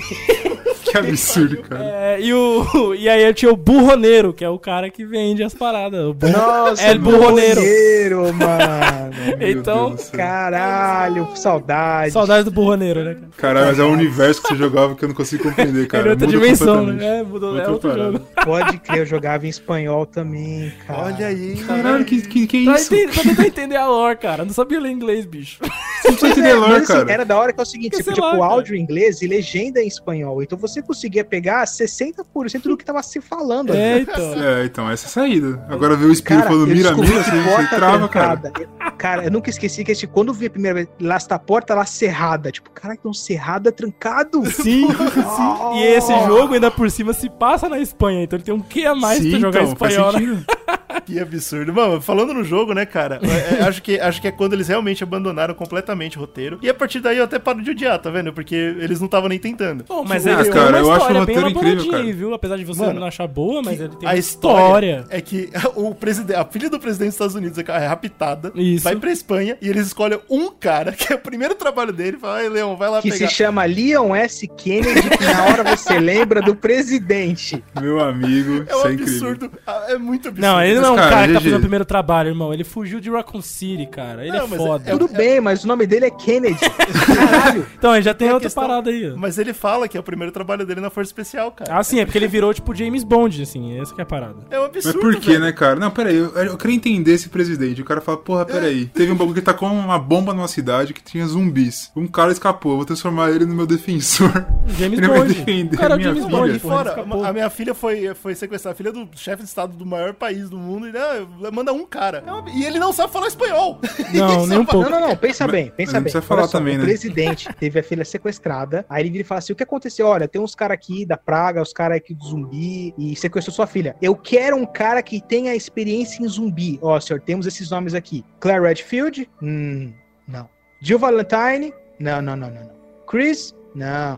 [1.01, 1.83] que absurdo, cara.
[1.83, 5.43] É, e, o, e aí eu tinha o burroneiro, que é o cara que vende
[5.43, 6.05] as paradas.
[6.05, 7.61] O burro, Nossa, é o burroneiro.
[7.61, 9.07] burroneiro, mano.
[9.39, 12.11] então, caralho, saudade.
[12.11, 13.13] Saudade do burroneiro, né?
[13.15, 13.27] Cara?
[13.37, 16.07] Caralho, mas é um universo que você jogava que eu não consigo compreender, cara.
[16.07, 17.19] É outra Muda dimensão, né?
[17.19, 18.11] É, mudou, é outro parada.
[18.13, 18.25] jogo.
[18.43, 21.05] Pode crer, eu jogava em espanhol também, cara.
[21.05, 21.55] Olha aí.
[21.65, 22.89] Caralho, que, que, que Pra, isso?
[22.89, 24.45] pra tentar entender a lore, cara.
[24.45, 25.59] Não sabia ler inglês, bicho.
[25.61, 27.11] Você não precisa entender lore, Mas, assim, cara.
[27.11, 28.45] era da hora que é o seguinte, você podia pôr cara.
[28.45, 30.41] áudio em inglês e legenda em espanhol.
[30.43, 33.73] Então você conseguia pegar 60% do que tava se falando.
[33.73, 34.01] É, ali.
[34.09, 34.43] então.
[34.43, 35.65] É, então, essa é a saída.
[35.69, 38.37] Agora ver o espírito Cara, falando mira, mira, que você, trava, cara.
[38.37, 38.67] trancada.
[38.97, 41.39] Cara, eu nunca esqueci que esse, quando eu vi a primeira vez, lá está a
[41.39, 42.51] porta lá cerrada.
[42.51, 44.43] Tipo, caraca, um cerrado é trancado.
[44.49, 45.75] Sim, sim.
[45.75, 48.85] E esse jogo ainda por cima se passa na Espanha, então ele tem um que
[48.85, 50.13] a mais Sim, pra jogar então, espanhol.
[51.05, 51.73] Que absurdo.
[51.73, 53.19] Mano, falando no jogo, né, cara?
[53.23, 56.59] é, é, acho, que, acho que é quando eles realmente abandonaram completamente o roteiro.
[56.61, 58.33] E a partir daí eu até paro de odiar, tá vendo?
[58.33, 59.83] Porque eles não estavam nem tentando.
[59.87, 61.91] Bom, mas Ah, ele tem cara, uma eu acho história o bem roteiro incrível, elaboradinha
[61.91, 62.03] cara.
[62.03, 62.33] aí, viu?
[62.33, 65.05] Apesar de você Mano, não achar boa, mas ele tem a uma história, história.
[65.09, 68.83] é que o presidente, a filha do presidente dos Estados Unidos é raptada, Isso.
[68.83, 72.19] vai pra Espanha e eles escolhem um cara, que é o primeiro trabalho dele, e
[72.19, 73.27] fala, ai, Leão, vai lá Que pegar.
[73.27, 74.47] se chama Leon S.
[74.47, 77.63] Kennedy, que na hora você lembra do presidente.
[77.79, 79.13] Meu amigo, É um isso é incrível.
[79.29, 79.51] absurdo.
[79.65, 80.41] Ah, É muito absurdo.
[80.47, 82.53] Não, ele Mas, não é um cara, cara que tá fazendo o primeiro trabalho, irmão.
[82.53, 84.23] Ele fugiu de Raccoon City, cara.
[84.23, 84.89] Ele Não, é mas foda.
[84.89, 86.57] é- Tudo bem, mas o nome dele é Kennedy.
[87.05, 87.65] Caralho.
[87.77, 89.11] Então, ele já tem É outra questão- parada aí.
[89.11, 89.17] ó.
[89.17, 91.77] Mas ele fala que é o primeiro trabalho dele na Força Especial, cara.
[91.77, 93.79] Ah, sim, é porque ele virou tipo James Bond, assim.
[93.79, 94.35] Essa que é a parada.
[94.49, 94.99] É um Mas absurdo.
[94.99, 95.79] por quê, né, cara?
[95.79, 97.81] Não, peraí, eu, eu queria entender esse presidente.
[97.81, 98.85] O cara fala, porra, peraí.
[98.87, 101.91] Teve um bagulho que tacou uma bomba numa cidade que tinha zumbis.
[101.95, 104.31] Um cara escapou, eu vou transformar ele no meu defensor.
[104.77, 105.33] James ele Bond.
[105.33, 106.37] defender cara é minha James filha.
[106.37, 109.73] Bond, porra, fora, a minha filha foi, foi sequestrada, a filha do chefe de estado
[109.75, 112.23] do maior país do mundo, e ah, manda um cara.
[112.25, 113.79] É E ele não sabe falar espanhol.
[114.13, 114.89] Não, nem um Não, pouco.
[114.89, 116.21] não, não, pensa Mas- bem, pensa não bem.
[116.21, 116.85] falar só, também, o né?
[116.85, 120.07] presidente teve a filha sequestrada, aí ele vira e fala assim: o que aconteceu?
[120.07, 123.67] Olha, tem uns caras aqui da praga, os caras aqui do zumbi, e sequestrou sua
[123.67, 123.95] filha.
[124.01, 126.79] Eu quero um cara que tenha experiência em zumbi.
[126.81, 129.29] Ó, senhor, temos esses nomes aqui: Claire Redfield?
[129.41, 129.93] Hum,
[130.27, 130.47] não.
[130.81, 131.73] Jill Valentine?
[131.99, 132.71] Não, não, não, não, não.
[133.07, 133.53] Chris?
[133.75, 134.17] Não.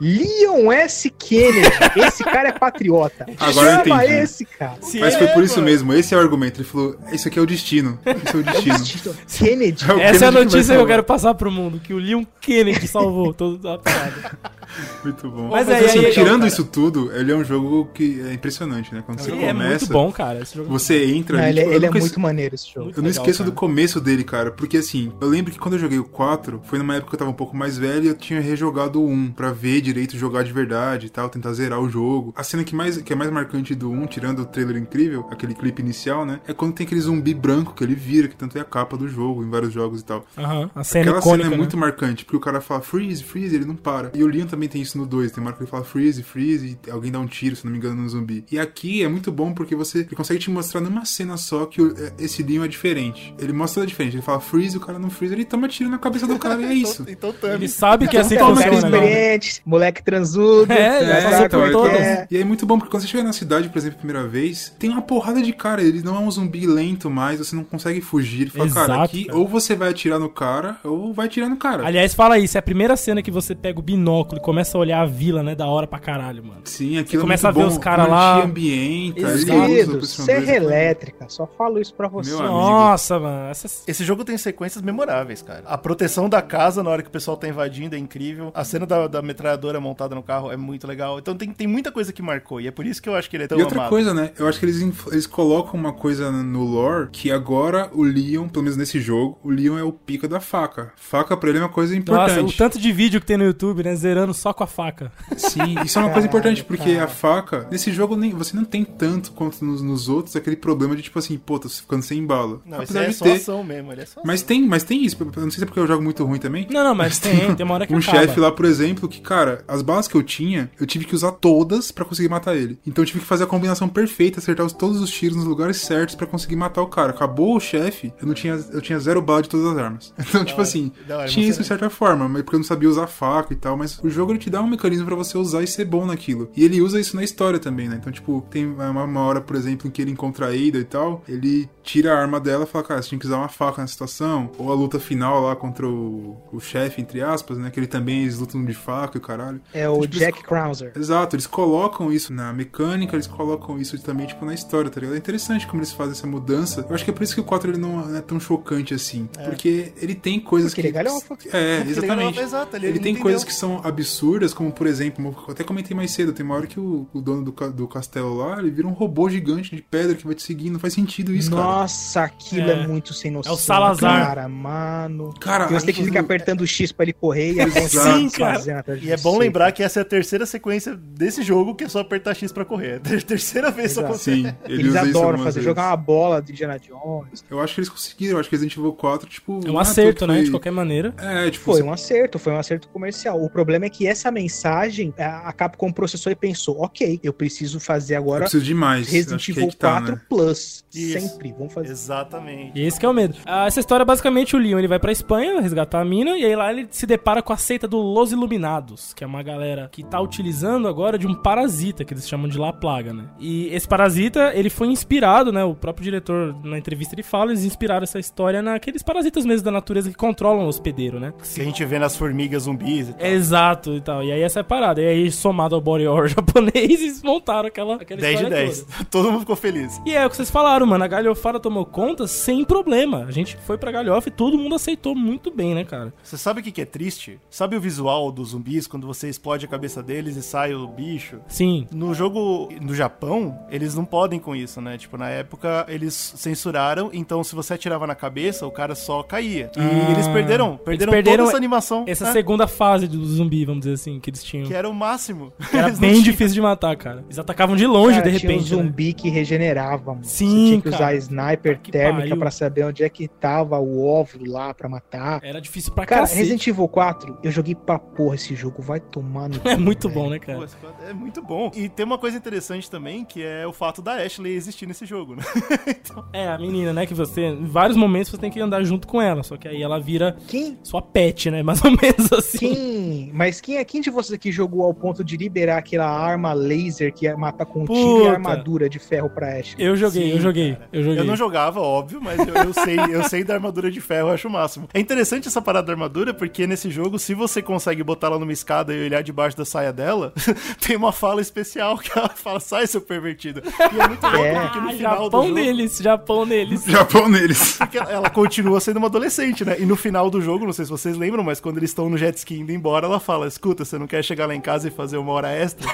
[0.00, 1.10] Leon S.
[1.10, 1.68] Kennedy.
[1.96, 3.26] Esse cara é patriota.
[3.38, 4.20] Agora eu Chama entendi.
[4.22, 4.76] esse cara.
[4.82, 5.66] Se Mas é, foi por isso mano.
[5.70, 6.60] mesmo, esse é o argumento.
[6.60, 7.98] Ele falou, isso aqui é o destino.
[8.04, 9.14] Isso é o destino.
[9.26, 9.84] Kennedy.
[9.88, 11.94] É o Essa é a Kennedy que notícia que eu quero passar pro mundo, que
[11.94, 14.38] o Leon Kennedy salvou toda a parada.
[15.04, 15.48] Muito bom.
[15.48, 16.48] Mas Mas, aí- assim, aí- tirando cara.
[16.48, 19.02] isso tudo, ele é um jogo que é impressionante, né?
[19.06, 20.40] Quando você Sim, é começa, muito bom, cara.
[20.42, 22.66] Esse jogo você entra Não, ali, ele, tipo, eu ele é nunca- muito maneiro esse
[22.66, 22.86] jogo.
[22.86, 23.50] Muito Eu não legal, esqueço cara.
[23.50, 26.78] do começo dele, cara, porque assim, eu lembro que quando eu joguei o 4, foi
[26.78, 29.30] numa época que eu tava um pouco mais velho e eu tinha rejogado o 1
[29.32, 32.32] pra ver direito jogar de verdade e tal, tentar zerar o jogo.
[32.36, 35.54] A cena que, mais, que é mais marcante do 1, tirando o trailer incrível, aquele
[35.54, 38.60] clipe inicial, né, é quando tem aquele zumbi branco que ele vira, que tanto é
[38.60, 40.24] a capa do jogo em vários jogos e tal.
[40.36, 41.56] Aham, a cena Aquela icônica, cena é né?
[41.56, 44.10] muito marcante, porque o cara fala freeze, freeze, ele não para.
[44.14, 46.22] E o Leon também tem isso no 2, tem uma hora que ele fala freeze,
[46.22, 48.44] freeze, e alguém dá um tiro, se não me engano, no zumbi.
[48.50, 51.80] E aqui é muito bom porque você ele consegue te mostrar numa cena só que
[51.80, 53.34] o- é, esse Leon é diferente.
[53.38, 55.98] Ele mostra a diferente, ele fala freeze, o cara não freeze, ele toma tiro na
[55.98, 57.04] cabeça do cara e é isso.
[57.08, 58.98] Então, então Ele sabe que é assim que Então, funciona, né?
[58.98, 60.72] experiente, moleque transudo.
[60.72, 62.00] É, já já passou por como é todas.
[62.00, 62.26] é.
[62.30, 64.26] E aí é muito bom, porque quando você chega na cidade, por exemplo, a primeira
[64.28, 65.82] vez, tem uma porrada de cara.
[65.82, 68.42] Ele não é um zumbi lento mais, você não consegue fugir.
[68.42, 69.38] Ele fala, cara, Exato, aqui cara.
[69.38, 71.86] ou você vai atirar no cara, ou vai atirar no cara.
[71.86, 74.80] Aliás, fala isso, é a primeira cena que você pega o binóculo e começa a
[74.80, 75.54] olhar a vila, né?
[75.54, 76.60] Da hora pra caralho, mano.
[76.64, 77.76] Sim, aquilo começa é a muito ver bom.
[77.76, 78.32] os cara Como lá.
[78.34, 80.56] ele te ambienta, ele usa Querido, pra esse serra ambiente.
[80.56, 82.32] elétrica, só falo isso pra você.
[82.32, 83.50] Nossa, mano.
[83.50, 83.82] Essas...
[83.86, 85.62] Esse jogo tem sequências memoráveis, cara.
[85.66, 88.50] A proteção da casa na hora que o pessoal tá invadindo é incrível.
[88.54, 91.18] A cena da, da metralhadora montada no carro é muito legal.
[91.18, 92.60] Então tem, tem muita coisa que marcou.
[92.60, 93.90] E é por isso que eu acho que ele é tão E outra amado.
[93.90, 94.30] coisa, né?
[94.38, 94.80] Eu acho que eles,
[95.10, 99.50] eles colocam uma coisa no lore que agora o Leon, pelo menos nesse jogo, o
[99.50, 100.92] Leon é o pica da faca.
[100.96, 102.40] Faca pra ele é uma coisa importante.
[102.42, 103.94] Nossa, o tanto de vídeo que tem no YouTube, né?
[103.96, 105.10] Zerando só com a faca.
[105.36, 108.84] Sim, isso é uma coisa importante, porque a faca, nesse jogo nem, você não tem
[108.84, 112.60] tanto quanto nos, nos outros aquele problema de tipo assim, pô, tô ficando sem bala.
[112.64, 113.32] Não, isso Apesar é de só ter.
[113.32, 113.92] ação mesmo.
[113.92, 115.16] Ele é só Mas tem, mas tem isso.
[115.20, 116.66] Eu não sei se é porque eu jogo muito ruim também.
[116.70, 118.18] Não, não, mas tem, tem uma hora que um acaba.
[118.18, 121.32] chefe lá, por exemplo, que, cara, as balas que eu tinha, eu tive que usar
[121.32, 122.78] todas pra conseguir matar ele.
[122.86, 125.78] Então eu tive que fazer a combinação perfeita, acertar os- todos os tiros nos lugares
[125.78, 127.10] certos pra conseguir matar o cara.
[127.10, 130.12] Acabou o chefe, eu não tinha, eu tinha zero bala de todas as armas.
[130.28, 133.06] Então, tipo assim, hora, tinha isso de certa forma, mas porque eu não sabia usar
[133.06, 135.66] faca e tal, mas o jogo ele te dá um mecanismo pra você usar e
[135.66, 136.50] ser bom naquilo.
[136.56, 137.96] E ele usa isso na história também, né?
[138.00, 140.84] Então, tipo, tem uma, uma hora, por exemplo, em que ele encontra a Ada e
[140.84, 143.80] tal, ele tira a arma dela e fala, cara, você tinha que usar uma faca
[143.80, 144.50] nessa situação.
[144.58, 147.70] Ou a luta final lá contra o, o chefe, entre aspas, né?
[147.70, 149.45] Que ele também eles lutam de faca e o caralho.
[149.46, 149.60] Caralho.
[149.72, 150.92] É o tipo, Jack Krauser.
[150.96, 155.14] Exato, eles colocam isso na mecânica, eles colocam isso também, tipo, na história, tá ligado?
[155.14, 156.84] É interessante como eles fazem essa mudança.
[156.88, 159.28] Eu acho que é por isso que o 4 ele não é tão chocante assim.
[159.38, 159.44] É.
[159.44, 160.88] Porque ele tem coisas porque que.
[160.88, 161.36] Ele é galhofa.
[161.52, 162.38] É, exatamente.
[162.38, 163.22] Exato, ele, ele tem entendeu.
[163.22, 166.66] coisas que são absurdas, como por exemplo, eu até comentei mais cedo, tem uma hora
[166.66, 170.14] que o, o dono do, do castelo lá, ele vira um robô gigante de pedra
[170.14, 170.70] que vai te seguir.
[170.70, 171.76] Não faz sentido isso, Nossa, cara.
[171.76, 172.82] Nossa, aquilo é.
[172.82, 172.86] é.
[172.86, 173.52] muito sem noção.
[173.52, 174.26] É o Salazar.
[174.26, 175.34] Cara, mano.
[175.40, 178.84] Cara, você tem que ficar apertando o X pra ele correr e Sim, cara.
[179.02, 182.00] E é bom lembrar que essa é a terceira sequência desse jogo que é só
[182.00, 183.00] apertar X pra correr.
[183.06, 184.12] É a terceira vez Exato.
[184.14, 184.42] isso acontece.
[184.42, 185.64] Sim, eles, eles adoram fazer, vezes.
[185.64, 187.44] jogar uma bola de Indiana Jones.
[187.50, 189.60] Eu acho que eles conseguiram, eu acho que Resident Evil 4, tipo.
[189.66, 190.34] É um acerto, né?
[190.34, 190.44] Foi...
[190.44, 191.14] De qualquer maneira.
[191.18, 191.64] É, tipo.
[191.64, 193.42] Foi um acerto, foi um acerto comercial.
[193.42, 198.16] O problema é que essa mensagem a Capcom processou e pensou: ok, eu preciso fazer
[198.16, 198.40] agora.
[198.40, 199.08] Eu preciso de mais.
[199.08, 200.20] Resident Evil tá, 4 né?
[200.28, 200.84] Plus.
[200.94, 201.20] Isso.
[201.20, 201.54] Sempre.
[201.56, 201.90] Vamos fazer.
[201.90, 202.78] Exatamente.
[202.78, 203.36] E esse que é o medo.
[203.44, 206.56] Ah, essa história, basicamente, o Leon ele vai pra Espanha resgatar a mina, e aí
[206.56, 210.02] lá ele se depara com a seita do Los Iluminados, que é uma galera que
[210.02, 213.24] tá utilizando agora de um parasita, que eles chamam de La Plaga, né?
[213.38, 215.64] E esse parasita, ele foi inspirado, né?
[215.64, 219.70] O próprio diretor, na entrevista, ele fala, eles inspiraram essa história naqueles parasitas mesmo da
[219.70, 221.32] natureza que controlam o hospedeiro, né?
[221.54, 223.26] Que a gente vê nas formigas zumbis e tal.
[223.26, 224.22] Exato e tal.
[224.22, 225.00] E aí essa é a parada.
[225.00, 228.82] E aí, somado ao body horror japonês, eles montaram aquela, aquela 10 de 10.
[228.82, 229.04] Toda.
[229.10, 230.00] Todo mundo ficou feliz.
[230.04, 231.04] E é o que vocês falaram, mano.
[231.04, 233.24] A galhofada tomou conta sem problema.
[233.24, 236.12] A gente foi pra galhofa e todo mundo aceitou muito bem, né, cara?
[236.22, 237.38] Você sabe o que é triste?
[237.50, 241.40] Sabe o visual dos zumbis quando você explode a cabeça deles e sai o bicho?
[241.48, 241.86] Sim.
[241.92, 244.98] No jogo no Japão, eles não podem com isso, né?
[244.98, 249.70] Tipo, na época eles censuraram, então se você atirava na cabeça, o cara só caía.
[249.76, 252.04] E ah, eles perderam, perderam, eles perderam toda essa animação.
[252.06, 252.32] Essa né?
[252.32, 254.66] segunda fase do zumbi, vamos dizer assim, que eles tinham.
[254.66, 255.52] Que era o máximo.
[255.70, 257.22] Que era bem difícil de matar, cara.
[257.26, 258.66] Eles atacavam de longe, cara, de repente.
[258.66, 258.88] Tinha um né?
[258.88, 259.12] zumbi né?
[259.12, 260.24] que regenerava, mano.
[260.24, 260.96] Sim, Você tinha que cara.
[260.96, 265.40] usar sniper térmica para saber onde é que tava o óvulo lá para matar.
[265.42, 266.38] Era difícil pra cara, cacete.
[266.38, 270.30] Resident Evil 4, eu joguei pra porra esse jogo, vai tomar no É muito bom,
[270.30, 270.66] né, cara?
[271.08, 271.70] é muito bom.
[271.74, 275.36] E tem uma coisa interessante também, que é o fato da Ashley existir nesse jogo,
[275.36, 275.42] né?
[275.86, 276.24] então...
[276.32, 279.20] É, a menina, né, que você, em vários momentos você tem que andar junto com
[279.20, 280.78] ela, só que aí ela vira quem?
[280.82, 282.58] sua pet, né, mais ou menos assim.
[282.58, 283.30] Quem?
[283.32, 287.12] Mas quem é quem de vocês que jogou ao ponto de liberar aquela arma laser
[287.12, 289.84] que ia matar com tiro e armadura de ferro pra Ashley?
[289.84, 291.20] Eu joguei, Sim, eu joguei, eu joguei.
[291.20, 294.34] Eu não jogava, óbvio, mas eu, eu sei, eu sei da armadura de ferro, eu
[294.34, 294.88] acho o máximo.
[294.92, 298.52] É interessante essa parada da armadura, porque nesse jogo, se você consegue botar ela numa
[298.52, 300.32] escada e olhar debaixo da saia dela,
[300.80, 303.62] tem uma fala especial que ela fala, sai, seu pervertido.
[303.92, 304.60] E é muito louco, é.
[304.60, 305.54] porque no final Japão do jogo...
[305.54, 306.84] neles, Japão neles.
[306.86, 307.76] Japão neles.
[307.78, 309.76] Porque ela continua sendo uma adolescente, né?
[309.78, 312.16] E no final do jogo, não sei se vocês lembram, mas quando eles estão no
[312.16, 314.90] jet ski indo embora, ela fala, escuta, você não quer chegar lá em casa e
[314.90, 315.86] fazer uma hora extra?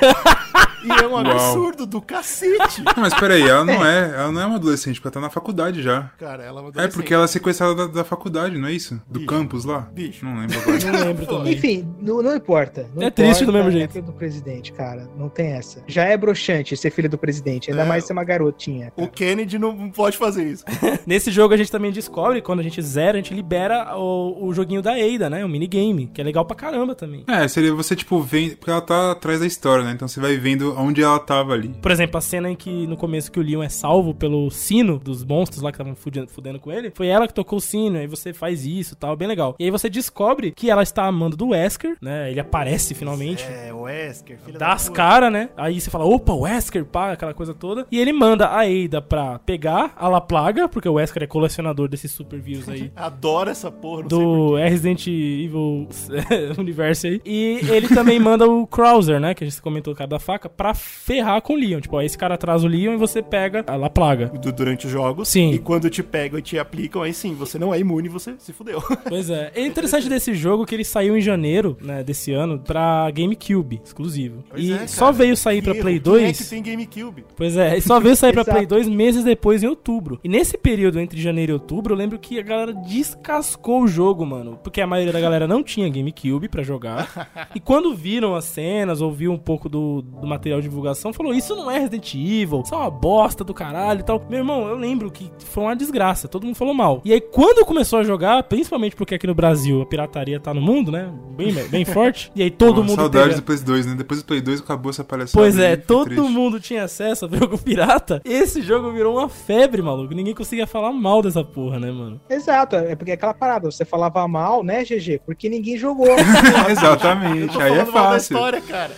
[0.84, 2.82] E é um absurdo do cacete.
[2.82, 4.14] Não, mas peraí, ela não é.
[4.14, 6.10] Ela não é uma adolescente, porque ela tá na faculdade já.
[6.18, 6.92] Cara, ela é uma adolescente.
[6.92, 9.00] É porque ela é sequestrada da, da faculdade, não é isso?
[9.06, 9.26] Do Bicho.
[9.26, 9.80] campus lá?
[9.92, 10.24] Bicho.
[10.24, 10.72] Não lembro agora.
[10.92, 11.52] Não lembro também.
[11.54, 12.82] Enfim, não, não importa.
[12.94, 13.98] Não é importa, triste do mesmo é jeito.
[13.98, 15.08] É do presidente, cara.
[15.16, 15.82] Não tem essa.
[15.86, 17.86] Já é broxante ser filho do presidente, ainda é.
[17.86, 18.90] mais ser uma garotinha.
[18.90, 19.06] Cara.
[19.06, 20.64] O Kennedy não pode fazer isso.
[21.06, 24.52] Nesse jogo a gente também descobre, quando a gente zera, a gente libera o, o
[24.52, 25.44] joguinho da Ada, né?
[25.44, 27.24] O minigame, que é legal pra caramba também.
[27.26, 28.56] É, seria você, tipo, vendo.
[28.56, 29.92] Porque ela tá atrás da história, né?
[29.92, 31.68] Então você vai vendo onde ela tava ali.
[31.68, 34.98] Por exemplo, a cena em que no começo que o Leon é salvo pelo sino
[34.98, 37.98] dos monstros lá que estavam fudendo, fudendo, com ele, foi ela que tocou o sino,
[37.98, 39.54] aí você faz isso tal, bem legal.
[39.58, 42.30] E aí você descobre que ela está amando do Wesker, né?
[42.30, 43.44] Ele aparece finalmente.
[43.44, 45.50] É, o Wesker, filho Dá as caras, né?
[45.56, 47.86] Aí você fala, opa, Wesker, pá, aquela coisa toda.
[47.90, 51.88] E ele manda a Ada pra pegar a La Plaga, porque o Wesker é colecionador
[51.88, 52.92] desses super vírus aí.
[52.96, 55.88] Adoro essa porra, Do Resident Evil
[56.58, 57.20] universo aí.
[57.24, 59.34] E ele também manda o Krauser, né?
[59.34, 61.80] Que a gente comentou o cara da faca, pra ferrar com o Leon.
[61.80, 64.30] Tipo, ó, esse cara traz o Leon e você pega a La Plaga.
[64.54, 65.28] Durante os jogos.
[65.28, 65.50] Sim.
[65.50, 68.52] E quando te pegam e te aplicam, aí sim, você não é imune, você se
[68.52, 68.80] fudeu.
[69.08, 69.50] Pois é.
[69.54, 74.44] É interessante desse jogo que ele saiu em janeiro, né, desse ano, pra GameCube, exclusivo.
[74.48, 76.22] Pois e é, só veio sair pra Play 2.
[76.22, 77.24] Quem é que tem GameCube?
[77.36, 80.20] Pois é, e só veio sair pra Play 2 meses depois, em outubro.
[80.22, 84.24] E nesse período entre janeiro e outubro, eu lembro que a galera descascou o jogo,
[84.24, 84.58] mano.
[84.62, 87.48] Porque a maioria da galera não tinha GameCube pra jogar.
[87.54, 91.54] e quando viram as cenas, ouviu um pouco do, do material de divulgação, falou: Isso
[91.54, 94.24] não é Resident Evil, isso é uma bosta do caralho e tal.
[94.28, 97.00] Meu irmão, eu lembro que foi uma desgraça, todo mundo falou mal.
[97.04, 100.60] E aí, quando começou a jogar, principalmente porque aqui no Brasil a pirataria tá no
[100.60, 101.12] mundo, né?
[101.36, 102.30] Bem, bem forte.
[102.34, 102.96] E aí todo mundo.
[102.96, 103.40] Saudades teve...
[103.40, 103.94] do Play 2, né?
[103.94, 105.38] Depois do Play 2 acabou essa palhaçada.
[105.38, 106.30] Pois é, todo triste.
[106.30, 108.20] mundo tinha acesso a jogo pirata.
[108.24, 110.14] Esse jogo virou uma febre, maluco.
[110.14, 112.20] Ninguém conseguia falar mal dessa porra, né, mano?
[112.28, 115.20] Exato, é porque é aquela parada, você falava mal, né, GG?
[115.24, 116.08] Porque ninguém jogou.
[116.70, 118.36] Exatamente, aí é fácil.
[118.36, 118.92] História, cara.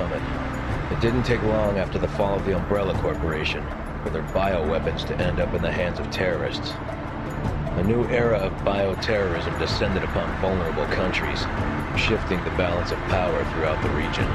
[0.00, 3.64] It didn't take long after the fall of the Umbrella Corporation
[4.02, 6.72] for their bioweapons to end up in the hands of terrorists.
[7.76, 11.44] A new era of bioterrorism descended upon vulnerable countries,
[11.96, 14.26] shifting the balance of power throughout the region.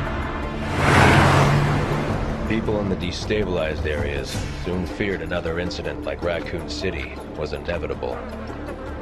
[2.47, 4.29] People in the destabilized areas
[4.63, 8.15] soon feared another incident like Raccoon City was inevitable.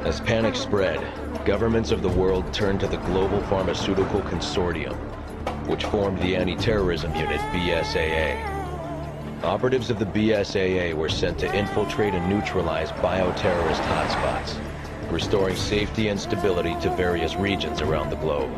[0.04, 0.98] As panic spread,
[1.44, 4.96] governments of the world turned to the Global Pharmaceutical Consortium,
[5.66, 8.36] which formed the Anti-Terrorism Unit, BSAA.
[9.42, 14.56] Operatives of the BSAA were sent to infiltrate and neutralize bioterrorist hotspots,
[15.10, 18.50] restoring safety and stability to various regions around the globe.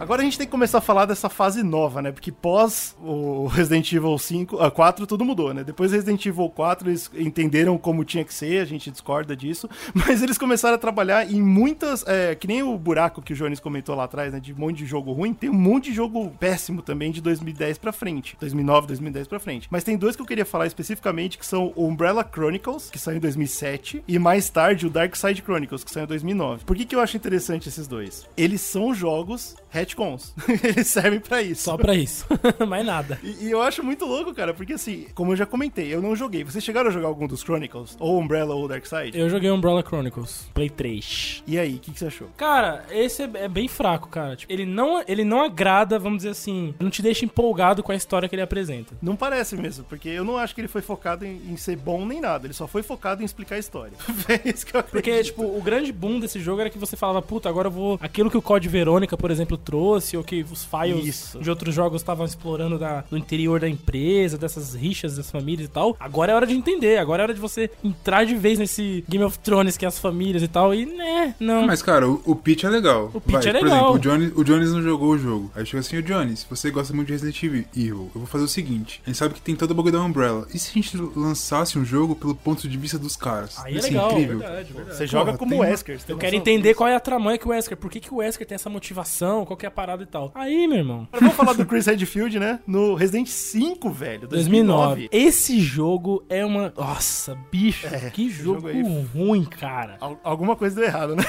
[0.00, 2.12] Agora a gente tem que começar a falar dessa fase nova, né?
[2.12, 5.64] Porque pós o Resident Evil 5, a 4 tudo mudou, né?
[5.64, 10.22] Depois Resident Evil 4 eles entenderam como tinha que ser, a gente discorda disso, mas
[10.22, 13.96] eles começaram a trabalhar em muitas, é, que nem o buraco que o Jones comentou
[13.96, 14.38] lá atrás, né?
[14.38, 17.78] De um monte de jogo ruim, tem um monte de jogo péssimo também de 2010
[17.78, 19.66] pra frente, 2009, 2010 pra frente.
[19.68, 23.16] Mas tem dois que eu queria falar especificamente, que são o Umbrella Chronicles, que saiu
[23.16, 26.64] em 2007, e mais tarde o Dark Side Chronicles, que saiu em 2009.
[26.64, 28.26] Por que que eu acho interessante esses dois?
[28.36, 29.56] Eles são jogos
[29.88, 30.34] retcons.
[30.62, 31.62] Eles servem para isso.
[31.62, 32.26] Só para isso.
[32.68, 33.18] Mais nada.
[33.22, 36.14] E, e, eu acho muito louco, cara, porque assim, como eu já comentei, eu não
[36.14, 36.44] joguei.
[36.44, 37.96] Vocês chegaram a jogar algum dos Chronicles?
[37.98, 39.18] Ou Umbrella ou Darkseid?
[39.18, 41.44] Eu joguei Umbrella Chronicles, Play 3.
[41.46, 42.28] E aí, o que, que, você achou?
[42.36, 44.36] Cara, esse é, é, bem fraco, cara.
[44.36, 47.96] Tipo, ele não, ele não agrada, vamos dizer assim, não te deixa empolgado com a
[47.96, 48.94] história que ele apresenta.
[49.00, 52.04] Não parece mesmo, porque eu não acho que ele foi focado em, em ser bom
[52.04, 52.46] nem nada.
[52.46, 53.92] Ele só foi focado em explicar a história.
[54.28, 55.04] é isso que eu acredito.
[55.04, 57.98] Porque, tipo, o grande boom desse jogo era que você falava, puta, agora eu vou.
[58.00, 61.40] Aquilo que o Code Verônica, por exemplo, trouxe, ou que os files Isso.
[61.40, 65.70] de outros jogos estavam explorando da, do interior da empresa, dessas rixas das famílias e
[65.70, 65.96] tal.
[65.98, 69.24] Agora é hora de entender, agora é hora de você entrar de vez nesse Game
[69.24, 70.74] of Thrones que é as famílias e tal.
[70.74, 71.66] E né, não.
[71.66, 73.10] Mas, cara, o, o pitch é legal.
[73.12, 73.60] O pitch Vai, é legal.
[73.60, 75.50] Por exemplo, o Jones, o Jones não jogou o jogo.
[75.54, 78.48] Aí chega assim, o Jones, você gosta muito de Resident Evil, eu vou fazer o
[78.48, 80.46] seguinte: a gente sabe que tem toda a bagulho da Umbrella.
[80.52, 83.58] E se a gente lançasse um jogo pelo ponto de vista dos caras?
[83.64, 84.38] Aí é legal, incrível.
[84.38, 84.96] Verdade, verdade.
[84.96, 85.98] Você joga como o Wesker.
[86.08, 88.46] Eu quero entender qual é a tramanha que o Wesker, por que, que o Wesker
[88.46, 90.32] tem essa motivação, qual que é a parada e tal.
[90.34, 91.06] Aí, meu irmão.
[91.12, 92.58] Vamos falar do Chris Redfield, né?
[92.66, 94.26] No Resident 5, velho.
[94.26, 95.08] 2009.
[95.08, 95.08] 2009.
[95.12, 96.72] Esse jogo é uma.
[96.76, 99.96] Nossa, bicho, é, que jogo, jogo ruim, cara.
[100.00, 101.22] Al alguma coisa deu errado, né?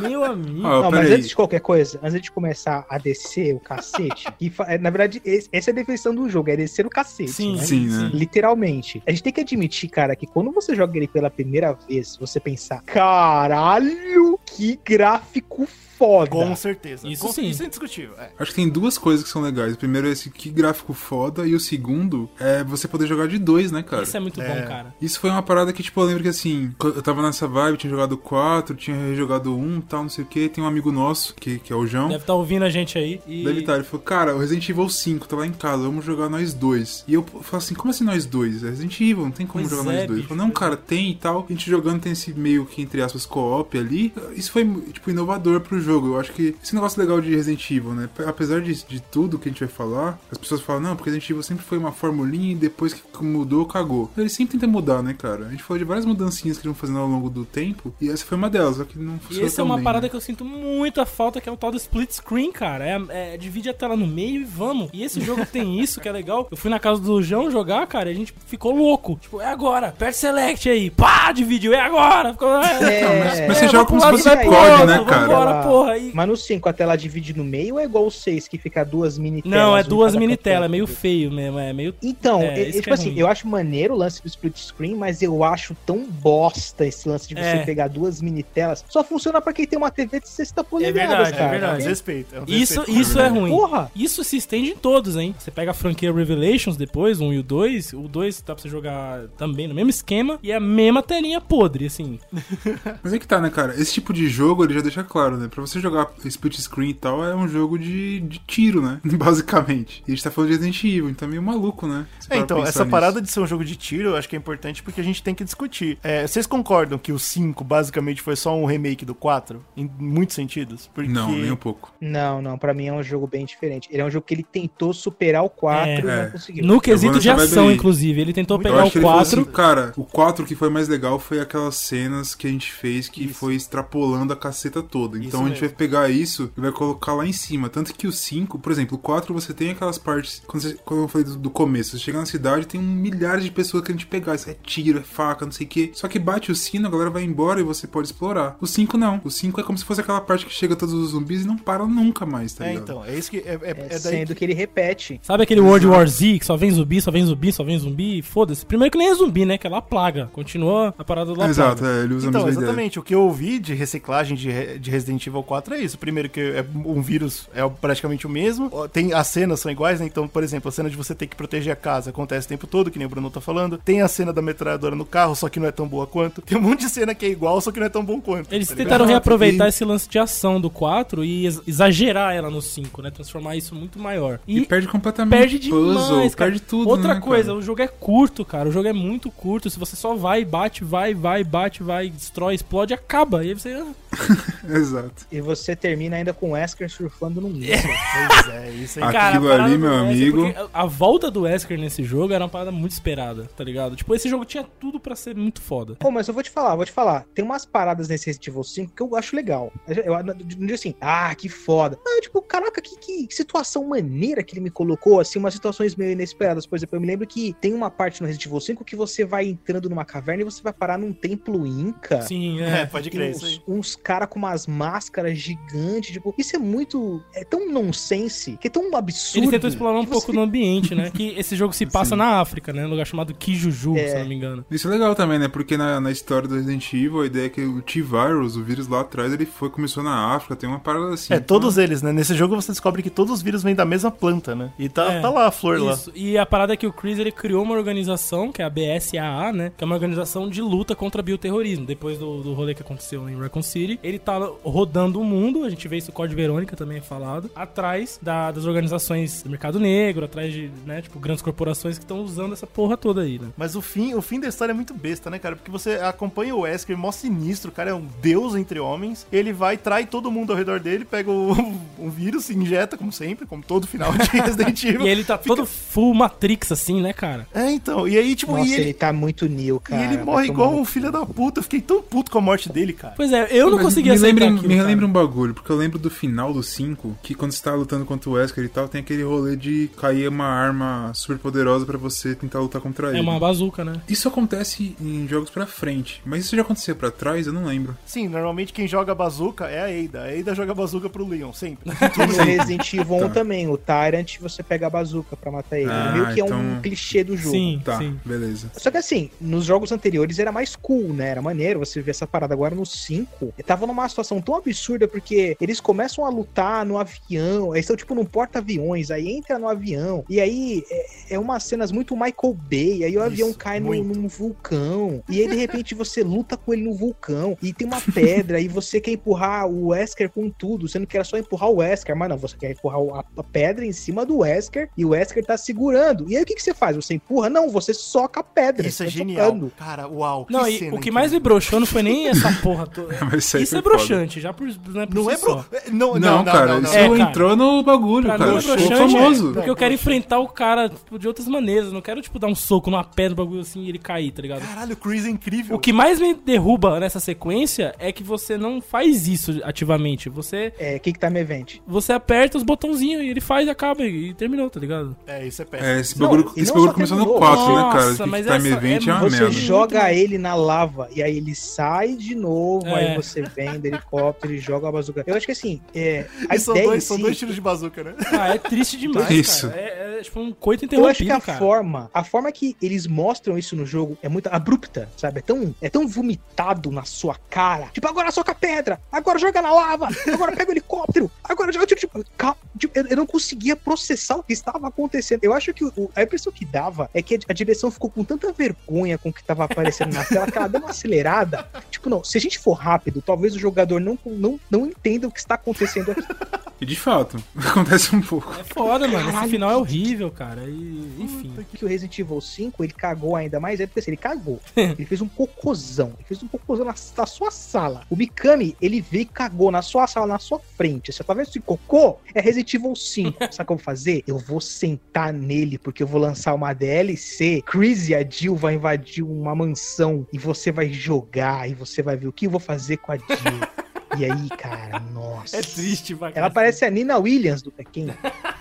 [0.00, 0.60] Meu amigo.
[0.60, 4.52] Oh, Não, mas antes de qualquer coisa, antes de começar a descer o cacete, que
[4.66, 5.20] é, na verdade,
[5.52, 7.32] essa é a definição do jogo, é descer o cacete.
[7.32, 7.62] Sim, né?
[7.62, 8.10] sim, né?
[8.14, 9.02] Literalmente.
[9.06, 12.38] A gente tem que admitir, cara, que quando você joga ele pela primeira vez, você
[12.38, 15.66] pensar, caralho, que gráfico
[15.96, 16.30] foda.
[16.30, 17.06] Com certeza.
[17.08, 17.48] Isso sim.
[17.48, 18.14] Isso é indiscutível.
[18.18, 18.30] É.
[18.38, 19.74] Acho que tem duas coisas que são legais.
[19.74, 23.38] O primeiro é esse que gráfico foda, e o segundo é você poder jogar de
[23.38, 24.02] dois, né, cara?
[24.02, 24.48] Isso é muito é.
[24.48, 24.94] bom, cara.
[25.00, 27.90] Isso foi uma parada que, tipo, eu lembro que assim, eu tava nessa vibe, tinha
[27.90, 30.48] jogado 4, tinha rejogado 1 tal, não sei o que.
[30.48, 32.08] Tem um amigo nosso, que, que é o João.
[32.08, 33.20] Deve estar tá ouvindo a gente aí.
[33.26, 33.44] E...
[33.44, 33.72] Deve estar.
[33.72, 33.78] Tá.
[33.78, 37.04] Ele falou, cara, o Resident Evil 5 tá lá em casa, vamos jogar nós dois.
[37.06, 38.62] E eu falei assim, como assim nós dois?
[38.62, 40.20] É Resident Evil, não tem como pois jogar é, nós dois.
[40.20, 41.44] Bicho, ele falou, não, cara, tem e tal.
[41.48, 44.12] A gente jogando tem esse meio que, entre aspas, co-op ali.
[44.34, 46.08] Isso foi, tipo, inovador pro jogo.
[46.08, 48.08] Eu acho que esse negócio legal de Resident Evil, né?
[48.26, 51.30] Apesar de, de tudo que a gente vai falar, as pessoas falam, não, porque Resident
[51.30, 54.10] Evil sempre foi uma formulinha e depois que mudou, cagou.
[54.16, 55.46] Ele sempre tenta mudar, né, cara?
[55.46, 58.10] A gente falou de várias mudancinhas que eles vão fazendo ao longo do tempo, e
[58.10, 59.44] essa foi uma delas, só que não funcionou.
[59.44, 60.08] E essa é uma bem, parada né?
[60.08, 62.84] que eu sinto muita falta, que é o tal do split screen, cara.
[62.84, 64.90] É, é, divide a tela no meio e vamos.
[64.92, 66.48] E esse jogo tem isso, que é legal.
[66.50, 69.18] Eu fui na casa do João jogar, cara, e a gente ficou louco.
[69.20, 72.32] Tipo, é agora, aperta select aí, pá, dividiu, é agora.
[72.32, 75.26] Ficou, é, é, mas, mas você joga como se fosse COD, né, cara?
[75.26, 76.10] Vambora, porra, aí.
[76.14, 78.84] Mas no 5 a tela divide no meio ou é igual o 6 que fica
[78.84, 79.58] duas mini telas?
[79.58, 81.94] Não, é duas mini telas, é meio feio mesmo, é meio...
[82.02, 83.18] Então, é, é, tipo é assim, ruim.
[83.18, 87.28] eu acho maneiro o lance do split screen, mas eu acho tão bosta esse lance
[87.28, 87.64] de você é.
[87.64, 88.84] pegar duas mini telas.
[88.88, 91.44] Só funciona pra quem tem uma TV de 60 polegadas, é verdade, cara.
[91.44, 92.34] É verdade, respeito.
[92.34, 93.50] É um isso, isso é ruim.
[93.50, 93.90] Porra!
[93.94, 95.34] Isso se estende em todos, hein?
[95.38, 98.68] Você pega a franquia Revelations depois, um e o dois, o dois dá pra você
[98.68, 102.18] jogar também no mesmo esquema e é a mesma telinha podre, assim.
[103.02, 103.74] mas é que tá, né, cara?
[103.80, 105.48] Esse tipo de jogo, ele já deixa claro, né?
[105.48, 109.00] Pra você jogar split screen e tal, é um jogo de, de tiro, né?
[109.04, 110.02] Basicamente.
[110.06, 112.06] E a gente tá falando de Resident Evil, então é meio maluco, né?
[112.30, 112.90] É, então, essa nisso.
[112.90, 115.22] parada de ser um jogo de tiro, eu acho que é importante porque a gente
[115.22, 115.98] tem que discutir.
[116.02, 119.64] É, vocês concordam que o 5 basicamente foi só um remake do 4?
[119.76, 120.90] Em muitos sentidos?
[120.94, 121.10] Porque...
[121.10, 121.92] Não, nem um pouco.
[122.00, 123.88] Não, não, pra mim é um jogo bem diferente.
[123.90, 126.64] Ele é um jogo que ele tentou superar o 4 é, e não conseguiu.
[126.64, 128.20] No quesito de ação, inclusive.
[128.20, 129.20] Ele tentou Muito pegar o 4.
[129.20, 133.08] Assim, cara, o 4 que foi mais legal foi aquelas cenas que a gente fez
[133.08, 133.34] que Isso.
[133.34, 135.18] foi extrapolando a caceta toda.
[135.18, 137.68] Então gente vai pegar isso e vai colocar lá em cima.
[137.68, 140.42] Tanto que o 5, por exemplo, o 4 você tem aquelas partes.
[140.46, 143.44] Quando, você, quando eu falei do, do, começo, você chega na cidade tem um milhares
[143.44, 144.34] de pessoas que a gente pegar.
[144.34, 145.90] Isso é tiro, é faca, não sei o que.
[145.94, 148.56] Só que bate o sino, a galera vai embora e você pode explorar.
[148.60, 149.20] O 5 não.
[149.24, 151.56] O 5 é como se fosse aquela parte que chega todos os zumbis e não
[151.56, 152.82] para nunca mais, tá é, ligado?
[152.82, 153.38] então, é isso que.
[153.38, 154.34] É, é, é, é sendo que...
[154.36, 154.44] que...
[154.44, 155.20] ele repete.
[155.22, 158.22] Sabe aquele World War Z que só vem zumbi, só vem zumbi, só vem zumbi?
[158.22, 158.64] Foda-se.
[158.64, 159.58] Primeiro que nem é zumbi, né?
[159.58, 160.28] Que é lá plaga.
[160.32, 162.92] Continua a parada do Exato, é, ele usa Então, exatamente.
[162.92, 163.00] Ideia.
[163.00, 165.96] O que eu ouvi de reciclagem de, de Resident Evil 4 é isso.
[165.96, 168.70] Primeiro que é um vírus é praticamente o mesmo.
[168.88, 170.06] Tem as cenas são iguais, né?
[170.06, 172.66] Então, por exemplo, a cena de você ter que proteger a casa acontece o tempo
[172.66, 173.78] todo, que nem o Bruno tá falando.
[173.78, 176.42] Tem a cena da metralhadora no carro, só que não é tão boa quanto.
[176.42, 178.52] Tem um monte de cena que é igual, só que não é tão bom quanto.
[178.52, 179.68] Eles tá tentaram reaproveitar e...
[179.68, 183.10] esse lance de ação do 4 e exagerar ela no 5, né?
[183.10, 184.40] Transformar isso muito maior.
[184.46, 185.38] E, e perde completamente.
[185.38, 186.88] Perde demais, puzzle, perde tudo.
[186.88, 187.58] Outra né, coisa, cara?
[187.58, 188.68] o jogo é curto, cara.
[188.68, 189.70] O jogo é muito curto.
[189.70, 193.44] Se você só vai, bate, vai, vai, bate, vai, destrói, explode, acaba.
[193.44, 193.72] E aí você.
[193.72, 194.06] Ah.
[194.68, 195.25] Exato.
[195.30, 197.66] E você termina ainda com o Wesker surfando no mundo.
[197.66, 199.04] pois é, isso aí.
[199.04, 200.42] Aquilo cara, ali, meu amigo.
[200.72, 203.96] A volta do Wesker nesse jogo era uma parada muito esperada, tá ligado?
[203.96, 205.96] Tipo, esse jogo tinha tudo para ser muito foda.
[205.96, 207.26] Pô, mas eu vou te falar, vou te falar.
[207.34, 209.72] Tem umas paradas nesse Resident Evil 5 que eu acho legal.
[209.88, 211.98] Eu não digo assim, ah, que foda.
[212.04, 216.12] Não, tipo, caraca, que, que situação maneira que ele me colocou, assim, umas situações meio
[216.12, 216.66] inesperadas.
[216.66, 219.24] Por exemplo, eu me lembro que tem uma parte no Resident Evil 5 que você
[219.24, 222.22] vai entrando numa caverna e você vai parar num templo inca.
[222.22, 223.62] Sim, é, pode crer uns, isso aí.
[223.66, 228.70] Uns caras com umas máscaras gigantes, tipo, isso é muito, é tão nonsense, que é
[228.70, 229.44] tão absurdo.
[229.44, 230.10] Eles tentam explorar um você...
[230.10, 231.10] pouco no ambiente, né?
[231.10, 232.16] Que esse jogo se passa Sim.
[232.16, 232.86] na África, né?
[232.86, 234.08] Um lugar chamado Kijuju, é.
[234.08, 234.64] se não me engano.
[234.70, 235.48] Isso é legal também, né?
[235.48, 238.88] Porque na, na história do Resident Evil, a ideia é que o T-Virus, o vírus
[238.88, 241.32] lá atrás, ele foi, começou na África, tem uma parada assim.
[241.32, 241.46] É, então...
[241.46, 242.12] todos eles, né?
[242.12, 244.72] Nesse jogo você descobre que todos os vírus vêm da mesma planta, né?
[244.78, 246.10] E tá, é, tá lá a flor isso.
[246.10, 246.16] lá.
[246.16, 249.52] E a parada é que o Chris, ele criou uma organização, que é a BSAA,
[249.52, 249.72] né?
[249.76, 251.86] Que é uma organização de luta contra bioterrorismo.
[251.86, 255.70] Depois do, do rolê que aconteceu em Raccoon City, ele tá rodando o mundo, a
[255.70, 259.78] gente vê isso, o Código Verônica também é falado, atrás da, das organizações do mercado
[259.78, 263.48] negro, atrás de, né, tipo, grandes corporações que estão usando essa porra toda aí, né?
[263.56, 265.56] Mas o fim, o fim da história é muito besta, né, cara?
[265.56, 269.52] Porque você acompanha o Wesker, mó sinistro, o cara é um deus entre homens, ele
[269.52, 271.52] vai, trai todo mundo ao redor dele, pega o,
[271.98, 275.06] um vírus, se injeta, como sempre, como todo final de Resident Evil.
[275.06, 275.54] e ele tá fica...
[275.54, 277.46] todo full Matrix, assim, né, cara?
[277.54, 278.52] É, então, e aí, tipo...
[278.52, 278.82] Nossa, ele...
[278.82, 280.02] ele tá muito new, cara.
[280.02, 282.70] E ele morre igual um filho da puta, eu fiquei tão puto com a morte
[282.70, 283.14] dele, cara.
[283.16, 285.98] Pois é, eu não conseguia me lembre, aquilo, Me relembra um bagulho, porque eu lembro
[285.98, 289.00] do final do 5, que quando você tá lutando contra o Wesker e tal, tem
[289.00, 293.18] aquele rolê de cair uma arma super poderosa para você tentar lutar contra é ele.
[293.18, 294.00] É uma bazuca, né?
[294.08, 297.96] Isso acontece em jogos pra frente, mas isso já acontecia para trás, eu não lembro.
[298.06, 300.22] Sim, normalmente quem joga bazuca é a Eida.
[300.22, 301.90] A Eida joga bazuca pro Leon, sempre.
[302.16, 303.28] no Resident Evil 1 tá.
[303.28, 305.90] também, o Tyrant você pega a bazuca pra matar ele.
[305.90, 306.46] Ah, Meio que então...
[306.48, 307.54] é um então- clichê do jogo.
[307.54, 308.18] Sim, tá, sim.
[308.24, 308.70] beleza.
[308.76, 311.28] Só que assim, nos jogos anteriores era mais cool, né?
[311.28, 312.54] Era maneiro você ver essa parada.
[312.54, 317.74] Agora no 5, tava numa situação tão absurda porque eles começam a lutar no avião,
[317.74, 321.90] eles estão tipo num porta-aviões, aí entra no avião, e aí é, é umas cenas
[321.90, 325.94] muito Michael Bay, aí o Isso, avião cai no, num vulcão, e aí de repente
[325.94, 329.88] você luta com ele no vulcão, e tem uma pedra, e você quer empurrar o
[329.88, 333.24] Wesker com tudo, sendo que era só empurrar o Wesker, mas não, você quer empurrar
[333.36, 336.26] a, pedra em cima do Wesker, e o Wesker tá segurando.
[336.28, 336.96] E aí o que, que você faz?
[336.96, 337.48] Você empurra?
[337.48, 338.86] Não, você soca a pedra.
[338.86, 339.46] Isso é genial.
[339.46, 339.72] Socando.
[339.76, 340.46] Cara, uau.
[340.50, 343.14] Não, e o que mais me broxou não foi nem essa porra toda.
[343.36, 345.64] isso, isso é broxante, já por, né, não si é bro...
[345.92, 348.46] não, não, não, cara, não, não, isso é, entrou no bagulho, cara.
[348.46, 349.50] Mim, é famoso.
[349.50, 351.88] É, porque eu quero enfrentar o cara tipo, de outras maneiras.
[351.88, 354.42] Eu não quero, tipo, dar um soco numa pedra, bagulho assim e ele cair, tá
[354.42, 354.60] ligado?
[354.62, 355.76] Caralho, o Chris é incrível.
[355.76, 360.28] O que mais me derruba nessa sequência é que você não faz isso ativamente.
[360.28, 360.72] Você.
[360.78, 361.76] É, o que, que tá me event?
[361.86, 365.16] Você aperta os botãozinhos e ele faz e acaba e terminou, tá ligado?
[365.26, 365.88] É, isso é péssimo.
[365.88, 368.06] É, esse bagulho, esse bagulho começou no 4, né, cara?
[368.06, 369.52] Nossa, mas time event é, é uma você merda.
[369.52, 373.10] Você joga ele na lava e aí ele sai de novo, é.
[373.10, 375.24] aí você vem do helicóptero e joga a bazuca.
[375.26, 377.08] Eu acho que assim, é, a são ideia dois, si...
[377.08, 378.14] são dois tiros de bazuca, né?
[378.32, 379.68] Ah, é triste demais, isso.
[379.68, 379.80] cara.
[379.80, 381.58] É, é tipo um coito interrompido, Eu acho que a cara.
[381.58, 385.38] forma, a forma que eles mostram isso no jogo é muito abrupta, sabe?
[385.38, 387.86] É tão, é tão vomitado na sua cara.
[387.92, 391.86] Tipo, agora soca a pedra, agora joga na lava, agora pega o helicóptero, agora joga...
[391.86, 395.40] Tipo, tipo, tipo, eu não conseguia processar o que estava acontecendo.
[395.42, 398.24] Eu acho que o, a impressão que dava é que a, a direção ficou com
[398.24, 401.68] tanta vergonha com o que estava aparecendo na tela que ela deu uma acelerada.
[401.90, 405.30] Tipo, não, se a gente for rápido, talvez o jogador não, não, não entenda o
[405.30, 406.22] que está acontecendo aqui.
[406.80, 408.52] E de fato, acontece um pouco.
[408.58, 409.24] É foda, mano.
[409.24, 410.64] Caralho, Esse final é horrível, cara.
[410.68, 411.54] E, enfim.
[411.72, 414.60] Que o Resident Evil 5 ele cagou ainda mais, é porque assim, ele cagou.
[414.76, 416.12] ele fez um cocôzão.
[416.18, 418.02] Ele fez um cocôzão na, na, sua sala.
[418.10, 421.12] O Mikami, ele veio e cagou na sua sala, na sua frente.
[421.12, 422.18] Você tá vendo esse cocô?
[422.34, 423.38] É Resident Evil 5.
[423.38, 424.24] Sabe o que eu vou fazer?
[424.26, 427.62] Eu vou sentar nele, porque eu vou lançar uma DLC.
[427.64, 432.16] Chris e a Jill vai invadir uma mansão e você vai jogar e você vai
[432.16, 433.85] ver o que eu vou fazer com a Jill.
[434.18, 435.56] E aí, cara, nossa.
[435.56, 436.32] É triste, vai.
[436.34, 438.08] Ela parece a Nina Williams do Tekken.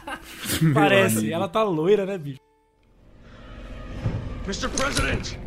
[0.74, 2.40] parece, ela tá loira, né, bicho?
[4.46, 4.70] Mr.
[4.70, 5.45] President!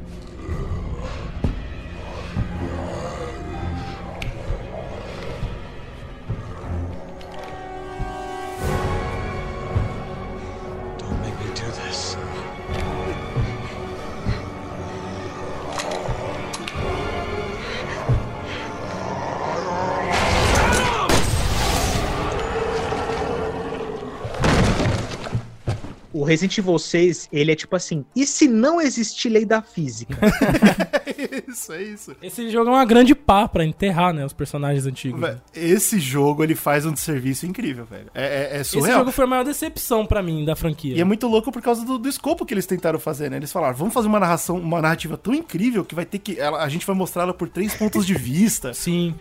[26.12, 30.16] O Resident Evil 6, ele é tipo assim, e se não existir lei da física?
[31.48, 32.16] isso, é isso.
[32.22, 35.20] Esse jogo é uma grande pá pra enterrar, né, os personagens antigos.
[35.20, 38.06] Vé, esse jogo, ele faz um serviço incrível, velho.
[38.14, 38.89] É, é, é surreal.
[38.89, 40.97] Esse jogo foi a maior decepção pra mim da franquia.
[40.97, 43.36] E é muito louco por causa do, do, escopo que eles tentaram fazer, né?
[43.36, 46.39] Eles falaram, vamos fazer uma narração, uma narrativa tão incrível que vai ter que...
[46.39, 48.72] Ela, a gente vai mostrar ela por três pontos de vista.
[48.74, 49.14] Sim.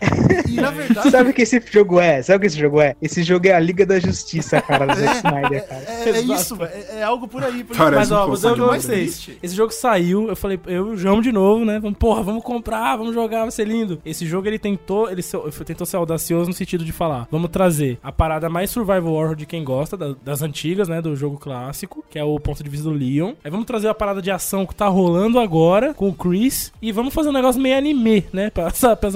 [0.47, 1.11] E na verdade...
[1.11, 2.21] Sabe o que esse jogo é?
[2.21, 2.95] Sabe o que esse jogo é?
[3.01, 5.83] Esse jogo é a Liga da Justiça, cara, do Zack Snyder, cara.
[5.87, 6.76] É, é isso, velho.
[6.77, 7.63] É, é, algo por aí.
[7.63, 9.29] Por Mas, ó, vou dizer o que vocês.
[9.41, 11.79] Esse jogo saiu, eu falei, eu João de novo, né?
[11.79, 13.99] Vamos, porra, vamos comprar, vamos jogar, vai ser lindo.
[14.05, 15.21] Esse jogo, ele tentou, ele
[15.65, 19.45] tentou ser audacioso no sentido de falar, vamos trazer a parada mais survival horror de
[19.45, 21.01] quem gosta, da, das antigas, né?
[21.01, 23.33] Do jogo clássico, que é o ponto de vista do Leon.
[23.43, 26.91] Aí vamos trazer a parada de ação que tá rolando agora, com o Chris, e
[26.91, 28.51] vamos fazer um negócio meio anime, né?
[28.57, 29.09] Pra, pra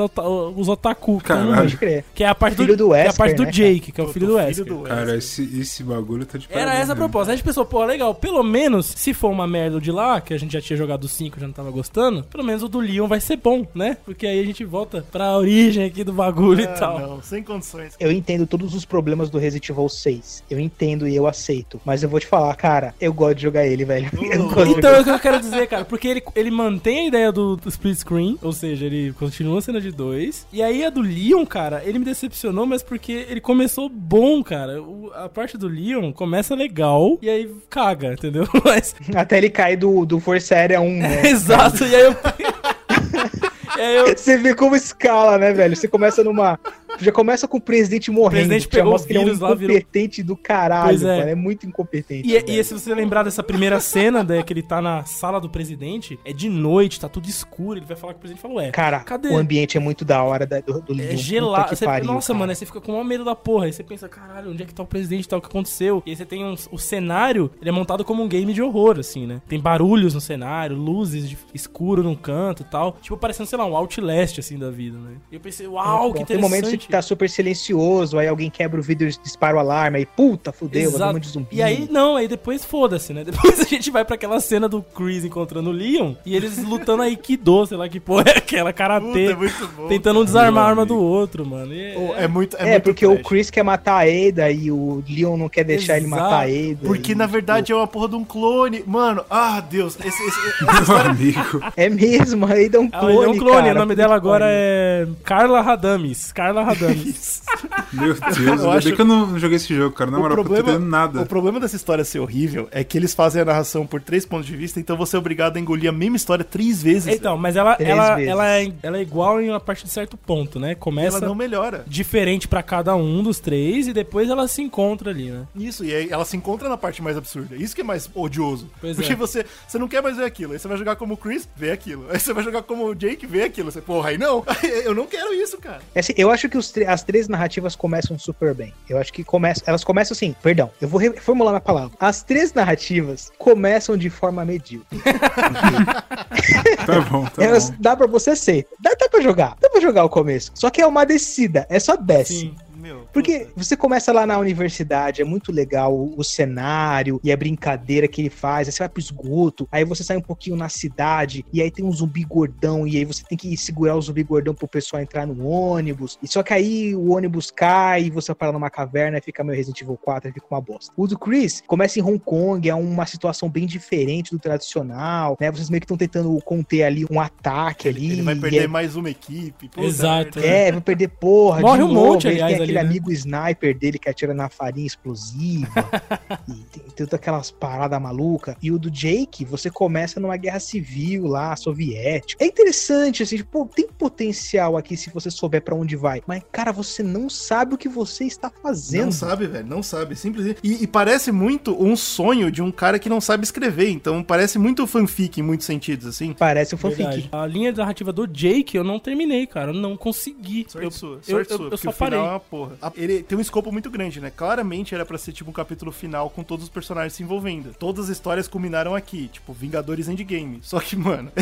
[0.56, 1.22] os otaku.
[1.24, 2.06] Pode crer.
[2.14, 3.92] Que é a parte filho do, do Wesker, que é a parte do né, Jake,
[3.92, 4.66] que é o filho do Wesker.
[4.66, 7.32] Do cara, esse, esse bagulho tá de Era essa a proposta.
[7.32, 10.38] A gente pensou, pô, legal, pelo menos, se for uma merda de lá, que a
[10.38, 13.08] gente já tinha jogado o 5 já não tava gostando, pelo menos o do Leon
[13.08, 13.98] vai ser bom, né?
[14.06, 17.00] Porque aí a gente volta pra origem aqui do bagulho ah, e tal.
[17.00, 17.96] Não, sem condições.
[18.00, 20.46] Eu entendo todos os problemas do Resident Evil 6.
[20.50, 21.82] Eu entendo e eu aceito.
[21.84, 24.10] Mas eu vou te falar, cara, eu gosto de jogar ele, velho.
[24.16, 25.84] então é o que eu quero dizer, cara.
[25.84, 29.62] Porque ele, ele mantém a ideia do, do split screen, ou seja, ele continua a
[29.62, 30.48] cena de dois.
[30.54, 34.82] E aí a do Leon, cara, ele me decepcionou, mas porque ele começou bom, cara.
[34.82, 38.48] O, a parte do Leon começa legal e aí caga, entendeu?
[38.64, 38.96] Mas...
[39.16, 41.26] Até ele cair do, do Força Aérea 1, né?
[41.30, 42.16] Exato, e aí eu...
[44.08, 44.18] eu...
[44.18, 45.76] Você vê como escala, né, velho?
[45.76, 46.60] Você começa numa.
[47.00, 48.28] Já começa com o presidente morrendo.
[48.28, 50.36] O presidente pegou que ele é um incompetente virou...
[50.36, 51.32] do caralho, é.
[51.32, 52.30] é muito incompetente.
[52.30, 55.50] E, e, se você lembrar dessa primeira cena, né, que ele tá na sala do
[55.50, 58.56] presidente, é de noite, tá tudo escuro, ele vai falar com o presidente e fala,
[58.56, 59.30] ué, cara, cadê?
[59.30, 61.76] O ambiente é muito da hora da, do, do É gelado.
[61.76, 62.40] Você, pariu, nossa, cara.
[62.40, 63.66] mano, aí você fica com o maior medo da porra.
[63.66, 66.04] Aí você pensa, caralho, onde é que tá o presidente, tá o que aconteceu?
[66.06, 69.00] E aí você tem um, o cenário, ele é montado como um game de horror,
[69.00, 69.42] assim, né?
[69.48, 72.98] Tem barulhos no cenário, luzes de escuro num canto e tal.
[73.02, 75.16] Tipo, parecendo, sei lá, um Outlast, assim, da vida, né?
[75.32, 76.28] E eu pensei, uau, que interessante.
[76.28, 80.00] Tem momentos que tá super silencioso, aí alguém quebra o vidro e dispara o alarme,
[80.00, 81.20] aí puta, fudeu, Exato.
[81.20, 81.48] de zumbi.
[81.52, 83.24] E aí, não, aí depois foda-se, né?
[83.32, 87.02] Depois a gente vai pra aquela cena do Chris encontrando o Leon e eles lutando
[87.02, 90.70] aí Aikido, sei lá que porra é aquela, karatê, é bom, tentando um desarmar a
[90.70, 91.74] arma do outro, mano.
[91.74, 93.20] É, oh, é muito É, é muito porque trash.
[93.20, 96.00] o Chris quer matar a Ada e o Leon não quer deixar Exato.
[96.00, 96.80] ele matar a Ada.
[96.86, 97.78] Porque e, na verdade tipo...
[97.78, 98.84] é uma porra de um clone.
[98.86, 101.62] Mano, ah, Deus, esse, esse, esse amigo.
[101.76, 103.16] É mesmo, a Ada é um clone.
[103.16, 106.32] Ela é um clone, cara, o nome dela agora é Carla Radames.
[106.32, 107.42] Carla Radames.
[107.92, 110.10] Meu Deus, eu acho que eu não joguei esse jogo, cara.
[110.10, 111.22] Na moral, problema, eu tô nada.
[111.22, 114.46] O problema dessa história ser horrível é que eles fazem a narração por três pontos
[114.46, 117.14] de vista, então você é obrigado a engolir a mesma história três vezes.
[117.14, 120.60] Então, mas ela, ela, ela, é, ela é igual em uma partir de certo ponto,
[120.60, 120.76] né?
[120.76, 121.18] Começa.
[121.18, 121.84] Ela não melhora.
[121.88, 125.46] Diferente para cada um dos três e depois ela se encontra ali, né?
[125.56, 127.56] Isso, e aí ela se encontra na parte mais absurda.
[127.56, 128.70] Isso que é mais odioso.
[128.80, 129.16] Pois Porque é.
[129.16, 130.54] você, você não quer mais ver aquilo.
[130.54, 132.06] Aí você vai jogar como o Chris, vê aquilo.
[132.10, 133.72] Aí você vai jogar como o Jake, vê aquilo.
[133.72, 134.44] Você, porra, aí não.
[134.84, 135.82] eu não quero isso, cara.
[135.94, 138.74] É assim, eu acho que os, as três narrativas começam super bem.
[138.88, 141.92] Eu acho que começa, elas começam assim, perdão, eu vou reformular minha palavra.
[142.00, 145.02] As três narrativas começam de forma medíocre.
[146.86, 147.78] tá bom, tá elas, bom.
[147.80, 148.68] Dá pra você ser.
[148.80, 149.56] Dá, dá pra jogar.
[149.60, 150.52] Dá pra jogar o começo.
[150.54, 151.66] Só que é uma descida.
[151.70, 152.34] É só desce.
[152.34, 152.56] Sim.
[152.82, 157.38] Meu, Porque você começa lá na universidade, é muito legal o, o, cenário e a
[157.38, 158.68] brincadeira que ele faz.
[158.68, 161.84] Aí você vai pro esgoto, aí você sai um pouquinho na cidade, e aí tem
[161.84, 165.26] um zumbi gordão, e aí você tem que segurar o zumbi gordão pro pessoal entrar
[165.26, 166.18] no ônibus.
[166.22, 169.58] E só que aí o ônibus cai, e você para numa caverna e fica meio
[169.58, 170.94] Resident Evil 4, e fica uma bosta.
[170.96, 175.52] O do Chris começa em Hong Kong, é uma situação bem diferente do tradicional, né?
[175.52, 178.12] Vocês meio que estão tentando conter ali um ataque ele, ali.
[178.14, 178.68] Ele vai perder é...
[178.68, 179.70] mais uma equipe.
[179.78, 180.40] Exato.
[180.40, 181.62] É, vai perder porra.
[181.62, 182.82] Morre um monte, aliás, ali, aquele né?
[182.82, 185.72] amigo sniper dele que atira na farinha explosiva.
[186.50, 188.56] e tem, todas aquelas paradas malucas.
[188.62, 192.44] E o do Jake, você começa numa guerra civil lá, soviética.
[192.44, 196.22] É interessante, assim, tipo, tem potencial aqui se você souber para onde vai.
[196.28, 199.06] Mas, cara, você não sabe o que você está fazendo.
[199.06, 200.16] Não sabe, velho, não sabe.
[200.16, 200.60] Simplesmente.
[200.64, 203.90] E, e parece muito um sonho de um cara que não sabe escrever.
[203.90, 206.34] Então parece muito fanfic em muitos sentidos, assim.
[206.34, 207.04] Parece um fanfic.
[207.04, 207.30] Verdade.
[207.32, 209.72] A linha narrativa do Jake eu não terminei, cara.
[209.72, 210.66] Eu não consegui.
[210.68, 211.66] Sorte eu, sua, sorte eu, sua.
[211.68, 212.20] Eu, eu só parei.
[212.20, 212.78] É uma porra.
[212.96, 214.32] Ele tem um escopo muito grande, né?
[214.36, 217.74] Claramente era para ser tipo um capítulo final com todos os personagens se envolvendo.
[217.78, 220.60] Todas as histórias culminaram aqui, tipo Vingadores Endgame.
[220.62, 221.32] Só que, mano.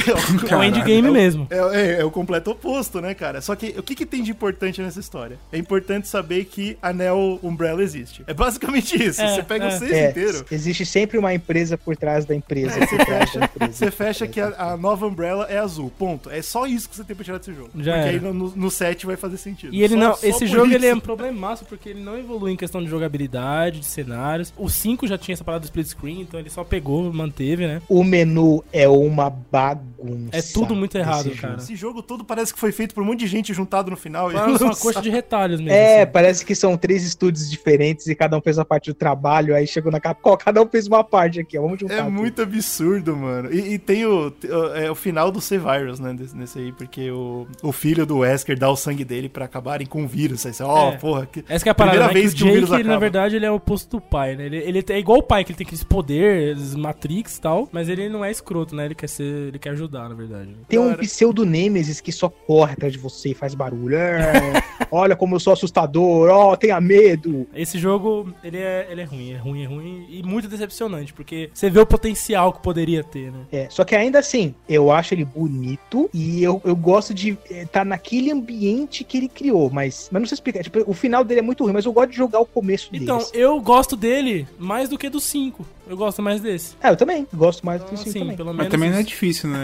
[0.50, 1.48] É, o Endgame é mesmo.
[1.50, 3.42] É, é, é, o completo oposto, né, cara?
[3.42, 5.38] Só que o que, que tem de importante nessa história?
[5.52, 8.24] É importante saber que a Neo Umbrella existe.
[8.26, 9.22] É basicamente isso.
[9.22, 10.46] É, Você pega o seis é, inteiro.
[10.50, 12.80] Existe sempre uma empresa por trás da empresa.
[12.80, 15.92] É, você, fecha, você fecha que a, a, nova Umbrella é azul.
[15.98, 16.30] Ponto.
[16.30, 17.70] É só isso que você tem pra tirar desse jogo.
[17.78, 19.74] Já porque aí no, no set vai fazer sentido.
[19.74, 20.16] E ele só, não.
[20.16, 21.00] Só esse jogo ele é um
[21.40, 24.54] problemaço porque ele não evolui em questão de jogabilidade, de cenários.
[24.58, 27.82] O 5 já tinha essa parada do split screen, então ele só pegou, manteve, né?
[27.88, 30.30] O menu é uma bagunça.
[30.34, 31.56] É tudo muito errado, cara.
[31.56, 34.30] Esse jogo todo parece que foi feito por um monte de gente juntado no final.
[34.32, 35.74] Parece uma coxa de retalhos mesmo.
[35.74, 36.12] É, assim.
[36.12, 39.56] parece que são três estúdios diferentes e cada um fez a parte do trabalho.
[39.56, 41.96] Aí chegou na Capcom, cada um fez uma parte aqui, ó, vamos juntar.
[41.96, 42.12] É tudo.
[42.12, 43.54] muito absurdo, mano.
[43.54, 44.34] E, e tem o,
[44.76, 48.70] é, o final do C-Virus, né, nesse aí, porque o, o filho do Wesker dá
[48.70, 50.46] o sangue dele pra acabarem com o vírus.
[50.46, 50.98] Aí você, ó, oh, é.
[50.98, 51.29] porra.
[51.32, 52.90] Que, Essa que é a parada, primeira né, vez que, o, Jake, o vírus ele,
[52.90, 54.46] na verdade, ele é o oposto do pai, né?
[54.46, 57.90] Ele, ele é igual o pai, que ele tem aqueles poderes, Matrix e tal, mas
[57.90, 58.86] ele não é escroto, né?
[58.86, 60.56] Ele quer ser, ele quer ajudar, na verdade.
[60.68, 63.96] Tem um pseudo Nemesis que só corre atrás de você e faz barulho.
[63.96, 64.34] É,
[64.92, 67.48] olha como eu sou assustador, ó, oh, tenha medo.
[67.54, 71.50] Esse jogo, ele é, ele é ruim, é ruim, é ruim e muito decepcionante, porque
[71.54, 73.40] você vê o potencial que poderia ter, né?
[73.52, 77.68] É, só que ainda assim, eu acho ele bonito e eu, eu gosto de estar
[77.68, 80.64] tá naquele ambiente que ele criou, mas, mas não sei explicar.
[80.64, 83.04] Tipo, o final dele é muito ruim, mas eu gosto de jogar o começo dele.
[83.04, 85.66] Então, eu gosto dele mais do que do 5.
[85.88, 86.76] Eu gosto mais desse.
[86.82, 87.28] É, eu também.
[87.34, 88.38] Gosto mais do 5 então, também.
[88.38, 88.94] Pelo mas também isso.
[88.96, 89.64] não é difícil, né?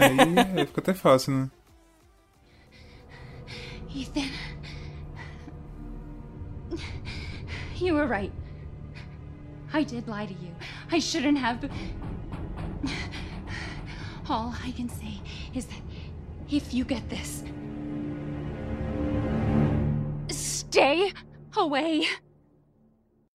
[0.56, 1.50] Aí fica até fácil, né?
[3.94, 4.28] Ethan.
[7.80, 8.32] You were right.
[9.72, 10.54] I did lie to you.
[10.90, 11.68] I shouldn't have.
[14.28, 15.20] All I can say
[15.54, 15.82] is that
[16.50, 17.44] if you get this,
[20.28, 21.12] stay
[21.60, 22.06] away.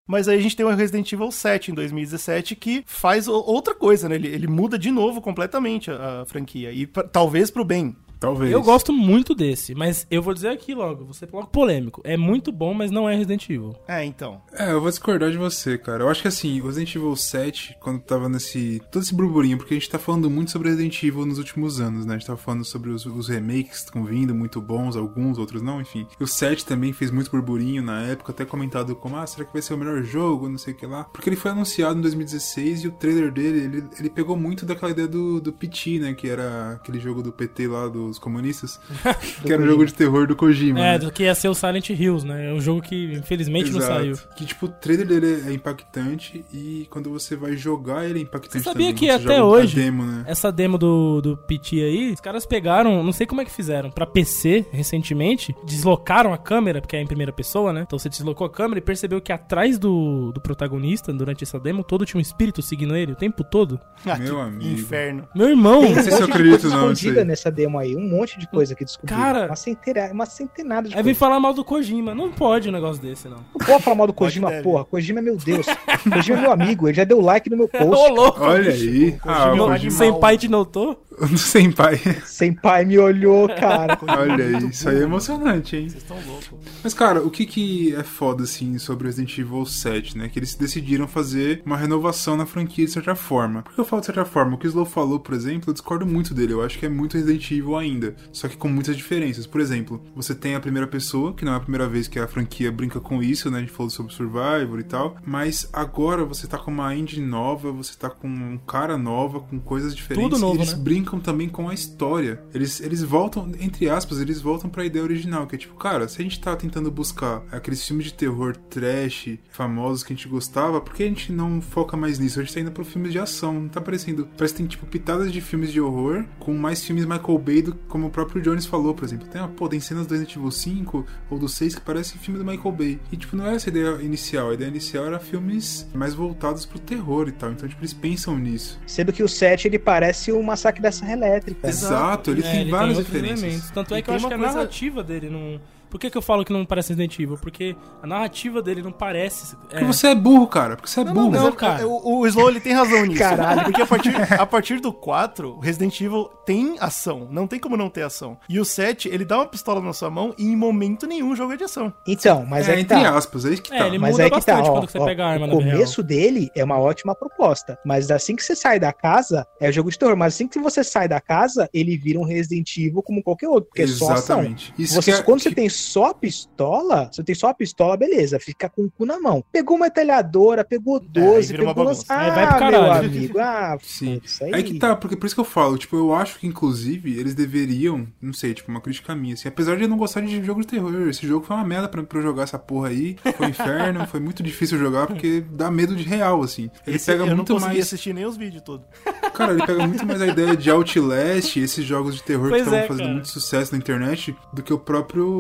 [0.07, 4.09] Mas aí a gente tem o Resident Evil 7 em 2017 que faz outra coisa,
[4.09, 4.15] né?
[4.15, 6.71] Ele, ele muda de novo completamente a, a franquia.
[6.71, 7.95] E talvez pro bem.
[8.21, 8.51] Talvez.
[8.51, 12.01] Eu gosto muito desse, mas eu vou dizer aqui logo, ser logo polêmico.
[12.03, 13.75] É muito bom, mas não é Resident Evil.
[13.87, 14.39] É, então.
[14.53, 16.03] É, eu vou discordar de você, cara.
[16.03, 18.79] Eu acho que assim, o Resident Evil 7, quando tava nesse.
[18.91, 22.05] todo esse burburinho, porque a gente tá falando muito sobre Resident Evil nos últimos anos,
[22.05, 22.13] né?
[22.13, 25.63] A gente tava falando sobre os, os remakes que estão vindo, muito bons, alguns, outros
[25.63, 26.05] não, enfim.
[26.19, 29.53] E o 7 também fez muito burburinho na época, até comentado como, ah, será que
[29.53, 31.05] vai ser o melhor jogo, não sei o que lá.
[31.05, 34.91] Porque ele foi anunciado em 2016 e o trailer dele, ele, ele pegou muito daquela
[34.91, 36.13] ideia do, do PT, né?
[36.13, 38.79] Que era aquele jogo do PT lá, dos comunistas.
[39.41, 40.79] que era um jogo de terror do Kojima.
[40.79, 40.99] É, né?
[40.99, 42.49] do que ia ser o Silent Hills, né?
[42.49, 43.85] É um jogo que infelizmente Exato.
[43.85, 44.17] não saiu.
[44.35, 48.63] Que tipo, o trailer dele é impactante e quando você vai jogar ele é impactante
[48.63, 50.23] Você sabia também, que até hoje, demo, né?
[50.27, 53.89] essa demo do, do PT aí, os caras pegaram, não sei como é que fizeram,
[53.89, 57.83] pra PC recentemente, deslocaram a câmera, porque é em primeira pessoa, né?
[57.85, 61.83] Então você deslocou a câmera e percebeu que atrás do, do protagonista, durante essa demo,
[61.83, 63.79] todo tinha um espírito seguindo ele o tempo todo.
[64.19, 64.71] Meu amigo.
[64.71, 65.27] Inferno.
[65.35, 65.81] Meu irmão.
[65.81, 66.91] Tem não sei se eu acredito não.
[66.91, 69.21] escondida nessa demo aí, um monte de coisa que descobriram.
[69.21, 72.15] Cara, uma, centena, uma centenada de Aí vem falar mal do Kojima.
[72.15, 73.37] Não pode um negócio desse, não.
[73.37, 74.83] Não pode falar mal do Kojima, porra.
[74.85, 75.65] Kojima é meu Deus.
[76.11, 76.87] Kojima é meu amigo.
[76.87, 77.85] Ele já deu like no meu post.
[77.85, 78.41] Ô, louco.
[78.41, 79.17] Olha aí.
[79.23, 80.99] Ah, o Kojima sem pai te notou?
[81.37, 81.97] Sem pai.
[82.25, 83.97] Sem pai me olhou, cara.
[84.01, 85.89] Olha aí, isso aí é emocionante, hein?
[85.89, 86.49] Vocês estão loucos.
[86.83, 90.29] Mas, cara, o que que é foda, assim, sobre Resident Evil 7, né?
[90.29, 93.61] Que eles decidiram fazer uma renovação na franquia de certa forma.
[93.61, 94.55] Por que eu falo de certa forma?
[94.55, 96.53] O que o Slow falou, por exemplo, eu discordo muito dele.
[96.53, 97.90] Eu acho que é muito Resident Evil ainda.
[98.31, 99.45] Só que com muitas diferenças.
[99.45, 102.27] Por exemplo, você tem a primeira pessoa, que não é a primeira vez que a
[102.27, 103.57] franquia brinca com isso, né?
[103.57, 105.17] A gente falou sobre Survivor e tal.
[105.25, 109.59] Mas agora você tá com uma engine nova, você tá com um cara nova, com
[109.59, 110.29] coisas diferentes.
[110.29, 110.79] Tudo novo, eles né?
[110.79, 112.41] brincam também com a história.
[112.53, 116.19] Eles, eles voltam, entre aspas, eles voltam pra ideia original, que é tipo, cara, se
[116.19, 120.81] a gente tá tentando buscar aqueles filmes de terror trash, famosos que a gente gostava,
[120.81, 122.39] por que a gente não foca mais nisso?
[122.39, 124.27] A gente tá indo pro filmes de ação, não tá parecendo.
[124.37, 127.77] Parece que tem, tipo, pitadas de filmes de horror, com mais filmes Michael Bay, do,
[127.87, 129.27] como o próprio Jones falou, por exemplo.
[129.27, 132.45] Tem, pô, tem cenas do Resident Evil 5 ou do 6 que parecem filme do
[132.45, 132.99] Michael Bay.
[133.11, 134.49] E, tipo, não é essa a ideia inicial.
[134.49, 137.51] A ideia inicial era filmes mais voltados pro terror e tal.
[137.51, 138.79] Então, tipo, eles pensam nisso.
[138.87, 141.67] Sendo que o 7, ele parece o Massacre da Serra Elétrica.
[141.67, 143.43] Exato, ele é, tem ele várias tem diferenças.
[143.43, 143.71] Elementos.
[143.71, 145.59] Tanto é que eu acho que a narrativa dele não
[145.91, 147.37] Por que, que eu falo que não parece Resident Evil?
[147.37, 149.55] Porque a narrativa dele não parece.
[149.57, 150.75] Porque você é burro, cara.
[150.77, 151.31] Porque você é Não, burro.
[151.31, 151.85] não, Não, cara.
[151.87, 153.19] O, o Slow ele tem razão nisso.
[153.19, 153.63] Caralho.
[153.65, 157.27] Porque a partir, a partir do 4, Resident Evil tem ação.
[157.29, 158.37] Não tem como não ter ação.
[158.49, 161.35] E o 7, ele dá uma pistola na sua mão e em momento nenhum o
[161.35, 161.93] jogo é de ação.
[162.07, 163.17] Então, mas é, é, que entre tá.
[163.17, 163.87] aspas, é isso que É, tá.
[163.87, 165.49] ele Mas muda aí que tá, bastante ó, quando você ó, pega a arma o
[165.49, 169.91] começo dele é uma ótima proposta, mas assim que você sai da casa, é jogo
[169.91, 173.21] de terror, mas assim que você sai da casa, ele vira um Resident Evil como
[173.21, 174.37] qualquer outro, porque é só ação.
[174.39, 174.73] Exatamente.
[174.77, 177.53] Isso Você, que é- quando você que- tem só a pistola, você tem só a
[177.53, 179.43] pistola, beleza, fica com o cu na mão.
[179.51, 182.05] Pegou uma metralhadora, pegou 12, vira uma pegou bagunça.
[182.07, 183.07] Ah, vai pro meu caralho.
[183.07, 184.21] amigo, ah, Sim.
[184.23, 184.51] isso aí.
[184.53, 187.35] É que tá, porque por isso que eu falo, tipo, eu acho que inclusive eles
[187.35, 190.61] deveriam, não sei, tipo, uma crítica minha, assim, apesar de eu não gostar de jogo
[190.61, 193.47] de terror, esse jogo foi uma merda pra, pra eu jogar essa porra aí, foi
[193.47, 196.69] um inferno, foi muito difícil jogar porque dá medo de real, assim.
[196.85, 198.85] Ele Esse pega eu não muito consegui mais, assistir nem os vídeos todos.
[199.33, 202.67] cara, ele pega muito mais a ideia de Outlast, esses jogos de terror Pois que
[202.67, 203.13] estavam é, fazendo cara.
[203.13, 205.31] muito sucesso na internet, do que o próprio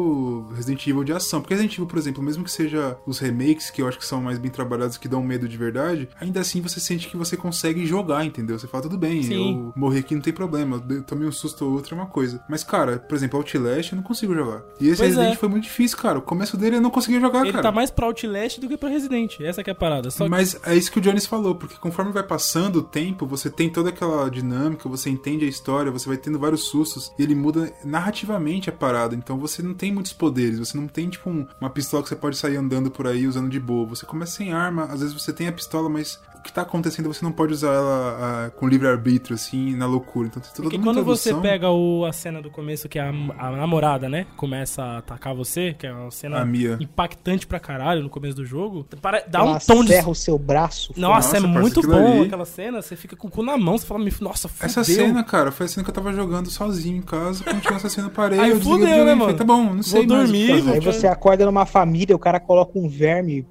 [0.55, 1.41] Resident Evil de ação.
[1.41, 4.21] Porque Resident Evil, por exemplo, mesmo que seja os remakes, que eu acho que são
[4.21, 7.85] mais bem trabalhados, que dão medo de verdade, ainda assim você sente que você consegue
[7.85, 8.57] jogar, entendeu?
[8.57, 9.55] Você fala, tudo bem, Sim.
[9.65, 12.43] eu morri aqui não tem problema, eu tomei um susto ou outro é uma coisa.
[12.49, 14.61] Mas, cara, por exemplo, Outlast eu não consigo jogar.
[14.79, 15.37] E esse Pois Resident é.
[15.37, 16.19] foi muito difícil, cara.
[16.19, 17.63] O começo dele eu não conseguia jogar, Ele cara.
[17.63, 19.39] tá mais pra Outlast do que pra Resident.
[19.41, 20.09] Essa que é a parada.
[20.11, 23.25] Só que- Mas é isso que o Jones falou, porque conforme vai passando o tempo,
[23.25, 27.23] você tem toda aquela dinâmica, você entende a história, você vai tendo vários sustos, e
[27.23, 29.15] ele muda narrativamente a parada.
[29.15, 32.15] Então você não tem muitos poderes, você não tem, tipo, um- uma pistola que você
[32.15, 33.87] pode sair andando por aí usando de boa.
[33.87, 37.07] Você começa sem arma, às vezes você tem a pistola, mas o que tá acontecendo
[37.13, 40.27] você não pode usar ela com livre-arbítrio, assim, na loucura.
[40.27, 41.41] Então tem toda Porque quando você introdução.
[41.51, 44.25] pega o, a cena do começo, que é a, a namorada, né?
[44.35, 46.77] Começa a atacar você, que é uma cena A Mia.
[46.81, 48.85] impactante pra caralho no começo do jogo.
[49.01, 49.93] Para, dá Ela um tom de.
[50.05, 50.91] o seu braço.
[50.97, 52.25] Nossa, Nossa, é parça, muito bom ali.
[52.25, 52.81] aquela cena.
[52.81, 54.65] Você fica com o cu na mão, você fala, "Me- nossa, fudeu.
[54.65, 57.75] Essa cena, cara, foi a cena que eu tava jogando sozinho em casa, quando tinha
[57.75, 59.21] essa cena eu parei, Aí eu fudeu, né, mano?
[59.21, 60.61] falei, Tá bom, não Vou sei mais o que dormir, fazer.
[60.63, 63.45] vou- Aí você acorda numa família, o cara coloca um verme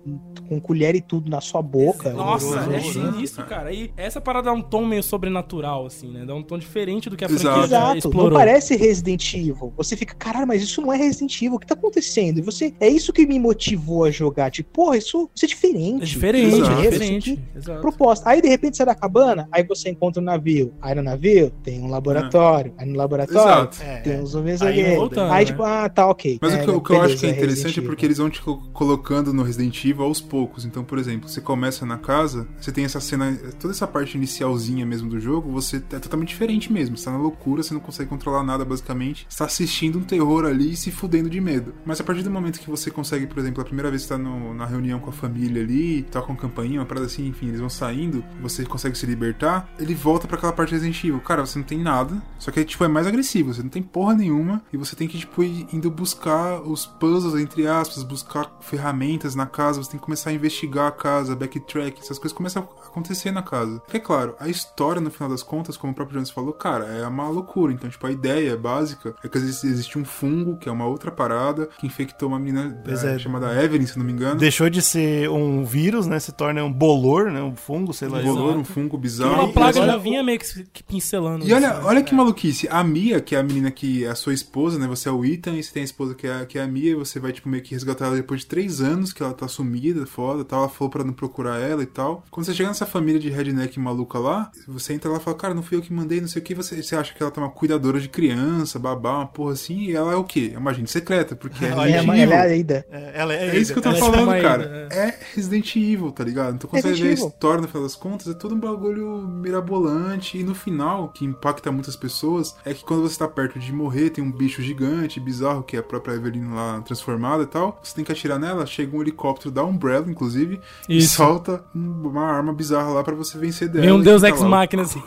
[0.51, 2.11] com colher e tudo na sua boca.
[2.13, 3.73] Nossa, é sinistro, cara.
[3.73, 6.25] E essa parada dá um tom meio sobrenatural, assim, né?
[6.27, 7.43] Dá um tom diferente do que a Exato.
[7.45, 8.31] franquia já Exato, explorou.
[8.31, 9.73] não parece Resident Evil.
[9.77, 12.39] Você fica, caralho, mas isso não é Resident Evil, o que tá acontecendo?
[12.39, 14.51] E você, é isso que me motivou a jogar.
[14.51, 16.03] Tipo, porra, isso, isso é diferente.
[16.03, 16.71] É diferente, Exato.
[16.71, 17.31] é é diferente, diferente.
[17.31, 17.81] isso aqui Exato.
[17.81, 18.29] proposta.
[18.29, 20.75] Aí de repente você é da cabana, aí você encontra um navio.
[20.83, 22.75] Aí no navio tem um laboratório.
[22.77, 23.83] Aí no laboratório Exato.
[23.83, 25.51] É, tem uns zumbis Aí voltando, Aí né?
[25.53, 26.39] tipo, ah, tá ok.
[26.43, 28.19] Mas É, o que, o que eu acho beleza, que é interessante é porque eles
[28.19, 30.40] vão te co- colocando no Resident Evil aos poucos.
[30.65, 34.85] Então, por exemplo, você começa na casa, você tem essa cena, toda essa parte inicialzinha
[34.87, 36.97] mesmo do jogo, você é totalmente diferente mesmo.
[36.97, 39.27] Você tá na loucura, você não consegue controlar nada basicamente.
[39.29, 41.75] Você tá assistindo um terror ali e se fudendo de medo.
[41.85, 44.19] Mas a partir do momento que você consegue, por exemplo, a primeira vez que tá
[44.19, 47.49] no- na reunião com a família ali, tá com a campainha, uma parada assim, enfim,
[47.49, 51.01] eles vão saindo, você consegue se libertar, ele volta pra aquela parte Resident.
[51.25, 54.15] Cara, você não tem nada, só que tipo, é mais agressivo, você não tem porra
[54.15, 59.35] nenhuma, e você tem que, tipo, ir indo buscar os puzzles, entre aspas, buscar ferramentas
[59.35, 62.87] na casa, você tem que começar a investigar a casa, backtrack, essas coisas começam a
[62.89, 63.81] acontecer na casa.
[63.81, 66.87] Porque, é claro, a história, no final das contas, como o próprio Jones falou, cara,
[66.87, 67.73] é uma loucura.
[67.73, 71.11] Então, tipo, a ideia básica é que existe, existe um fungo, que é uma outra
[71.11, 73.19] parada, que infectou uma menina é, é.
[73.19, 74.37] chamada Evelyn, se não me engano.
[74.41, 76.19] Deixou de ser um vírus, né?
[76.19, 77.43] Se torna um bolor, né?
[77.43, 78.19] Um fungo, sei lá.
[78.19, 79.45] Um bolor, um fungo bizarro.
[79.45, 81.47] uma plaga E já agora- vinha meio que, que pincelando.
[81.47, 81.85] E olha, isso, né?
[81.85, 82.69] olha que maluquice.
[82.71, 84.87] A Mia, que é a menina que é a sua esposa, né?
[84.87, 86.67] Você é o Ethan e você tem a esposa que é, a- que é a
[86.67, 86.91] Mia.
[86.91, 89.47] E você vai, tipo, meio que resgatar ela depois de três anos, que ela tá
[89.49, 90.61] sumida, foda, tal.
[90.61, 92.23] Ela falou pra não procurar ela e tal.
[92.31, 95.55] Quando você chega nessa família de redneck maluca lá, você entra lá e fala, cara,
[95.55, 96.55] não fui eu que mandei, não sei o que.
[96.55, 99.79] Você, você acha que ela tá uma cuidadora de criança, babá, uma porra assim.
[99.85, 100.51] E ela é o quê?
[100.55, 102.55] É uma agente secreta, porque é É, Resident mas ela é Evil.
[102.55, 102.87] ainda.
[102.91, 104.65] É, ela é, É isso que eu tô Ela é falando, chama cara.
[104.65, 106.55] ainda, É Resident Evil, tá ligado?
[106.55, 107.27] Então quando você Resident vê a Evil.
[107.29, 110.39] história, no final das contas, é todo um bagulho mirabolante.
[110.39, 114.11] E no final, que impacta muitas pessoas, é que quando você tá perto de morrer,
[114.11, 117.79] tem um bicho gigante, bizarro, que é a própria Evelyn lá transformada e tal.
[117.83, 121.17] Você tem que atirar nela, chega um helicóptero da Umbrella, inclusive, e Isso.
[121.17, 123.93] solta um- uma arma bizarra lá pra você vencer dela.
[123.93, 124.49] Um e Deus fica Ex lá.
[124.49, 125.03] Machina assim.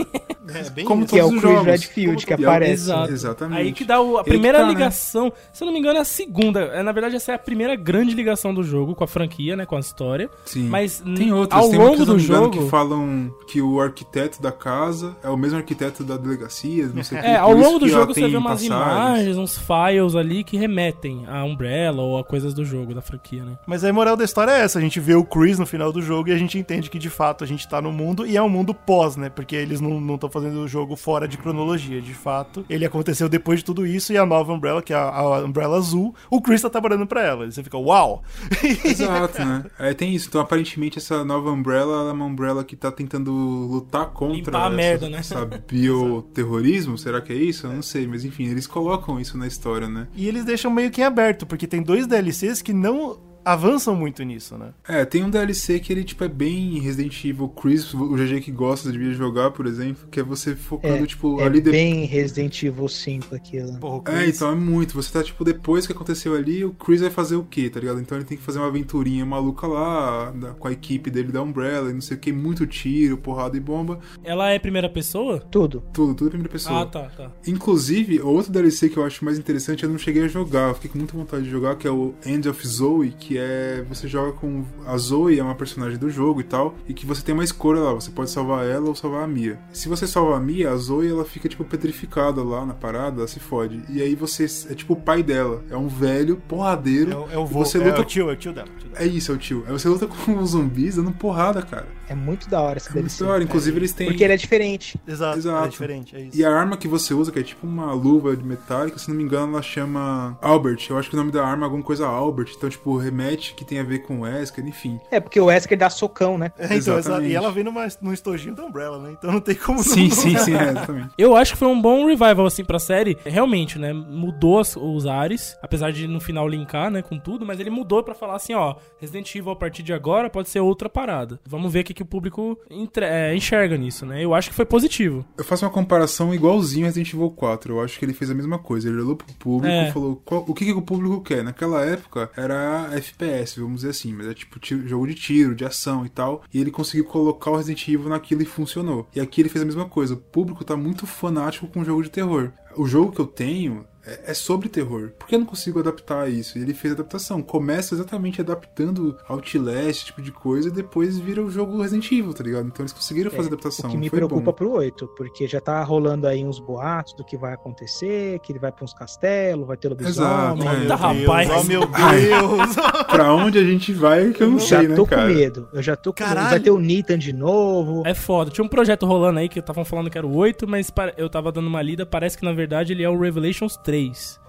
[0.53, 1.14] É, bem Como isso.
[1.14, 1.65] Que é o todos os Chris jogos.
[1.72, 2.72] Redfield que E é- aparece.
[2.74, 3.11] Exato.
[3.14, 3.60] Exatamente.
[3.61, 4.70] Aí que dá o- a primeira tá, né?
[4.72, 5.32] ligação.
[5.53, 6.60] Se eu não me engano, é a segunda.
[6.60, 9.65] É, na verdade, essa é a primeira grande ligação do jogo com a franquia, né?
[9.65, 10.30] Com a história.
[10.45, 10.68] Sim.
[10.68, 12.49] Mas Tem outras, ao tem longo do jogo.
[12.52, 17.18] que falam que o arquiteto da casa é o mesmo arquiteto da delegacia, não sei
[17.18, 17.28] o que.
[17.28, 18.68] É, ao longo do jogo você vê umas passagens.
[18.68, 23.44] imagens, uns files ali que remetem a Umbrella ou a coisas do jogo, da franquia,
[23.45, 23.57] né?
[23.65, 26.30] Mas a moral da história é essa: gente vê o Chris no final do jogo
[26.30, 28.49] e a gente entende que de fato a gente tá no mundo e é um
[28.49, 29.30] mundo pós, né?
[29.30, 32.01] Porque eles não estão fazendo o jogo fora de cronologia.
[32.01, 35.10] De fato, ele aconteceu depois de tudo isso e a nova Umbrella, que é a,
[35.10, 37.45] a Umbrella Azul, o Chris tá trabalhando pra ela.
[37.45, 38.23] E você fica, uau!
[38.84, 39.65] Exato, né?
[39.80, 40.27] É, tem isso.
[40.30, 44.69] Então, aparentemente, essa nova Umbrella é uma Umbrella que tá tentando lutar contra Limpar a
[44.69, 45.19] merda, né?
[45.19, 46.97] essa bioterrorismo.
[46.97, 47.68] Será que é isso?
[47.68, 48.07] Eu não sei.
[48.07, 50.07] Mas enfim, eles colocam isso na história, né?
[50.15, 54.24] E eles deixam meio que em aberto, porque tem dois DLCs que não avançam muito
[54.24, 54.74] nisso, né?
[54.88, 58.52] É, tem um DLC que ele, tipo, é bem Resident Evil Chris, o GG que
[58.52, 61.60] gosta devia jogar, por exemplo, que é você focando, é, tipo, é ali...
[61.60, 63.78] É bem Resident Evil 5 aquilo.
[63.80, 64.94] Porra, é, então é muito.
[64.94, 67.99] Você tá, tipo, depois que aconteceu ali, o Chris vai fazer o quê, tá ligado?
[67.99, 71.41] Então ele tem que fazer uma aventurinha maluca lá, da, com a equipe dele da
[71.41, 73.99] Umbrella, e não sei o que, muito tiro, porrada e bomba.
[74.24, 75.40] Ela é primeira pessoa?
[75.40, 75.84] Tudo.
[75.94, 76.82] Tudo, tudo é primeira pessoa.
[76.82, 77.32] Ah, tá, tá.
[77.48, 80.91] Inclusive, outro DLC que eu acho mais interessante, eu não cheguei a jogar, eu fiquei
[80.91, 83.84] com muita vontade de jogar, que é o End of Zoe, que é...
[83.89, 87.22] Você joga com a Zoe, é uma personagem do jogo e tal, e que você
[87.22, 89.60] tem uma escolha lá, você pode salvar ela ou salvar a Mia.
[89.72, 93.27] Se você salva a Mia, a Zoe ela fica tipo petrificada lá na parada, ela
[93.27, 93.81] se fode.
[93.89, 97.11] E aí você é tipo o pai dela, é um velho porradeiro.
[97.11, 97.97] É, o, é o vô, você luta...
[97.97, 98.68] é o tio, é o tio dela.
[98.80, 99.03] Tio dela.
[99.03, 99.64] É isso, é o tio.
[99.65, 101.88] Aí você luta com os zumbis dando porrada, cara.
[102.07, 103.80] É muito da hora esse é muito da hora, inclusive é.
[103.80, 104.99] eles têm Porque ele é diferente.
[105.07, 105.65] Exato, Exato.
[105.65, 106.38] é diferente, é isso.
[106.38, 109.15] E a arma que você usa, que é tipo uma luva de metálica, se não
[109.15, 110.85] me engano, ela chama Albert.
[110.89, 113.23] Eu acho que o nome da arma é alguma coisa Albert, então tipo remete
[113.56, 115.00] que tem a ver com Wesker, enfim enfim.
[115.10, 116.52] É, porque o Wesker dá socão, né?
[116.58, 117.32] É, então, exatamente.
[117.32, 119.16] e ela vem numa, num estojinho da Umbrella, né?
[119.18, 120.16] Então não tem como Sim, não...
[120.16, 121.10] sim, sim, é, exatamente.
[121.18, 123.18] Eu acho que foi um bom revival, assim, pra série.
[123.24, 123.94] Realmente, né?
[123.94, 128.04] Mudou as, os ares, apesar de no final linkar, né, com tudo, mas ele mudou
[128.04, 131.40] para falar assim, ó, Resident Evil a partir de agora pode ser outra parada.
[131.45, 134.24] Vamos ver o que, que o público entre, é, enxerga nisso, né?
[134.24, 135.26] Eu acho que foi positivo.
[135.38, 137.74] Eu faço uma comparação igualzinho a Resident Evil 4.
[137.74, 138.90] Eu acho que ele fez a mesma coisa.
[138.90, 139.91] Ele olhou pro público e é.
[139.91, 141.44] falou qual, o que, que o público quer.
[141.44, 146.06] Naquela época era FPS, vamos dizer assim, mas é tipo jogo de tiro, de ação
[146.06, 146.44] e tal.
[146.53, 149.07] E ele conseguiu colocar o Resident Evil naquilo e funcionou.
[149.15, 150.15] E aqui ele fez a mesma coisa.
[150.15, 152.52] O público tá muito fanático com o jogo de terror.
[152.76, 155.11] O jogo que eu tenho é, é sobre terror.
[155.17, 156.57] Por que eu não consigo adaptar isso?
[156.57, 157.41] E ele fez a adaptação.
[157.41, 162.34] Começa exatamente adaptando Outlast, esse tipo de coisa, e depois vira o jogo Resident Evil,
[162.34, 162.67] tá ligado?
[162.67, 163.89] Então eles conseguiram fazer é, adaptação.
[163.89, 164.53] O que me Foi preocupa bom.
[164.53, 168.59] pro 8, porque já tá rolando aí uns boatos do que vai acontecer, que ele
[168.59, 170.67] vai pra uns castelos, vai ter lobisomem.
[170.67, 170.88] Exato, é.
[170.88, 171.49] Tá, rapaz.
[171.49, 172.75] Oh, meu Deus.
[173.09, 175.27] pra onde a gente vai que eu não já sei, né, tô cara?
[175.30, 175.69] com medo.
[175.73, 176.35] Eu já tô com medo.
[176.35, 178.03] Vai ter o Nathan de novo.
[178.05, 178.51] É foda.
[178.51, 181.51] Tinha um projeto rolando aí que estavam falando que era o 8, mas eu tava
[181.51, 183.93] dando uma lida, parece que na verdade ele é o Revelations 3.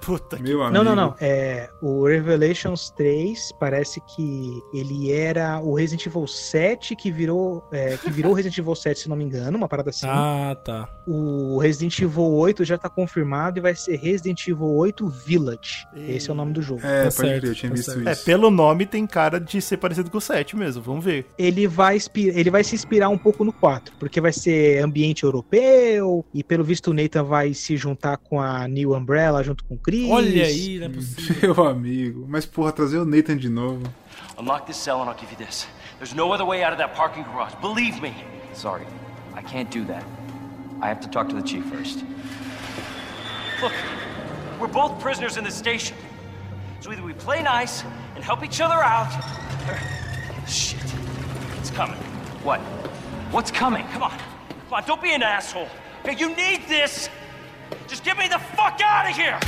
[0.04, 0.84] Puta Meu amigo.
[0.84, 1.14] Não, não, não.
[1.18, 7.96] É, o Revelations 3 parece que ele era o Resident Evil 7 que virou, é,
[7.96, 10.06] que virou Resident Evil 7, se não me engano, uma parada assim.
[10.06, 10.88] Ah, tá.
[11.06, 15.86] O Resident Evil 8 já tá confirmado e vai ser Resident Evil 8 Village.
[15.94, 16.12] E...
[16.12, 16.80] Esse é o nome do jogo.
[16.84, 18.10] É, tá pode certo, crer, eu tinha tá visto certo.
[18.10, 18.22] isso.
[18.22, 21.26] É, pelo nome tem cara de ser parecido com o 7 mesmo, vamos ver.
[21.38, 26.26] Ele vai, ele vai se inspirar um pouco no 4, porque vai ser ambiente europeu
[26.34, 29.78] e pelo visto o Nathan vai se juntar com a New Umbrella junto com o
[29.78, 30.10] Chris Chris.
[30.10, 31.54] Olha aí, não é possível.
[31.54, 32.26] Meu amigo.
[32.28, 33.82] Mas, porra, trazer o Nathan de novo.
[34.38, 35.66] Unlock this cell and I'll give you this.
[35.98, 37.54] There's no other way out of that parking garage.
[37.60, 38.14] Believe me.
[38.52, 38.84] Sorry.
[39.34, 40.04] I can't do that.
[40.80, 42.04] I have to talk to the chief first.
[43.62, 43.72] Look,
[44.60, 45.96] we're both prisoners in this station.
[46.80, 47.84] So either we play nice
[48.14, 49.12] and help each other out,
[49.68, 49.78] or...
[50.46, 50.80] Shit.
[51.58, 51.98] It's coming.
[52.42, 52.60] What?
[53.30, 53.86] What's coming?
[53.88, 54.10] Come on.
[54.10, 55.68] Come on, don't be an asshole.
[56.04, 57.08] Okay, you need this!
[57.86, 59.38] Just get me the fuck out of here!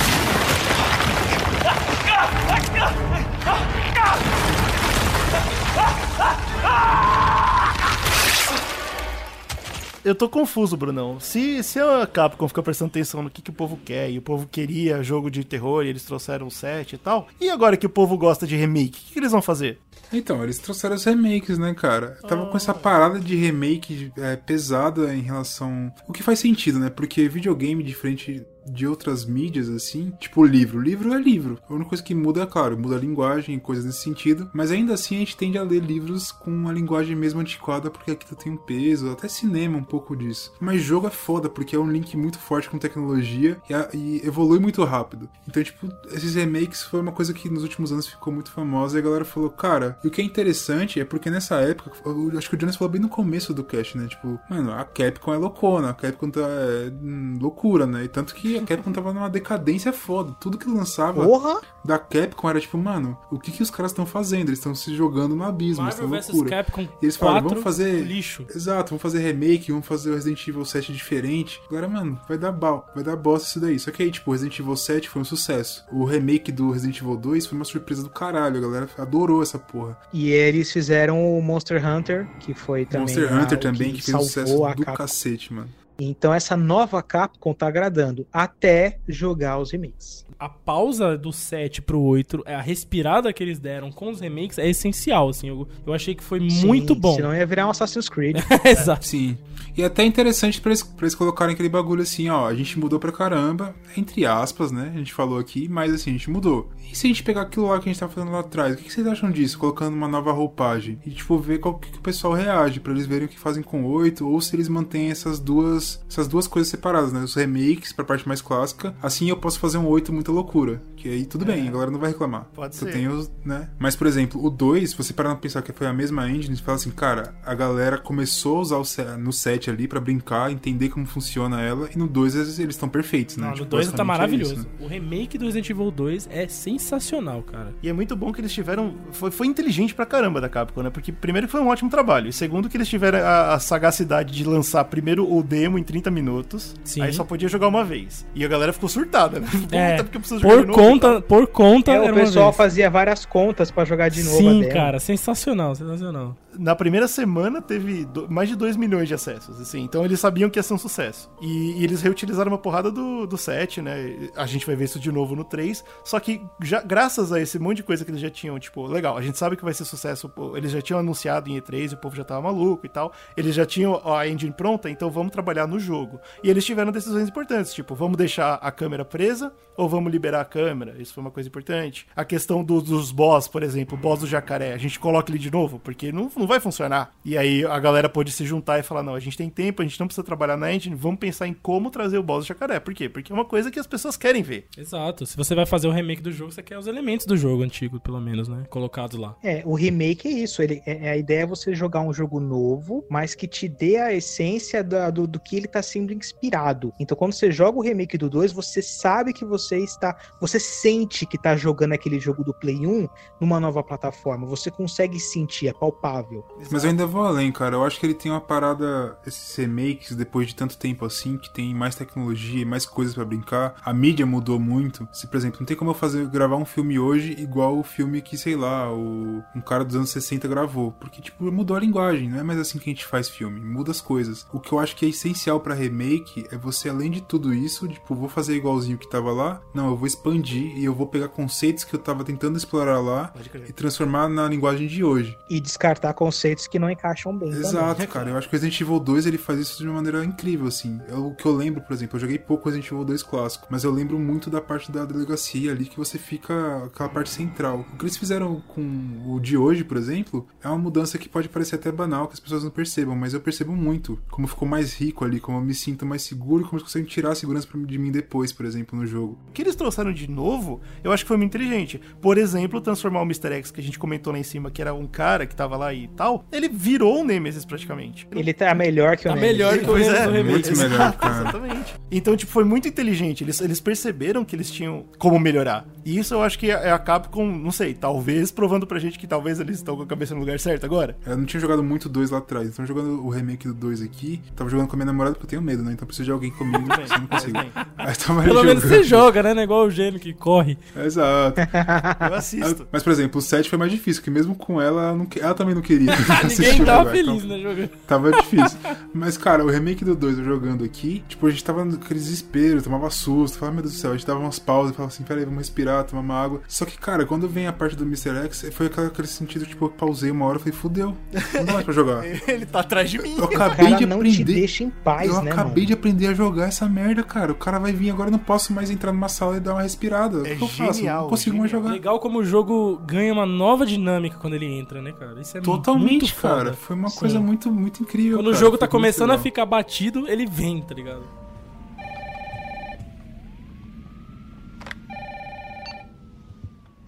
[10.07, 11.19] Eu tô confuso, Brunão.
[11.19, 14.21] Se, se a Capcom fica prestando atenção no que, que o povo quer, e o
[14.21, 17.85] povo queria jogo de terror, e eles trouxeram o 7 e tal, e agora que
[17.85, 19.79] o povo gosta de remake, o que, que eles vão fazer?
[20.13, 22.17] Então, eles trouxeram os remakes, né, cara?
[22.25, 25.91] Tava com essa parada de remake é, pesada em relação.
[26.07, 26.89] O que faz sentido, né?
[26.89, 30.79] Porque videogame, diferente de outras mídias, assim, tipo livro.
[30.79, 31.59] Livro é livro.
[31.69, 34.49] A única coisa que muda, é claro, muda a linguagem e coisas nesse sentido.
[34.53, 38.11] Mas ainda assim a gente tende a ler livros com uma linguagem mesmo antiquada, porque
[38.11, 40.53] aquilo tem um peso, até cinema um pouco disso.
[40.59, 44.21] Mas jogo é foda, porque é um link muito forte com tecnologia e, a, e
[44.25, 45.29] evolui muito rápido.
[45.47, 48.99] Então, tipo, esses remakes foi uma coisa que nos últimos anos ficou muito famosa e
[48.99, 52.49] a galera falou, cara, e o que é interessante é porque nessa época, eu acho
[52.49, 54.07] que o Jonas falou bem no começo do cast, né?
[54.07, 58.03] Tipo, mano, a Capcom é loucona, a Capcom tá é, hum, loucura, né?
[58.03, 60.35] E tanto que a Capcom tava numa decadência foda.
[60.39, 61.61] Tudo que lançava Porra!
[61.83, 64.49] da Capcom era tipo, mano, o que que os caras estão fazendo?
[64.49, 66.49] Eles estão se jogando no abismo, Marvel isso é loucura.
[66.49, 68.45] Capcom e eles falaram, 4, vamos fazer lixo.
[68.53, 71.61] Exato, vamos fazer remake, vamos fazer o Resident Evil 7 diferente.
[71.67, 73.79] Agora, mano, vai dar bal, vai dar bosta isso daí.
[73.79, 75.85] Só que aí, tipo, o Resident Evil 7 foi um sucesso.
[75.91, 78.57] O remake do Resident Evil 2 foi uma surpresa do caralho.
[78.57, 79.97] A galera adorou essa porra.
[80.11, 84.17] E eles fizeram o Monster Hunter, que foi também Monster Hunter também, que, que fez
[84.17, 85.69] um sucesso do cacete, mano.
[85.99, 90.25] Então essa nova Capcom tá agradando até jogar os remakes.
[90.39, 94.67] A pausa do 7 pro 8, a respirada que eles deram com os remakes é
[94.69, 95.49] essencial, assim.
[95.49, 97.15] Eu, eu achei que foi Sim, muito bom.
[97.15, 98.37] Senão ia virar um Assassin's Creed.
[98.63, 99.05] Exato.
[99.07, 99.35] Sim.
[99.77, 102.79] E é até interessante pra eles, pra eles colocarem aquele bagulho assim, ó, a gente
[102.79, 104.91] mudou pra caramba, entre aspas, né?
[104.95, 106.71] A gente falou aqui, mas assim, a gente mudou.
[106.91, 108.77] E se a gente pegar aquilo lá que a gente tava falando lá atrás, o
[108.77, 109.59] que vocês acham disso?
[109.59, 110.99] Colocando uma nova roupagem.
[111.05, 113.61] E, tipo, ver qual que, que o pessoal reage, para eles verem o que fazem
[113.61, 117.19] com o 8, ou se eles mantêm essas duas, essas duas coisas separadas, né?
[117.19, 118.95] Os remakes pra parte mais clássica.
[118.99, 120.81] Assim eu posso fazer um 8 muita loucura.
[120.95, 121.53] Que aí tudo é.
[121.53, 122.45] bem, a galera não vai reclamar.
[122.55, 122.91] Pode eu ser.
[122.91, 123.69] Tenho, né?
[123.77, 126.55] Mas, por exemplo, o 2, se você parar pra pensar que foi a mesma engine,
[126.55, 128.87] você fala assim, cara, a galera começou a usar o
[129.19, 133.37] no set ali para brincar, entender como funciona ela, e no 2 eles estão perfeitos,
[133.37, 133.47] né?
[133.47, 134.53] Não, tipo, no 2 tá maravilhoso.
[134.53, 134.85] É isso, né?
[134.85, 137.73] O remake do Resident Evil 2 é sensacional, cara.
[137.81, 138.95] E é muito bom que eles tiveram.
[139.11, 140.89] Foi, foi inteligente pra caramba da Capcom, né?
[140.89, 142.29] Porque, primeiro, que foi um ótimo trabalho.
[142.29, 146.11] E segundo, que eles tiveram a, a sagacidade de lançar primeiro o demo em 30
[146.11, 146.75] minutos.
[146.83, 147.01] Sim.
[147.01, 148.25] Aí só podia jogar uma vez.
[148.35, 149.47] E a galera ficou surtada, né?
[149.71, 151.91] É, porque por conta, novo, por conta.
[151.91, 154.37] É, o pessoal fazia várias contas para jogar de novo.
[154.37, 159.59] Sim, cara, sensacional, sensacional na primeira semana teve do, mais de 2 milhões de acessos,
[159.59, 159.81] assim.
[159.81, 161.29] Então eles sabiam que ia ser um sucesso.
[161.41, 164.29] E, e, eles reutilizaram uma porrada do, do set, né?
[164.35, 165.83] A gente vai ver isso de novo no 3.
[166.03, 169.17] Só que, já, graças a esse monte de coisa que eles já tinham, tipo, legal,
[169.17, 170.31] a gente sabe que vai ser sucesso.
[170.55, 173.13] Eles já tinham anunciado em E3 e o povo já tava maluco e tal.
[173.35, 176.19] Eles já tinham a engine pronta, então vamos trabalhar no jogo.
[176.43, 180.45] E eles tiveram decisões importantes, tipo, vamos deixar a câmera presa ou vamos liberar a
[180.45, 180.95] câmera?
[180.99, 182.07] Isso foi uma coisa importante.
[182.15, 185.37] A questão do, dos boss, por exemplo, o boss do jacaré, a gente coloca ele
[185.37, 187.13] de novo, porque não, não vai funcionar.
[187.23, 189.85] E aí a galera pôde se juntar e falar: não, a gente tem tempo, a
[189.85, 192.79] gente não precisa trabalhar na engine, vamos pensar em como trazer o boss do jacaré.
[192.79, 193.09] Por quê?
[193.09, 194.67] Porque é uma coisa que as pessoas querem ver.
[194.77, 195.25] Exato.
[195.25, 197.99] Se você vai fazer o remake do jogo, você quer os elementos do jogo antigo,
[197.99, 198.65] pelo menos, né?
[198.69, 199.35] Colocados lá.
[199.43, 200.61] É, o remake é isso.
[200.61, 204.13] Ele, é, a ideia é você jogar um jogo novo, mas que te dê a
[204.13, 206.93] essência da, do, do que ele tá sendo inspirado.
[206.99, 210.15] Então, quando você joga o remake do 2, você sabe que você está.
[210.39, 213.07] Você sente que tá jogando aquele jogo do Play 1
[213.39, 214.45] numa nova plataforma.
[214.47, 216.36] Você consegue sentir, é palpável.
[216.71, 217.75] Mas eu ainda vou além, cara.
[217.75, 221.49] Eu acho que ele tem uma parada, esses remakes, depois de tanto tempo assim, que
[221.49, 223.75] tem mais tecnologia e mais coisas para brincar.
[223.83, 225.07] A mídia mudou muito.
[225.11, 228.21] Se, por exemplo, não tem como eu fazer gravar um filme hoje igual o filme
[228.21, 230.91] que, sei lá, o, um cara dos anos 60 gravou.
[230.91, 232.29] Porque, tipo, mudou a linguagem.
[232.29, 233.59] Não é mais assim que a gente faz filme.
[233.59, 234.45] Muda as coisas.
[234.51, 237.87] O que eu acho que é essencial para remake é você, além de tudo isso,
[237.87, 239.61] tipo, vou fazer igualzinho que tava lá.
[239.73, 243.33] Não, eu vou expandir e eu vou pegar conceitos que eu tava tentando explorar lá
[243.67, 245.37] e transformar na linguagem de hoje.
[245.49, 247.49] E descartar conceitos que não encaixam bem.
[247.49, 248.07] Exato, também.
[248.07, 248.29] cara.
[248.31, 250.99] Eu acho que o Resident Evil 2 ele faz isso de uma maneira incrível, assim.
[251.07, 253.83] É o que eu lembro, por exemplo, eu joguei pouco Resident Evil 2 clássico, mas
[253.83, 257.85] eu lembro muito da parte da delegacia ali que você fica aquela parte central.
[257.93, 258.81] O que eles fizeram com
[259.27, 262.39] o de hoje, por exemplo, é uma mudança que pode parecer até banal, que as
[262.39, 265.75] pessoas não percebam, mas eu percebo muito como ficou mais rico ali, como eu me
[265.75, 268.97] sinto mais seguro e como eles conseguem tirar a segurança de mim depois, por exemplo,
[268.97, 269.37] no jogo.
[269.49, 272.01] O que eles trouxeram de novo, eu acho que foi muito inteligente.
[272.19, 273.53] Por exemplo, transformar o Mr.
[273.53, 275.93] X que a gente comentou lá em cima, que era um cara que tava lá
[275.93, 278.27] e tal, ele virou um Nemesis praticamente.
[278.31, 279.57] Ele tá melhor que o tá Nemesis.
[279.57, 281.41] melhor que o Nemesis é, Muito melhor, cara.
[281.41, 281.95] Exatamente.
[282.11, 283.43] Então, tipo, foi muito inteligente.
[283.43, 285.85] Eles, eles perceberam que eles tinham como melhorar.
[286.07, 289.27] E isso eu acho que é a Capcom, não sei, talvez provando pra gente que
[289.27, 291.17] talvez eles estão com a cabeça no lugar certo agora.
[291.25, 292.69] Eu não tinha jogado muito dois lá atrás.
[292.69, 294.41] Então, jogando o remake do 2 aqui.
[294.55, 295.91] Tava jogando com a minha namorada porque eu tenho medo, né?
[295.91, 296.85] Então, preciso de alguém comigo.
[296.87, 297.57] Você não consigo.
[297.97, 299.53] Aí, Pelo menos você joga, né?
[299.53, 300.77] Não é igual o gênio que corre.
[300.95, 301.59] Exato.
[301.59, 302.87] eu assisto.
[302.89, 305.53] Mas, por exemplo, o 7 foi mais difícil, que mesmo com ela, ela, não, ela
[305.53, 306.13] também não queria.
[306.47, 307.89] Ninguém tava jogar, feliz, então, né, jogando.
[308.07, 308.79] Tava difícil.
[309.13, 312.81] Mas, cara, o remake do 2 eu jogando aqui, tipo, a gente tava naquele desespero,
[312.81, 315.43] tomava susto, falava, meu Deus do céu, a gente dava umas pausas, falava assim, peraí,
[315.43, 316.61] vamos respirar, tomar uma água.
[316.67, 318.29] Só que, cara, quando vem a parte do Mr.
[318.45, 321.15] X, foi aquele, sentido, tipo, eu pausei uma hora e falei, fudeu,
[321.53, 322.25] não dá mais pra jogar.
[322.47, 323.35] Ele tá atrás de mim.
[323.37, 324.37] Eu acabei de não aprender.
[324.37, 325.85] Te deixa em paz, eu né, acabei mano?
[325.85, 327.51] de aprender a jogar essa merda, cara.
[327.51, 329.81] O cara vai vir agora, eu não posso mais entrar numa sala e dar uma
[329.81, 330.47] respirada.
[330.47, 330.93] É o que eu faço?
[330.93, 331.59] genial, não consigo genial.
[331.61, 331.91] mais jogar.
[331.91, 335.39] Legal como o jogo ganha uma nova dinâmica quando ele entra, né, cara?
[335.41, 336.55] Isso é Totalmente, muito foda.
[336.55, 336.73] cara.
[336.73, 337.19] Foi uma Sim.
[337.19, 338.37] coisa muito, muito incrível.
[338.37, 338.63] Quando o cara.
[338.63, 341.23] jogo tá começando a ficar batido, ele vem, tá ligado?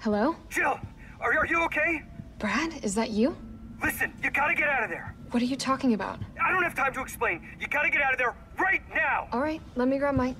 [0.01, 0.33] Hello?
[0.49, 0.79] Jill,
[1.19, 2.03] are, are you okay?
[2.37, 3.35] Brad, is that you?
[3.83, 5.13] Listen, you gotta get out of there.
[5.31, 6.19] What are you talking about?
[6.41, 7.45] I don't have time to explain.
[7.59, 9.27] You gotta get out of there right now.
[9.33, 10.33] All right, let me grab my.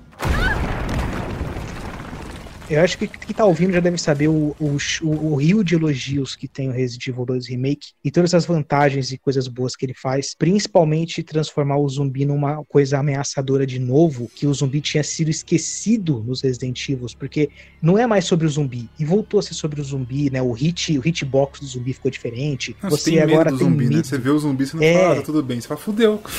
[2.70, 6.36] Eu acho que quem tá ouvindo já deve saber o, o, o, rio de elogios
[6.36, 9.84] que tem o Resident Evil 2 Remake e todas as vantagens e coisas boas que
[9.84, 15.02] ele faz, principalmente transformar o zumbi numa coisa ameaçadora de novo, que o zumbi tinha
[15.02, 17.50] sido esquecido nos Resident Evil, porque
[17.82, 20.40] não é mais sobre o zumbi, e voltou a ser sobre o zumbi, né?
[20.40, 22.76] O hit, o hitbox do zumbi ficou diferente.
[22.80, 23.90] Nossa, você agora tem zumbi, né?
[23.90, 23.96] medo.
[23.96, 24.04] Né?
[24.04, 24.94] Você vê o zumbi, você não é...
[24.94, 26.22] fala, ah, tá tudo bem, você fala, fudeu.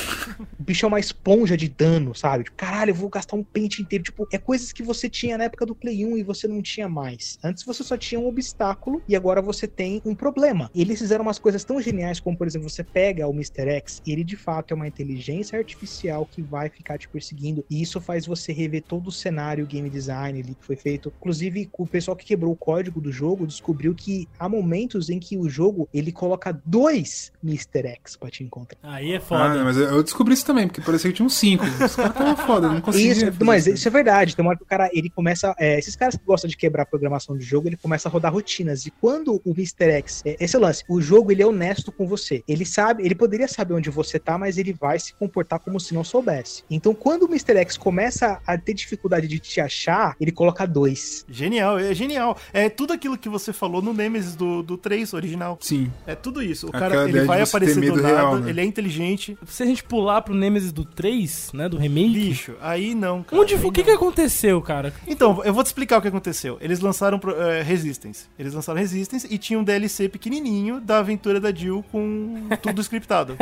[0.62, 2.44] O bicho é uma esponja de dano, sabe?
[2.44, 4.04] Tipo, caralho, eu vou gastar um pente inteiro.
[4.04, 6.88] Tipo, é coisas que você tinha na época do Play 1 e você não tinha
[6.88, 7.38] mais.
[7.44, 10.70] Antes você só tinha um obstáculo e agora você tem um problema.
[10.74, 13.70] Eles fizeram umas coisas tão geniais como, por exemplo, você pega o Mr.
[13.70, 18.00] X, ele de fato é uma inteligência artificial que vai ficar te perseguindo e isso
[18.00, 21.12] faz você rever todo o cenário game design ali que foi feito.
[21.20, 25.38] Inclusive, o pessoal que quebrou o código do jogo descobriu que há momentos em que
[25.38, 27.88] o jogo ele coloca dois Mr.
[27.88, 28.78] X pra te encontrar.
[28.84, 29.44] Aí é foda.
[29.44, 31.64] Ah, mas eu descobri isso também, porque parecia que tinha uns cinco.
[31.66, 33.12] Os caras estavam foda, não conseguia.
[33.12, 34.36] Isso, mas isso é verdade.
[34.36, 35.54] Tem uma hora que o cara ele começa.
[35.58, 38.34] É, esses caras que gostam de quebrar a programação do jogo, ele começa a rodar
[38.34, 38.86] rotinas.
[38.86, 39.92] E quando o Mr.
[39.92, 40.22] X.
[40.26, 40.84] É, esse é o lance.
[40.88, 42.44] O jogo ele é honesto com você.
[42.48, 45.94] Ele sabe, ele poderia saber onde você tá, mas ele vai se comportar como se
[45.94, 46.64] não soubesse.
[46.70, 47.58] Então, quando o Mr.
[47.58, 51.26] X começa a ter dificuldade de te achar, ele coloca dois.
[51.30, 52.38] Genial, é genial.
[52.54, 55.58] É tudo aquilo que você falou no Nemesis do, do 3 original.
[55.62, 55.92] Sim.
[56.06, 56.68] É tudo isso.
[56.68, 58.50] O cara, ele vai aparecer do nada, real, né?
[58.50, 59.38] ele é inteligente.
[59.46, 62.12] Se a gente pular pro Nemesis do 3, né, do remake...
[62.14, 63.42] Bicho, aí não, cara.
[63.42, 64.94] Onde, o que que aconteceu, cara?
[65.08, 66.58] Então, eu vou te explicar o que aconteceu.
[66.62, 68.26] Eles lançaram uh, Resistance.
[68.38, 73.36] Eles lançaram Resistance e tinha um DLC pequenininho da aventura da Jill com tudo scriptado.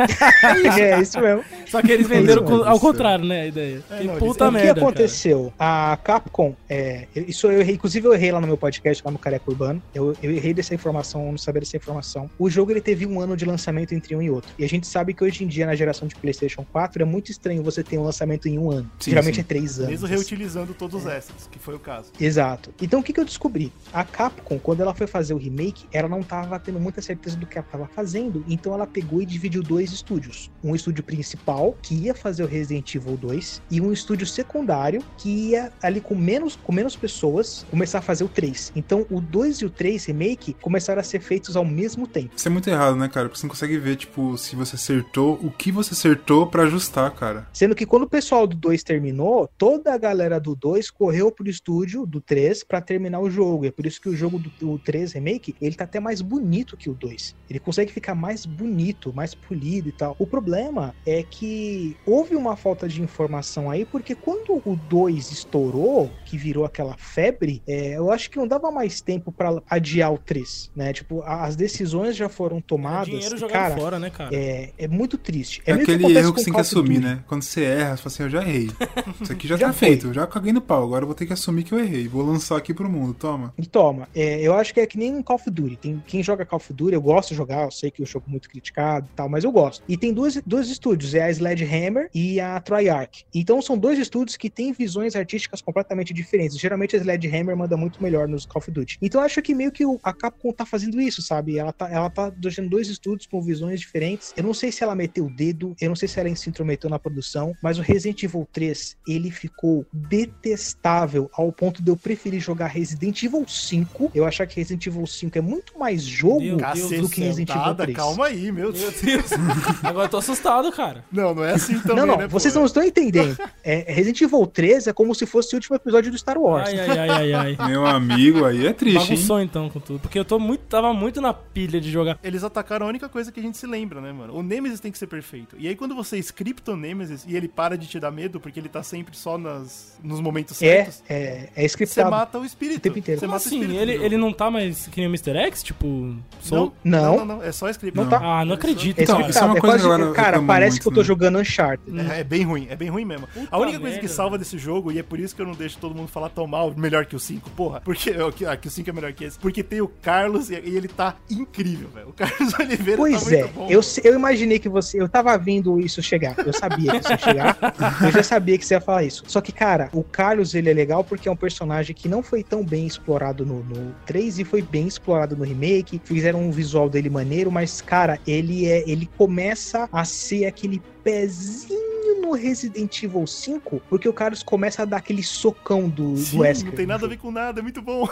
[0.78, 1.44] é, isso mesmo.
[1.66, 3.82] Só que eles venderam com, ao contrário, né, a ideia.
[3.90, 4.54] É, não, puta eles...
[4.54, 5.52] merda, O que aconteceu?
[5.58, 5.92] Cara.
[5.92, 9.18] A Capcom, é, isso eu errei, inclusive eu errei lá no meu podcast, lá no
[9.18, 9.82] Careca Urbano.
[9.94, 12.30] Eu, eu errei dessa informação, eu não sabia dessa informação.
[12.38, 14.50] O jogo ele teve um ano de lançamento entre um e outro.
[14.58, 17.30] E a gente sabe que hoje em dia, na geração de PlayStation 4, é muito
[17.30, 18.90] estranho você ter um lançamento em um ano.
[18.98, 19.40] Sim, Geralmente sim.
[19.40, 19.90] é três anos.
[19.90, 21.18] Mesmo reutilizando todos é.
[21.18, 22.12] esses, que foi o caso.
[22.20, 22.39] Exato.
[22.80, 23.72] Então o que, que eu descobri?
[23.92, 27.46] A Capcom, quando ela foi fazer o remake, ela não estava tendo muita certeza do
[27.46, 30.50] que ela estava fazendo, então ela pegou e dividiu dois estúdios.
[30.62, 35.28] Um estúdio principal, que ia fazer o Resident Evil 2, e um estúdio secundário, que
[35.28, 38.72] ia ali com menos, com menos pessoas, começar a fazer o 3.
[38.74, 42.34] Então o 2 e o 3 remake começaram a ser feitos ao mesmo tempo.
[42.36, 43.28] Isso é muito errado, né, cara?
[43.28, 47.10] Porque você não consegue ver, tipo, se você acertou, o que você acertou para ajustar,
[47.12, 47.46] cara.
[47.52, 51.48] Sendo que quando o pessoal do 2 terminou, toda a galera do 2 correu pro
[51.48, 53.66] estúdio do 3 para terminar o jogo.
[53.66, 56.88] É por isso que o jogo do 3 Remake, ele tá até mais bonito que
[56.88, 57.34] o 2.
[57.50, 60.14] Ele consegue ficar mais bonito, mais polido e tal.
[60.16, 66.08] O problema é que houve uma falta de informação aí, porque quando o 2 estourou,
[66.24, 70.18] que virou aquela febre, é, eu acho que não dava mais tempo para adiar o
[70.18, 70.92] 3, né?
[70.92, 73.08] Tipo, as decisões já foram tomadas.
[73.08, 74.30] É dinheiro jogado cara, fora, né, cara?
[74.32, 75.60] É, é muito triste.
[75.66, 77.24] É, é aquele erro que você tem que assumir, né?
[77.26, 78.70] Quando você erra, você fala assim, eu já errei.
[79.20, 79.88] Isso aqui já, já tá foi.
[79.88, 82.06] feito, eu já caguei no pau, agora eu vou ter que assumir que eu errei.
[82.06, 83.54] Vou lançar aqui pro mundo, toma.
[83.70, 84.08] Toma.
[84.14, 85.76] É, eu acho que é que nem Call of Duty.
[85.76, 88.26] Tem, quem joga Call of Duty, eu gosto de jogar, eu sei que o jogo
[88.28, 89.82] é muito criticado e tal, mas eu gosto.
[89.88, 93.26] E tem dois, dois estúdios, é a Sledgehammer e a Triarch.
[93.34, 96.58] Então são dois estúdios que têm visões artísticas completamente diferentes.
[96.58, 98.98] Geralmente a Sledgehammer manda muito melhor nos Call of Duty.
[99.00, 101.58] Então eu acho que meio que a Capcom tá fazendo isso, sabe?
[101.58, 104.32] Ela tá, ela tá deixando dois estúdios com visões diferentes.
[104.36, 106.88] Eu não sei se ela meteu o dedo, eu não sei se ela se intrometeu
[106.90, 112.40] na produção, mas o Resident Evil 3, ele ficou detestável ao ponto de eu preferir
[112.40, 114.10] jogar Resident Evil 5.
[114.12, 117.74] Eu achar que Resident Evil 5 é muito mais jogo meu do que Resident Evil
[117.76, 117.96] 3.
[117.96, 118.94] Calma aí, meu Deus.
[119.84, 121.04] Agora eu tô assustado, cara.
[121.12, 123.38] Não, não é assim também, Não, não, né, vocês não estão entendendo.
[123.62, 126.68] É, Resident Evil 3 é como se fosse o último episódio do Star Wars.
[126.68, 127.68] Ai, ai, ai, ai, ai.
[127.68, 129.46] Meu amigo, aí é triste, Bagunçou hein?
[129.48, 130.00] então com tudo.
[130.00, 132.18] Porque eu tô muito, tava muito na pilha de jogar.
[132.24, 134.34] Eles atacaram a única coisa que a gente se lembra, né, mano?
[134.34, 135.54] O Nemesis tem que ser perfeito.
[135.60, 138.58] E aí quando você scripta o Nemesis e ele para de te dar medo, porque
[138.58, 141.02] ele tá sempre só nas, nos momentos é, certos.
[141.08, 141.99] É, é scriptado.
[142.04, 142.78] Você mata o espírito.
[142.78, 143.20] O tempo inteiro.
[143.20, 143.58] Você mata assim?
[143.58, 143.82] o espírito.
[143.82, 145.36] Ele, ele não tá mais que nem o Mr.
[145.46, 145.62] X?
[145.62, 146.72] Tipo, sou...
[146.82, 147.96] não, não, não, não, É só script.
[147.96, 148.20] Não, não tá.
[148.22, 148.98] Ah, não acredito.
[148.98, 151.00] É então, isso é uma é coisa quase, que Cara, parece muito, que eu tô
[151.00, 151.06] né?
[151.06, 152.00] jogando Uncharted.
[152.10, 153.26] É, é, bem ruim, é bem ruim mesmo.
[153.26, 155.54] Puta a única coisa que salva desse jogo, e é por isso que eu não
[155.54, 158.14] deixo todo mundo falar tão mal, melhor que o 5, porra, porque
[158.46, 160.88] ah, que o 5 é melhor que esse, porque tem o Carlos e, e ele
[160.88, 162.08] tá incrível, velho.
[162.08, 163.66] O Carlos Oliveira pois tá é, bom.
[163.68, 167.18] Eu, eu imaginei que você, eu tava vendo isso chegar, eu sabia que isso ia
[167.18, 167.58] chegar,
[168.02, 169.24] eu já sabia que você ia falar isso.
[169.26, 172.42] Só que, cara, o Carlos, ele é legal porque é um personagem que não foi
[172.42, 176.88] tão bem explorado no, no 3 e foi bem explorado no remake, fizeram um visual
[176.88, 183.26] dele maneiro, mas, cara, ele é, ele começa a ser aquele pezinho no Resident Evil
[183.26, 186.66] 5, porque o Carlos começa a dar aquele socão do, Sim, do Wesker.
[186.66, 188.08] não tem nada a ver com nada, é muito bom.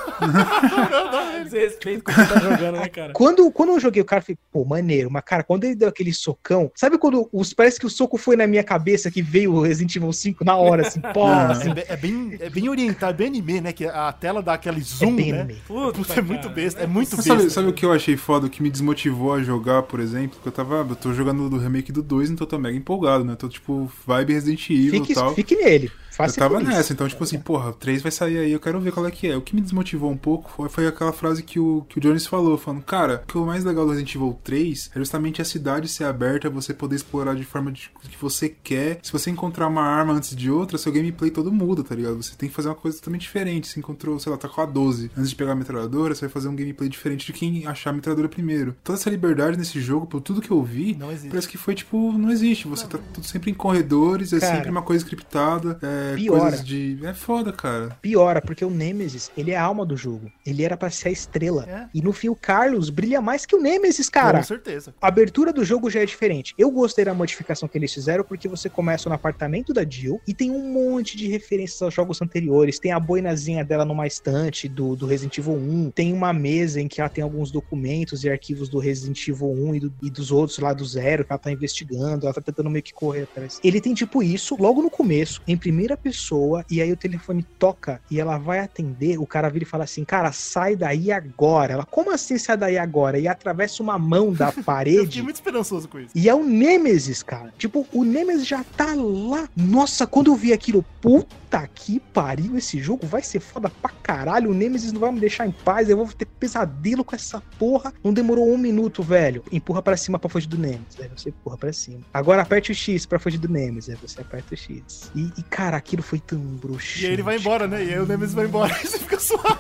[1.44, 3.12] Você respeita você tá jogando, né, cara?
[3.12, 5.10] Quando, quando eu joguei o cara, eu falei, pô, maneiro.
[5.10, 8.36] Mas, cara, quando ele deu aquele socão, sabe quando os, parece que o soco foi
[8.36, 11.70] na minha cabeça que veio o Resident Evil 5 na hora, assim, pô, assim.
[11.70, 13.72] É, é bem, é bem orientado, é bem anime, né?
[13.72, 15.40] Que a tela dá aquele zoom, bem né?
[15.40, 15.62] anime.
[15.66, 17.36] Puta, é muito besta, é muito besta.
[17.36, 20.39] sabe, sabe o que eu achei foda, o que me desmotivou a jogar, por exemplo?
[20.40, 20.86] Que eu tava.
[20.89, 23.36] Eu tô jogando do remake do 2, então eu tô mega empolgado, né?
[23.36, 25.34] Tô tipo, vibe Resident Evil e tal.
[25.34, 25.90] fique nele.
[26.18, 26.68] Eu Faça tava feliz.
[26.74, 29.10] nessa, então, tipo assim, porra, o 3 vai sair aí, eu quero ver qual é
[29.10, 29.36] que é.
[29.36, 32.26] O que me desmotivou um pouco foi, foi aquela frase que o, que o Jones
[32.26, 35.40] falou, falando, cara, o que é o mais legal do Resident Evil 3 é justamente
[35.40, 38.98] a cidade ser aberta, você poder explorar de forma de, que você quer.
[39.02, 42.16] Se você encontrar uma arma antes de outra, seu gameplay todo muda, tá ligado?
[42.22, 43.68] Você tem que fazer uma coisa totalmente diferente.
[43.68, 45.10] Você encontrou, sei lá, tá com a 12.
[45.16, 47.92] Antes de pegar a metralhadora, você vai fazer um gameplay diferente de quem achar a
[47.92, 48.74] metralhadora primeiro.
[48.82, 51.28] Toda essa liberdade nesse jogo, por tudo que eu vi, Não existe.
[51.28, 52.66] parece que foi tipo, não existe.
[52.66, 56.40] Você tá tudo sempre em corredores, é Cara, sempre uma coisa scriptada, é, piora.
[56.40, 56.98] coisas de.
[57.05, 57.97] É foda, cara.
[58.01, 60.30] Piora, porque o Nemesis, ele é a alma do jogo.
[60.47, 61.64] Ele era pra ser a estrela.
[61.68, 61.86] É.
[61.94, 64.39] E no fim, o Carlos brilha mais que o Nemesis, cara.
[64.39, 64.94] Com certeza.
[65.01, 66.55] A abertura do jogo já é diferente.
[66.59, 70.35] Eu gostei da modificação que eles fizeram porque você começa no apartamento da Jill e
[70.35, 72.78] tem um monte de referências aos jogos anteriores.
[72.78, 75.90] Tem a boinazinha dela numa estante do, do Resident Evil 1.
[75.90, 79.74] Tem uma mesa em que ela tem alguns documentos e arquivos do Resident Evil 1
[79.74, 82.26] e, do- e dos outros lá do zero que ela tá investigando.
[82.26, 83.60] Ela tá tentando meio que correr atrás.
[83.62, 88.00] Ele tem tipo isso logo no começo, em primeira pessoa, e aí o telefone toca
[88.10, 89.18] e ela vai atender.
[89.18, 91.72] O cara vira e fala assim: Cara, sai daí agora.
[91.74, 93.18] Ela, como assim sai daí agora?
[93.18, 95.22] E atravessa uma mão da Eu fiquei parede.
[95.22, 96.10] muito esperançoso com isso.
[96.14, 97.52] E é o Nemesis, cara.
[97.58, 99.48] Tipo, o Nemesis já tá lá.
[99.56, 104.50] Nossa, quando eu vi aquilo, puta que pariu, esse jogo vai ser foda pra caralho.
[104.50, 105.88] O Nemesis não vai me deixar em paz.
[105.88, 107.92] Eu vou ter pesadelo com essa porra.
[108.04, 109.42] Não demorou um minuto, velho.
[109.50, 111.00] Empurra pra cima pra fugir do Nemesis.
[111.00, 112.00] Aí você empurra pra cima.
[112.12, 113.90] Agora aperte o X pra fugir do Nemesis.
[113.90, 115.10] Aí você aperta o X.
[115.14, 117.00] E, e, cara, aquilo foi tão bruxo.
[117.00, 117.84] E aí ele vai embora, né?
[117.84, 119.56] E aí o Nemesis vai embora e você fica suave.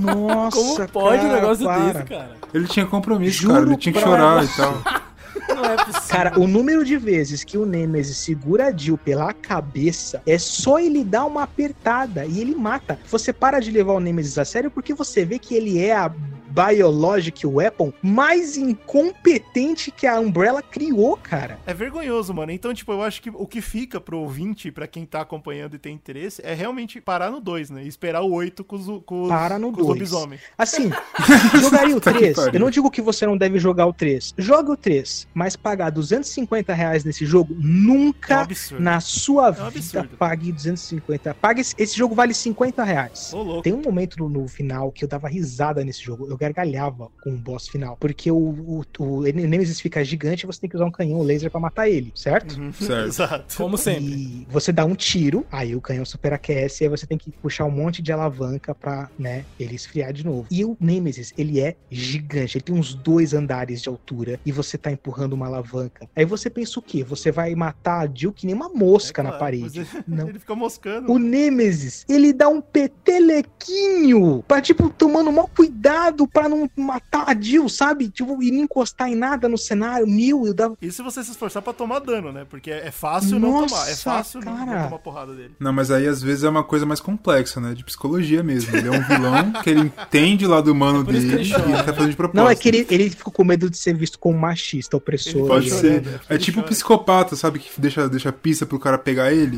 [0.00, 1.92] Nossa, Como pode um cara, negócio para.
[1.92, 2.36] desse, cara?
[2.52, 3.66] Ele tinha compromisso, Juro cara.
[3.66, 4.52] Ele tinha que chorar você.
[4.52, 5.04] e tal.
[5.48, 6.08] Não é possível.
[6.08, 10.78] Cara, o número de vezes que o Nemesis segura a Jill pela cabeça é só
[10.78, 12.98] ele dar uma apertada e ele mata.
[13.10, 16.12] Você para de levar o Nemesis a sério porque você vê que ele é a
[16.54, 21.58] Biologic Weapon mais incompetente que a Umbrella criou, cara.
[21.66, 22.52] É vergonhoso, mano.
[22.52, 25.78] Então, tipo, eu acho que o que fica pro ouvinte, pra quem tá acompanhando e
[25.78, 27.84] tem interesse, é realmente parar no 2, né?
[27.84, 29.98] E esperar o 8 com os, com os, Para no com os dois.
[29.98, 30.38] lobisomem.
[30.56, 30.90] Assim,
[31.60, 32.36] jogaria o Puta que 3.
[32.36, 32.52] pariu.
[32.54, 34.34] Eu não digo que você não deve jogar o 3.
[34.38, 38.46] Joga o 3, mas pagar 250 reais nesse jogo É um nunca
[38.78, 40.16] na sua É um vida absurdo.
[40.16, 41.34] pague 250.
[41.34, 43.32] Pague esse, esse jogo vale 50 reais.
[43.32, 43.62] Ô, louco.
[43.62, 46.26] Tem um momento no, no final que eu dava risada nesse jogo.
[46.28, 47.96] Eu gargalhava com o boss final.
[47.98, 51.50] Porque o, o, o Nemesis fica gigante e você tem que usar um canhão laser
[51.50, 52.58] pra matar ele, certo?
[52.60, 52.72] Uhum.
[52.84, 53.06] Certo.
[53.08, 53.56] Exato.
[53.56, 54.04] Como sempre.
[54.04, 57.64] E você dá um tiro, aí o canhão superaquece, e aí você tem que puxar
[57.64, 60.46] um monte de alavanca pra, né, ele esfriar de novo.
[60.50, 64.76] E o Nemesis, ele é gigante, ele tem uns dois andares de altura, e você
[64.76, 66.08] tá empurrando uma alavanca.
[66.14, 67.02] Aí você pensa o quê?
[67.04, 69.62] Você vai matar a Jill que nem uma mosca É na claro, parede.
[69.62, 70.28] mas ele- Não.
[70.28, 71.10] Ele fica moscando.
[71.12, 77.40] O Nemesis, ele dá um petelequinho pra, tipo, tomando maior cuidado pra não matar a
[77.40, 78.08] Jill, sabe?
[78.10, 80.06] Tipo, e não encostar em nada no cenário.
[80.06, 80.76] Meu, eu dava.
[80.82, 82.44] E se você se esforçar pra tomar dano, né?
[82.50, 83.88] Porque é fácil não Nossa, tomar.
[83.90, 84.84] É fácil não- não cara.
[84.84, 85.52] tomar porrada dele.
[85.60, 87.72] Não, mas aí às vezes é uma coisa mais complexa, né?
[87.72, 88.76] De psicologia mesmo.
[88.76, 91.52] Ele é um vilão que ele entende o lado humano É dele ele e ele
[91.84, 92.36] tá fazendo de propósito.
[92.44, 95.32] Não, é que ele, ele ficou com medo de ser visto como machista, opressor.
[95.40, 96.02] Ele Pode Ele ser.
[96.02, 97.60] chora, É tipo um psicopata, sabe?
[97.60, 99.56] Que deixa, deixa pista pro cara pegar ele.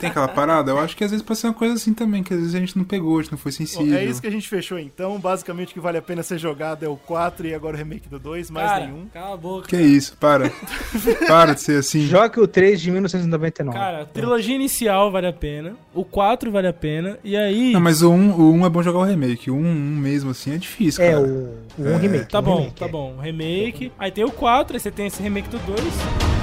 [0.00, 0.70] Tem aquela parada?
[0.70, 2.58] Eu acho que às vezes pode ser uma coisa assim também, que às vezes a
[2.58, 3.96] gente não pegou, a gente não foi Bom, sensível.
[3.98, 5.18] é isso que a gente fechou então.
[5.18, 8.08] Basicamente o que vale a pena ser jogado é o 4 e agora o remake
[8.08, 9.06] do 2, mais cara, nenhum.
[9.12, 9.68] cala a boca.
[9.68, 10.50] Que isso, para.
[11.26, 12.06] para de ser assim.
[12.06, 13.76] Joga o 3 de 1999.
[13.76, 17.72] Cara, a trilogia inicial vale a pena, o 4 vale a pena, e aí...
[17.72, 19.50] Não, mas o 1, o 1 é bom jogar o remake.
[19.50, 21.22] O 1, 1 mesmo assim é difícil, é, cara.
[21.22, 22.30] o, o um remake.
[22.30, 22.88] Tá bom, remake, tá é.
[22.88, 23.16] bom.
[23.18, 23.92] Remake.
[23.98, 26.35] Aí tem o 4, aí você tem esse remake do 2.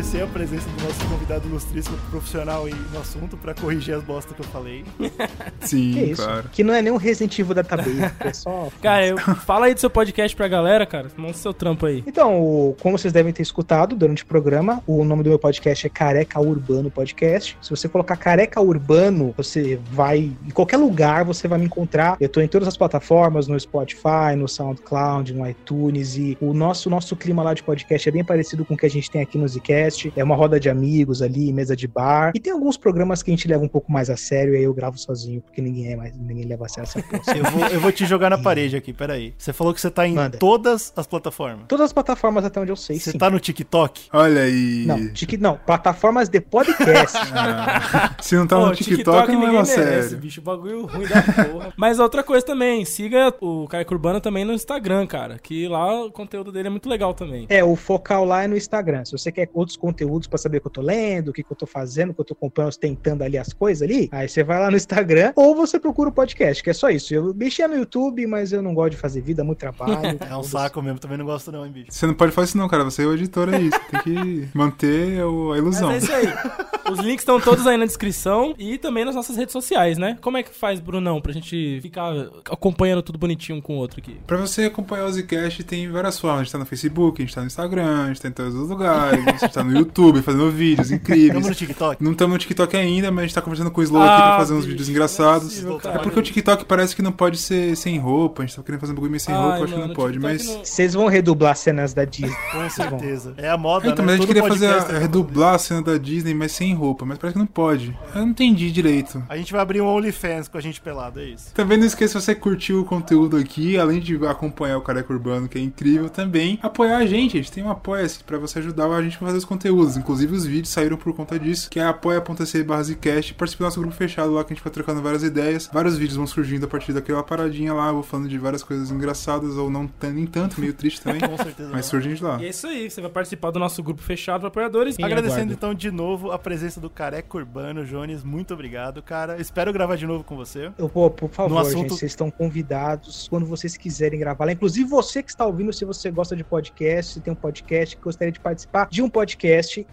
[0.00, 4.34] Agradecer a presença do nosso convidado ilustríssimo profissional aí no assunto pra corrigir as bostas
[4.34, 4.82] que eu falei.
[5.60, 6.22] Sim, Que isso?
[6.22, 6.48] claro.
[6.50, 8.68] Que não é nem um Resident Evil Database, é só.
[8.80, 11.08] Cara, eu, fala aí do seu podcast pra galera, cara.
[11.18, 12.02] Mostra seu trampo aí.
[12.06, 15.90] Então, como vocês devem ter escutado durante o programa, o nome do meu podcast é
[15.90, 17.58] Careca Urbano Podcast.
[17.60, 20.32] Se você colocar Careca Urbano, você vai.
[20.46, 22.16] Em qualquer lugar você vai me encontrar.
[22.18, 26.16] Eu tô em todas as plataformas, no Spotify, no SoundCloud, no iTunes.
[26.16, 28.90] E o nosso, nosso clima lá de podcast é bem parecido com o que a
[28.90, 29.89] gente tem aqui no Zcast.
[29.90, 30.12] Podcast.
[30.16, 32.32] É uma roda de amigos ali, mesa de bar.
[32.34, 34.64] E tem alguns programas que a gente leva um pouco mais a sério, e aí
[34.64, 37.36] eu gravo sozinho, porque ninguém é mais, ninguém leva a sério essa porra.
[37.36, 39.34] eu, vou, eu vou te jogar na parede aqui, peraí.
[39.36, 40.38] Você falou que você tá em Manda.
[40.38, 41.66] todas as plataformas.
[41.68, 43.18] Todas as plataformas até onde eu sei, Você sim.
[43.18, 44.08] tá no TikTok?
[44.12, 44.84] Olha aí.
[44.86, 47.16] Não, tic, não, plataformas de podcast.
[47.34, 50.18] ah, se não tá Pô, no TikTok, TikTok não é sério.
[50.18, 51.72] bicho, bagulho ruim da porra.
[51.76, 56.12] Mas outra coisa também, siga o Caio Urbano também no Instagram, cara, que lá o
[56.12, 57.46] conteúdo dele é muito legal também.
[57.48, 59.04] É, o focal lá é no Instagram.
[59.04, 61.52] Se você quer outros conteúdos para saber o que eu tô lendo, o que, que
[61.52, 64.42] eu tô fazendo, o que eu tô comprando, tentando ali as coisas ali, aí você
[64.42, 67.14] vai lá no Instagram ou você procura o podcast, que é só isso.
[67.14, 70.18] Eu mexia no YouTube, mas eu não gosto de fazer vida, muito trabalho.
[70.28, 71.88] é um saco mesmo, também não gosto não, hein, bicho.
[71.90, 72.84] Você não pode fazer isso não, cara.
[72.84, 73.70] Você é o editor aí.
[73.70, 75.88] Você tem que manter a ilusão.
[75.88, 76.70] Mas é isso aí.
[76.90, 80.18] Os links estão todos aí na descrição e também nas nossas redes sociais, né?
[80.20, 82.12] Como é que faz, Brunão, pra gente ficar
[82.50, 84.18] acompanhando tudo bonitinho um com o outro aqui?
[84.26, 86.40] Pra você acompanhar o Zcast tem várias formas.
[86.40, 88.54] A gente tá no Facebook, a gente tá no Instagram, a gente tá em todos
[88.54, 91.28] os lugares, a gente tá no YouTube fazendo vídeos incríveis.
[91.28, 92.04] Estamos no TikTok?
[92.04, 94.22] Não estamos no TikTok ainda, mas a gente tá conversando com o Slow ah, aqui
[94.22, 95.64] pra fazer uns vídeos engraçados.
[95.64, 98.62] É, é porque o TikTok parece que não pode ser sem roupa, a gente tá
[98.62, 100.44] querendo fazer um bagulho meio sem Ai, roupa, acho que não pode, mas...
[100.44, 102.36] Vocês vão redublar cenas da Disney.
[102.52, 103.34] Com certeza.
[103.36, 104.12] É a moda, então, né?
[104.12, 107.18] Mas a gente queria fazer a, redublar a cena da Disney, mas sem roupa, mas
[107.18, 107.96] parece que não pode.
[108.14, 109.22] Eu não entendi direito.
[109.28, 111.52] A gente vai abrir um OnlyFans com a gente pelado, é isso.
[111.54, 115.48] Também não esqueça, se você curtiu o conteúdo aqui, além de acompanhar o Careca Urbano,
[115.48, 117.36] que é incrível, também apoiar a gente.
[117.36, 119.96] A gente tem um apoia-se pra você ajudar a gente a fazer os conteúdos.
[119.96, 123.34] Inclusive os vídeos saíram por conta disso, que é apoia.se barra Zcast.
[123.34, 125.68] Participe do nosso grupo fechado lá, que a gente vai trocando várias ideias.
[125.72, 129.56] Vários vídeos vão surgindo a partir daquela paradinha lá, vou falando de várias coisas engraçadas,
[129.56, 131.20] ou não nem tanto, meio triste também.
[131.28, 131.70] com certeza.
[131.72, 132.40] Mas surge de lá.
[132.40, 134.96] E é isso aí, você vai participar do nosso grupo fechado para apoiadores.
[134.96, 138.22] Quem Agradecendo então de novo a presença do Careca Urbano, Jones.
[138.22, 139.40] Muito obrigado, cara.
[139.40, 140.70] Espero gravar de novo com você.
[140.78, 141.78] Eu vou, por favor, assunto...
[141.78, 144.52] gente, vocês estão convidados quando vocês quiserem gravar lá.
[144.52, 148.02] Inclusive você que está ouvindo, se você gosta de podcast, se tem um podcast que
[148.02, 149.39] gostaria de participar de um podcast,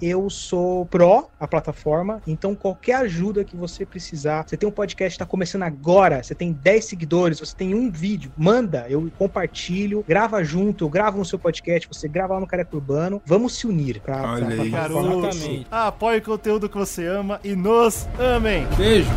[0.01, 5.17] eu sou pró a plataforma, então qualquer ajuda que você precisar, você tem um podcast
[5.17, 10.03] que está começando agora, você tem 10 seguidores, você tem um vídeo, manda, eu compartilho,
[10.07, 13.67] grava junto, eu gravo no seu podcast, você grava lá no Careca Urbano, vamos se
[13.67, 14.67] unir pra, Olha pra, aí.
[14.67, 15.67] Exatamente.
[15.71, 18.65] Apoie o conteúdo que você ama e nos amem.
[18.77, 19.09] Beijo.